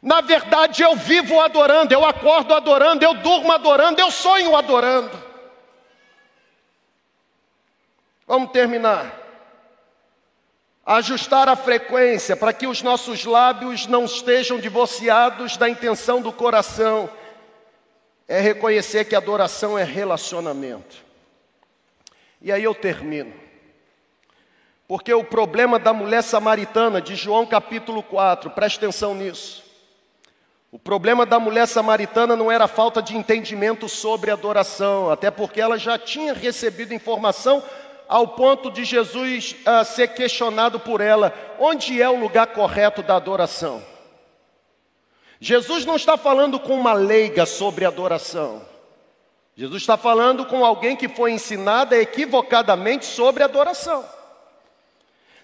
Na 0.00 0.20
verdade, 0.20 0.84
eu 0.84 0.94
vivo 0.94 1.40
adorando, 1.40 1.92
eu 1.92 2.04
acordo 2.04 2.54
adorando, 2.54 3.04
eu 3.04 3.14
durmo 3.14 3.50
adorando, 3.50 4.00
eu 4.00 4.12
sonho 4.12 4.54
adorando. 4.54 5.20
Vamos 8.24 8.52
terminar. 8.52 9.18
Ajustar 10.86 11.48
a 11.48 11.56
frequência 11.56 12.36
para 12.36 12.52
que 12.52 12.68
os 12.68 12.82
nossos 12.82 13.24
lábios 13.24 13.88
não 13.88 14.04
estejam 14.04 14.60
divorciados 14.60 15.56
da 15.56 15.68
intenção 15.68 16.22
do 16.22 16.30
coração 16.30 17.10
é 18.26 18.40
reconhecer 18.40 19.04
que 19.04 19.14
adoração 19.14 19.78
é 19.78 19.84
relacionamento. 19.84 20.96
E 22.40 22.50
aí 22.52 22.64
eu 22.64 22.74
termino. 22.74 23.32
Porque 24.86 25.12
o 25.12 25.24
problema 25.24 25.78
da 25.78 25.92
mulher 25.92 26.22
samaritana, 26.22 27.00
de 27.00 27.14
João 27.14 27.46
capítulo 27.46 28.02
4, 28.02 28.50
preste 28.50 28.76
atenção 28.76 29.14
nisso. 29.14 29.64
O 30.70 30.78
problema 30.78 31.24
da 31.24 31.38
mulher 31.38 31.66
samaritana 31.66 32.34
não 32.34 32.50
era 32.50 32.66
falta 32.66 33.00
de 33.00 33.16
entendimento 33.16 33.88
sobre 33.88 34.30
adoração, 34.30 35.08
até 35.08 35.30
porque 35.30 35.60
ela 35.60 35.78
já 35.78 35.96
tinha 35.96 36.34
recebido 36.34 36.92
informação 36.92 37.62
ao 38.08 38.28
ponto 38.28 38.70
de 38.70 38.84
Jesus 38.84 39.54
uh, 39.66 39.84
ser 39.84 40.08
questionado 40.08 40.80
por 40.80 41.00
ela: 41.00 41.32
onde 41.58 42.02
é 42.02 42.10
o 42.10 42.18
lugar 42.18 42.48
correto 42.48 43.02
da 43.02 43.16
adoração? 43.16 43.93
Jesus 45.44 45.84
não 45.84 45.94
está 45.94 46.16
falando 46.16 46.58
com 46.58 46.72
uma 46.72 46.94
leiga 46.94 47.44
sobre 47.44 47.84
adoração. 47.84 48.62
Jesus 49.54 49.82
está 49.82 49.94
falando 49.94 50.46
com 50.46 50.64
alguém 50.64 50.96
que 50.96 51.06
foi 51.06 51.32
ensinada 51.32 51.98
equivocadamente 51.98 53.04
sobre 53.04 53.42
adoração. 53.42 54.06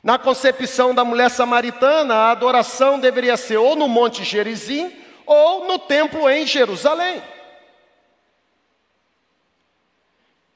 Na 0.03 0.19
concepção 0.19 0.95
da 0.95 1.05
mulher 1.05 1.29
samaritana, 1.29 2.15
a 2.15 2.31
adoração 2.31 2.99
deveria 2.99 3.37
ser 3.37 3.59
ou 3.59 3.77
no 3.77 3.87
Monte 3.89 4.25
Gerizim 4.25 4.91
ou 5.27 5.69
no 5.69 5.79
templo 5.79 6.31
em 6.31 6.47
Jerusalém. 6.47 7.23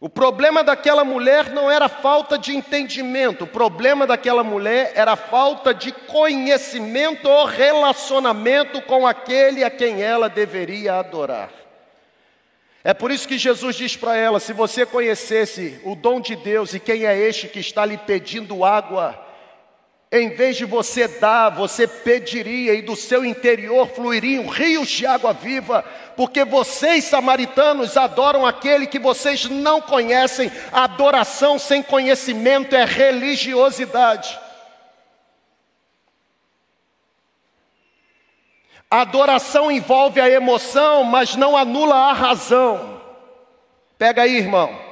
O 0.04 0.08
problema 0.10 0.62
daquela 0.62 1.02
mulher 1.02 1.50
não 1.50 1.70
era 1.70 1.88
falta 1.88 2.36
de 2.36 2.54
entendimento, 2.54 3.44
o 3.44 3.46
problema 3.46 4.06
daquela 4.06 4.44
mulher 4.44 4.92
era 4.94 5.16
falta 5.16 5.72
de 5.72 5.92
conhecimento 5.92 7.26
ou 7.26 7.46
relacionamento 7.46 8.82
com 8.82 9.06
aquele 9.06 9.64
a 9.64 9.70
quem 9.70 10.02
ela 10.02 10.28
deveria 10.28 10.96
adorar. 10.96 11.48
É 12.84 12.92
por 12.92 13.10
isso 13.10 13.26
que 13.26 13.38
Jesus 13.38 13.76
diz 13.76 13.96
para 13.96 14.14
ela: 14.14 14.38
se 14.38 14.52
você 14.52 14.84
conhecesse 14.84 15.80
o 15.82 15.94
dom 15.94 16.20
de 16.20 16.36
Deus 16.36 16.74
e 16.74 16.80
quem 16.80 17.06
é 17.06 17.18
este 17.18 17.48
que 17.48 17.60
está 17.60 17.86
lhe 17.86 17.96
pedindo 17.96 18.62
água, 18.62 19.23
em 20.16 20.28
vez 20.28 20.56
de 20.56 20.64
você 20.64 21.08
dar, 21.08 21.48
você 21.48 21.88
pediria 21.88 22.72
e 22.72 22.82
do 22.82 22.94
seu 22.94 23.24
interior 23.24 23.88
fluiriam 23.88 24.46
rios 24.46 24.88
de 24.88 25.04
água 25.04 25.32
viva, 25.32 25.84
porque 26.16 26.44
vocês, 26.44 27.02
samaritanos, 27.02 27.96
adoram 27.96 28.46
aquele 28.46 28.86
que 28.86 29.00
vocês 29.00 29.46
não 29.46 29.80
conhecem. 29.80 30.52
adoração 30.72 31.58
sem 31.58 31.82
conhecimento 31.82 32.76
é 32.76 32.84
religiosidade. 32.84 34.38
Adoração 38.88 39.68
envolve 39.68 40.20
a 40.20 40.30
emoção, 40.30 41.02
mas 41.02 41.34
não 41.34 41.56
anula 41.56 41.96
a 41.96 42.12
razão. 42.12 43.00
Pega 43.98 44.22
aí, 44.22 44.36
irmão. 44.36 44.83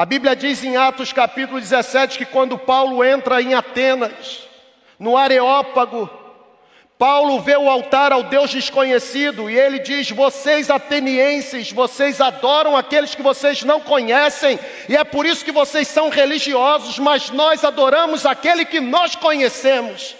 A 0.00 0.06
Bíblia 0.06 0.34
diz 0.34 0.64
em 0.64 0.78
Atos 0.78 1.12
capítulo 1.12 1.60
17 1.60 2.16
que 2.16 2.24
quando 2.24 2.56
Paulo 2.56 3.04
entra 3.04 3.42
em 3.42 3.52
Atenas, 3.52 4.48
no 4.98 5.14
Areópago, 5.14 6.08
Paulo 6.98 7.38
vê 7.42 7.54
o 7.58 7.68
altar 7.68 8.10
ao 8.10 8.22
Deus 8.22 8.50
desconhecido 8.50 9.50
e 9.50 9.58
ele 9.58 9.78
diz: 9.78 10.10
Vocês 10.10 10.70
atenienses, 10.70 11.70
vocês 11.70 12.18
adoram 12.18 12.78
aqueles 12.78 13.14
que 13.14 13.20
vocês 13.20 13.62
não 13.62 13.78
conhecem, 13.78 14.58
e 14.88 14.96
é 14.96 15.04
por 15.04 15.26
isso 15.26 15.44
que 15.44 15.52
vocês 15.52 15.86
são 15.86 16.08
religiosos, 16.08 16.98
mas 16.98 17.28
nós 17.28 17.62
adoramos 17.62 18.24
aquele 18.24 18.64
que 18.64 18.80
nós 18.80 19.14
conhecemos. 19.14 20.16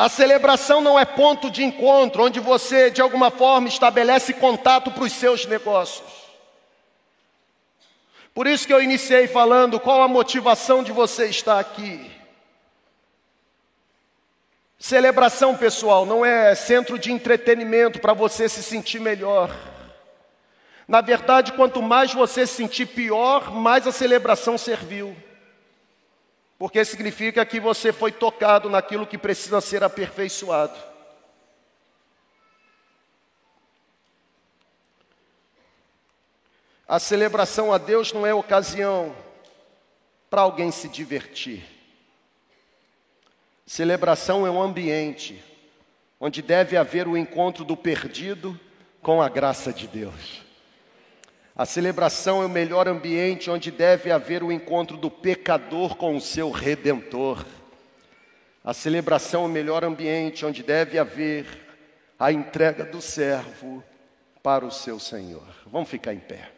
A 0.00 0.08
celebração 0.08 0.80
não 0.80 0.96
é 0.96 1.04
ponto 1.04 1.50
de 1.50 1.64
encontro 1.64 2.22
onde 2.22 2.38
você, 2.38 2.88
de 2.88 3.02
alguma 3.02 3.32
forma, 3.32 3.66
estabelece 3.66 4.32
contato 4.32 4.92
para 4.92 5.02
os 5.02 5.12
seus 5.12 5.44
negócios. 5.44 6.08
Por 8.32 8.46
isso 8.46 8.64
que 8.64 8.72
eu 8.72 8.80
iniciei 8.80 9.26
falando 9.26 9.80
qual 9.80 10.00
a 10.00 10.06
motivação 10.06 10.84
de 10.84 10.92
você 10.92 11.26
estar 11.26 11.58
aqui. 11.58 12.08
Celebração, 14.78 15.56
pessoal, 15.56 16.06
não 16.06 16.24
é 16.24 16.54
centro 16.54 16.96
de 16.96 17.10
entretenimento 17.10 17.98
para 17.98 18.12
você 18.12 18.48
se 18.48 18.62
sentir 18.62 19.00
melhor. 19.00 19.52
Na 20.86 21.00
verdade, 21.00 21.52
quanto 21.54 21.82
mais 21.82 22.14
você 22.14 22.46
se 22.46 22.54
sentir 22.54 22.86
pior, 22.86 23.52
mais 23.52 23.84
a 23.84 23.90
celebração 23.90 24.56
serviu 24.56 25.16
porque 26.58 26.84
significa 26.84 27.46
que 27.46 27.60
você 27.60 27.92
foi 27.92 28.10
tocado 28.10 28.68
naquilo 28.68 29.06
que 29.06 29.16
precisa 29.16 29.60
ser 29.60 29.84
aperfeiçoado. 29.84 30.76
A 36.86 36.98
celebração 36.98 37.72
a 37.72 37.78
Deus 37.78 38.12
não 38.12 38.26
é 38.26 38.34
ocasião 38.34 39.14
para 40.28 40.40
alguém 40.40 40.72
se 40.72 40.88
divertir. 40.88 41.62
Celebração 43.64 44.46
é 44.46 44.50
um 44.50 44.60
ambiente 44.60 45.44
onde 46.18 46.42
deve 46.42 46.76
haver 46.76 47.06
o 47.06 47.16
encontro 47.16 47.64
do 47.64 47.76
perdido 47.76 48.58
com 49.00 49.22
a 49.22 49.28
graça 49.28 49.72
de 49.72 49.86
Deus. 49.86 50.47
A 51.58 51.66
celebração 51.66 52.40
é 52.40 52.46
o 52.46 52.48
melhor 52.48 52.86
ambiente 52.86 53.50
onde 53.50 53.72
deve 53.72 54.12
haver 54.12 54.44
o 54.44 54.52
encontro 54.52 54.96
do 54.96 55.10
pecador 55.10 55.96
com 55.96 56.16
o 56.16 56.20
seu 56.20 56.52
redentor. 56.52 57.44
A 58.62 58.72
celebração 58.72 59.42
é 59.42 59.46
o 59.46 59.50
melhor 59.50 59.82
ambiente 59.82 60.46
onde 60.46 60.62
deve 60.62 61.00
haver 61.00 61.46
a 62.16 62.30
entrega 62.30 62.84
do 62.84 63.02
servo 63.02 63.82
para 64.40 64.64
o 64.64 64.70
seu 64.70 65.00
Senhor. 65.00 65.42
Vamos 65.66 65.88
ficar 65.88 66.14
em 66.14 66.20
pé. 66.20 66.48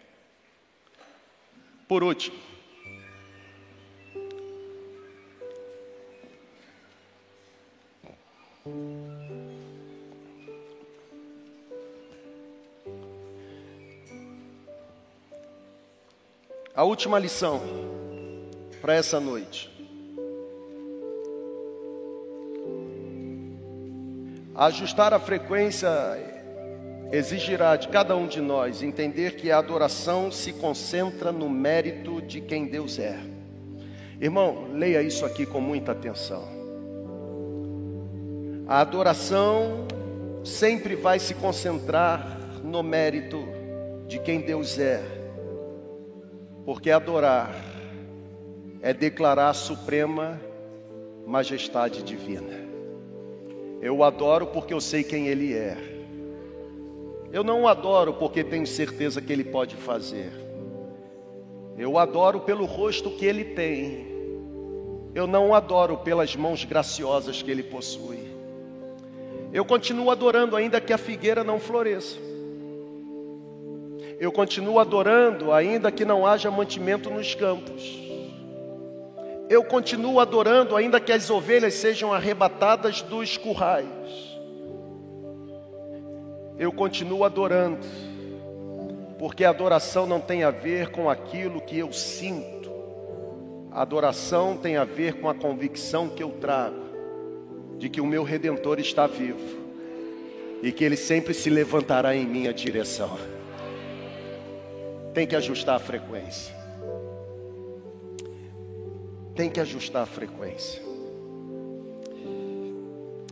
Por 1.88 2.04
último, 2.04 2.38
A 16.80 16.82
última 16.82 17.18
lição 17.18 17.60
para 18.80 18.94
essa 18.94 19.20
noite. 19.20 19.70
Ajustar 24.54 25.12
a 25.12 25.20
frequência 25.20 25.90
exigirá 27.12 27.76
de 27.76 27.88
cada 27.88 28.16
um 28.16 28.26
de 28.26 28.40
nós 28.40 28.82
entender 28.82 29.36
que 29.36 29.50
a 29.50 29.58
adoração 29.58 30.32
se 30.32 30.54
concentra 30.54 31.30
no 31.30 31.50
mérito 31.50 32.22
de 32.22 32.40
quem 32.40 32.64
Deus 32.64 32.98
é. 32.98 33.18
Irmão, 34.18 34.68
leia 34.72 35.02
isso 35.02 35.26
aqui 35.26 35.44
com 35.44 35.60
muita 35.60 35.92
atenção. 35.92 36.48
A 38.66 38.80
adoração 38.80 39.86
sempre 40.42 40.96
vai 40.96 41.18
se 41.18 41.34
concentrar 41.34 42.38
no 42.64 42.82
mérito 42.82 43.46
de 44.08 44.18
quem 44.18 44.40
Deus 44.40 44.78
é. 44.78 45.19
Porque 46.64 46.90
adorar 46.90 47.54
é 48.82 48.92
declarar 48.92 49.50
a 49.50 49.54
suprema 49.54 50.40
majestade 51.26 52.02
divina. 52.02 52.68
Eu 53.80 53.96
o 53.96 54.04
adoro 54.04 54.46
porque 54.46 54.74
eu 54.74 54.80
sei 54.80 55.02
quem 55.02 55.28
Ele 55.28 55.54
é. 55.54 55.76
Eu 57.32 57.42
não 57.42 57.62
o 57.62 57.68
adoro 57.68 58.14
porque 58.14 58.44
tenho 58.44 58.66
certeza 58.66 59.20
que 59.20 59.32
Ele 59.32 59.44
pode 59.44 59.76
fazer. 59.76 60.32
Eu 61.78 61.92
o 61.92 61.98
adoro 61.98 62.40
pelo 62.40 62.66
rosto 62.66 63.10
que 63.10 63.24
Ele 63.24 63.44
tem. 63.44 64.06
Eu 65.14 65.26
não 65.26 65.50
o 65.50 65.54
adoro 65.54 65.96
pelas 65.98 66.36
mãos 66.36 66.64
graciosas 66.64 67.42
que 67.42 67.50
Ele 67.50 67.62
possui. 67.62 68.28
Eu 69.52 69.64
continuo 69.64 70.10
adorando 70.10 70.56
ainda 70.56 70.80
que 70.80 70.92
a 70.92 70.98
figueira 70.98 71.42
não 71.42 71.58
floresça 71.58 72.29
eu 74.20 74.30
continuo 74.30 74.78
adorando, 74.78 75.50
ainda 75.50 75.90
que 75.90 76.04
não 76.04 76.26
haja 76.26 76.50
mantimento 76.50 77.08
nos 77.08 77.34
campos. 77.34 77.98
Eu 79.48 79.64
continuo 79.64 80.20
adorando, 80.20 80.76
ainda 80.76 81.00
que 81.00 81.10
as 81.10 81.30
ovelhas 81.30 81.72
sejam 81.72 82.12
arrebatadas 82.12 83.00
dos 83.00 83.38
currais. 83.38 83.88
Eu 86.58 86.70
continuo 86.70 87.24
adorando, 87.24 87.86
porque 89.18 89.42
a 89.42 89.48
adoração 89.48 90.06
não 90.06 90.20
tem 90.20 90.44
a 90.44 90.50
ver 90.50 90.90
com 90.90 91.08
aquilo 91.08 91.58
que 91.58 91.78
eu 91.78 91.90
sinto, 91.90 92.70
a 93.72 93.80
adoração 93.80 94.54
tem 94.54 94.76
a 94.76 94.84
ver 94.84 95.14
com 95.14 95.30
a 95.30 95.34
convicção 95.34 96.10
que 96.10 96.22
eu 96.22 96.32
trago 96.32 96.90
de 97.78 97.88
que 97.88 98.02
o 98.02 98.06
meu 98.06 98.22
redentor 98.22 98.78
está 98.78 99.06
vivo 99.06 99.58
e 100.62 100.70
que 100.70 100.84
ele 100.84 100.96
sempre 100.96 101.32
se 101.32 101.48
levantará 101.48 102.14
em 102.14 102.26
minha 102.26 102.52
direção. 102.52 103.39
Tem 105.12 105.26
que 105.26 105.34
ajustar 105.34 105.76
a 105.76 105.78
frequência. 105.80 106.54
Tem 109.34 109.50
que 109.50 109.60
ajustar 109.60 110.02
a 110.02 110.06
frequência. 110.06 110.82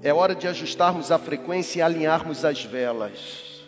É 0.02 0.12
hora 0.12 0.34
de 0.34 0.46
ajustarmos 0.46 1.10
a 1.10 1.18
frequência 1.18 1.80
e 1.80 1.82
alinharmos 1.82 2.44
as 2.44 2.64
velas. 2.64 3.64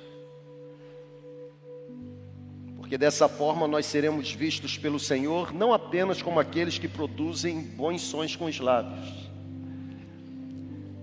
Porque 2.76 2.98
dessa 2.98 3.28
forma 3.28 3.68
nós 3.68 3.86
seremos 3.86 4.32
vistos 4.32 4.76
pelo 4.76 4.98
Senhor 4.98 5.54
não 5.54 5.72
apenas 5.72 6.20
como 6.20 6.40
aqueles 6.40 6.78
que 6.78 6.88
produzem 6.88 7.60
bons 7.60 8.02
sons 8.02 8.34
com 8.34 8.46
os 8.46 8.58
lábios, 8.58 9.30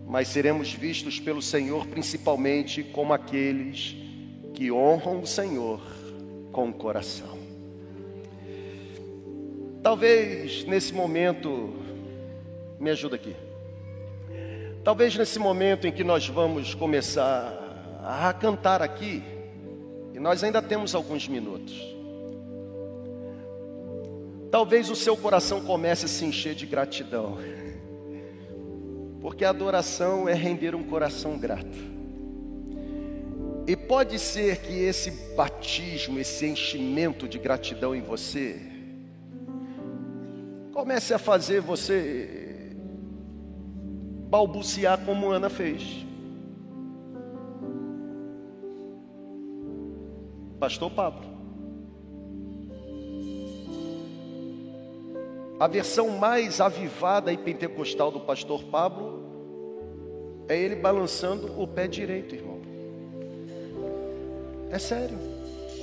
mas 0.06 0.28
seremos 0.28 0.74
vistos 0.74 1.18
pelo 1.18 1.42
Senhor 1.42 1.88
principalmente 1.88 2.84
como 2.84 3.14
aqueles 3.14 3.96
que 4.54 4.70
honram 4.70 5.22
o 5.22 5.28
Senhor 5.28 5.82
com 6.58 6.70
o 6.70 6.74
coração. 6.74 7.38
Talvez 9.84 10.66
nesse 10.66 10.92
momento, 10.92 11.72
me 12.80 12.90
ajuda 12.90 13.16
aqui. 13.16 13.36
Talvez 14.84 15.16
nesse 15.16 15.38
momento 15.38 15.86
em 15.86 15.92
que 15.92 16.04
nós 16.04 16.28
vamos 16.28 16.74
começar 16.74 18.00
a 18.04 18.34
cantar 18.34 18.82
aqui, 18.82 19.22
e 20.16 20.20
nós 20.20 20.44
ainda 20.44 20.60
temos 20.60 20.96
alguns 20.96 21.28
minutos. 21.28 21.96
Talvez 24.50 24.90
o 24.90 24.96
seu 24.96 25.16
coração 25.16 25.64
comece 25.64 26.06
a 26.06 26.10
se 26.10 26.26
encher 26.26 26.56
de 26.56 26.66
gratidão. 26.66 27.38
Porque 29.22 29.46
a 29.46 29.52
adoração 29.52 30.28
é 30.28 30.34
render 30.34 30.74
um 30.74 30.82
coração 30.82 31.38
grato. 31.38 31.97
E 33.68 33.76
pode 33.76 34.18
ser 34.18 34.62
que 34.62 34.80
esse 34.80 35.12
batismo, 35.36 36.18
esse 36.18 36.48
enchimento 36.48 37.28
de 37.28 37.38
gratidão 37.38 37.94
em 37.94 38.02
você, 38.02 38.62
comece 40.72 41.14
a 41.14 41.20
fazer 41.20 41.60
você 41.60 42.74
balbuciar 44.30 45.04
como 45.04 45.30
Ana 45.30 45.50
fez. 45.50 46.06
Pastor 50.58 50.90
Pablo. 50.90 51.38
A 55.60 55.68
versão 55.68 56.18
mais 56.18 56.62
avivada 56.62 57.34
e 57.34 57.38
pentecostal 57.38 58.12
do 58.12 58.22
pastor 58.22 58.64
Pablo 58.66 59.26
é 60.48 60.58
ele 60.58 60.76
balançando 60.76 61.60
o 61.60 61.68
pé 61.68 61.86
direito, 61.86 62.34
irmão. 62.34 62.57
É 64.72 64.80
sério. 64.80 65.18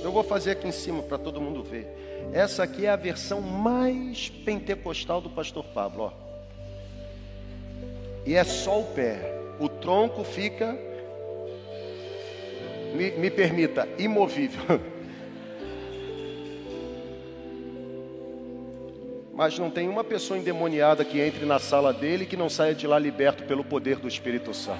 Eu 0.01 0.11
vou 0.11 0.23
fazer 0.23 0.51
aqui 0.51 0.67
em 0.67 0.71
cima 0.71 1.01
para 1.03 1.17
todo 1.17 1.41
mundo 1.41 1.63
ver. 1.63 1.87
Essa 2.33 2.63
aqui 2.63 2.85
é 2.85 2.89
a 2.89 2.95
versão 2.95 3.41
mais 3.41 4.29
pentecostal 4.29 5.21
do 5.21 5.29
pastor 5.29 5.63
Pablo, 5.65 6.03
ó. 6.03 6.11
E 8.25 8.35
é 8.35 8.43
só 8.43 8.79
o 8.79 8.83
pé. 8.83 9.33
O 9.59 9.69
tronco 9.69 10.23
fica 10.23 10.77
me, 12.95 13.11
me 13.11 13.29
permita, 13.29 13.87
imovível. 13.97 14.79
mas 19.35 19.59
não 19.59 19.69
tem 19.69 19.89
uma 19.89 20.03
pessoa 20.03 20.39
endemoniada 20.39 21.03
que 21.03 21.19
entre 21.19 21.45
na 21.45 21.59
sala 21.59 21.91
dele 21.91 22.25
que 22.25 22.37
não 22.37 22.49
saia 22.49 22.73
de 22.73 22.87
lá 22.87 22.97
liberto 22.97 23.43
pelo 23.43 23.65
poder 23.65 23.97
do 23.97 24.07
Espírito 24.07 24.53
Santo. 24.53 24.79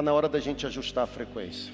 Está 0.00 0.10
na 0.10 0.16
hora 0.16 0.30
da 0.30 0.40
gente 0.40 0.66
ajustar 0.66 1.04
a 1.04 1.06
frequência. 1.06 1.70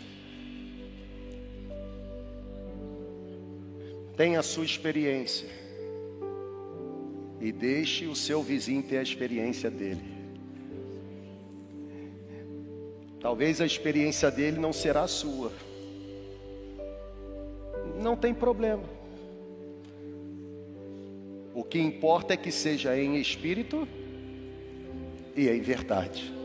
Tenha 4.17 4.41
a 4.41 4.43
sua 4.43 4.65
experiência. 4.65 5.49
E 7.41 7.53
deixe 7.53 8.09
o 8.09 8.17
seu 8.17 8.43
vizinho 8.43 8.83
ter 8.83 8.99
a 8.99 9.03
experiência 9.03 9.71
dele. 9.71 10.03
Talvez 13.21 13.61
a 13.61 13.65
experiência 13.65 14.29
dele 14.29 14.59
não 14.59 14.73
será 14.73 15.03
a 15.03 15.09
sua. 15.09 15.53
Não 18.03 18.17
tem 18.17 18.35
problema. 18.35 18.83
O 21.55 21.63
que 21.63 21.79
importa 21.79 22.35
é 22.35 22.37
que 22.37 22.51
seja 22.51 22.99
em 22.99 23.21
espírito 23.21 23.87
e 25.37 25.49
em 25.49 25.61
verdade. 25.61 26.36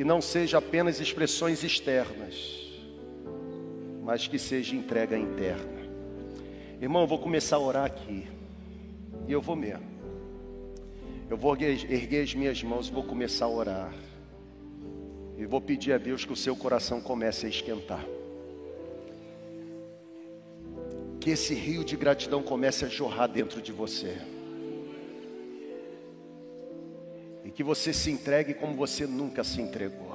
Que 0.00 0.04
não 0.04 0.22
seja 0.22 0.56
apenas 0.56 0.98
expressões 0.98 1.62
externas, 1.62 2.58
mas 4.02 4.26
que 4.26 4.38
seja 4.38 4.74
entrega 4.74 5.14
interna. 5.14 5.90
Irmão, 6.80 7.02
eu 7.02 7.06
vou 7.06 7.18
começar 7.18 7.56
a 7.56 7.60
orar 7.60 7.84
aqui. 7.84 8.26
E 9.28 9.32
eu 9.32 9.42
vou 9.42 9.54
mesmo. 9.54 9.84
Eu 11.28 11.36
vou 11.36 11.54
erguer 11.54 12.22
as 12.22 12.34
minhas 12.34 12.62
mãos 12.62 12.88
e 12.88 12.92
vou 12.92 13.02
começar 13.02 13.44
a 13.44 13.50
orar. 13.50 13.92
E 15.36 15.44
vou 15.44 15.60
pedir 15.60 15.92
a 15.92 15.98
Deus 15.98 16.24
que 16.24 16.32
o 16.32 16.36
seu 16.36 16.56
coração 16.56 17.02
comece 17.02 17.44
a 17.44 17.50
esquentar. 17.50 18.06
Que 21.20 21.28
esse 21.28 21.52
rio 21.52 21.84
de 21.84 21.94
gratidão 21.94 22.42
comece 22.42 22.86
a 22.86 22.88
jorrar 22.88 23.26
dentro 23.26 23.60
de 23.60 23.70
você. 23.70 24.16
E 27.50 27.52
que 27.52 27.64
você 27.64 27.92
se 27.92 28.12
entregue 28.12 28.54
como 28.54 28.76
você 28.76 29.08
nunca 29.08 29.42
se 29.42 29.60
entregou. 29.60 30.09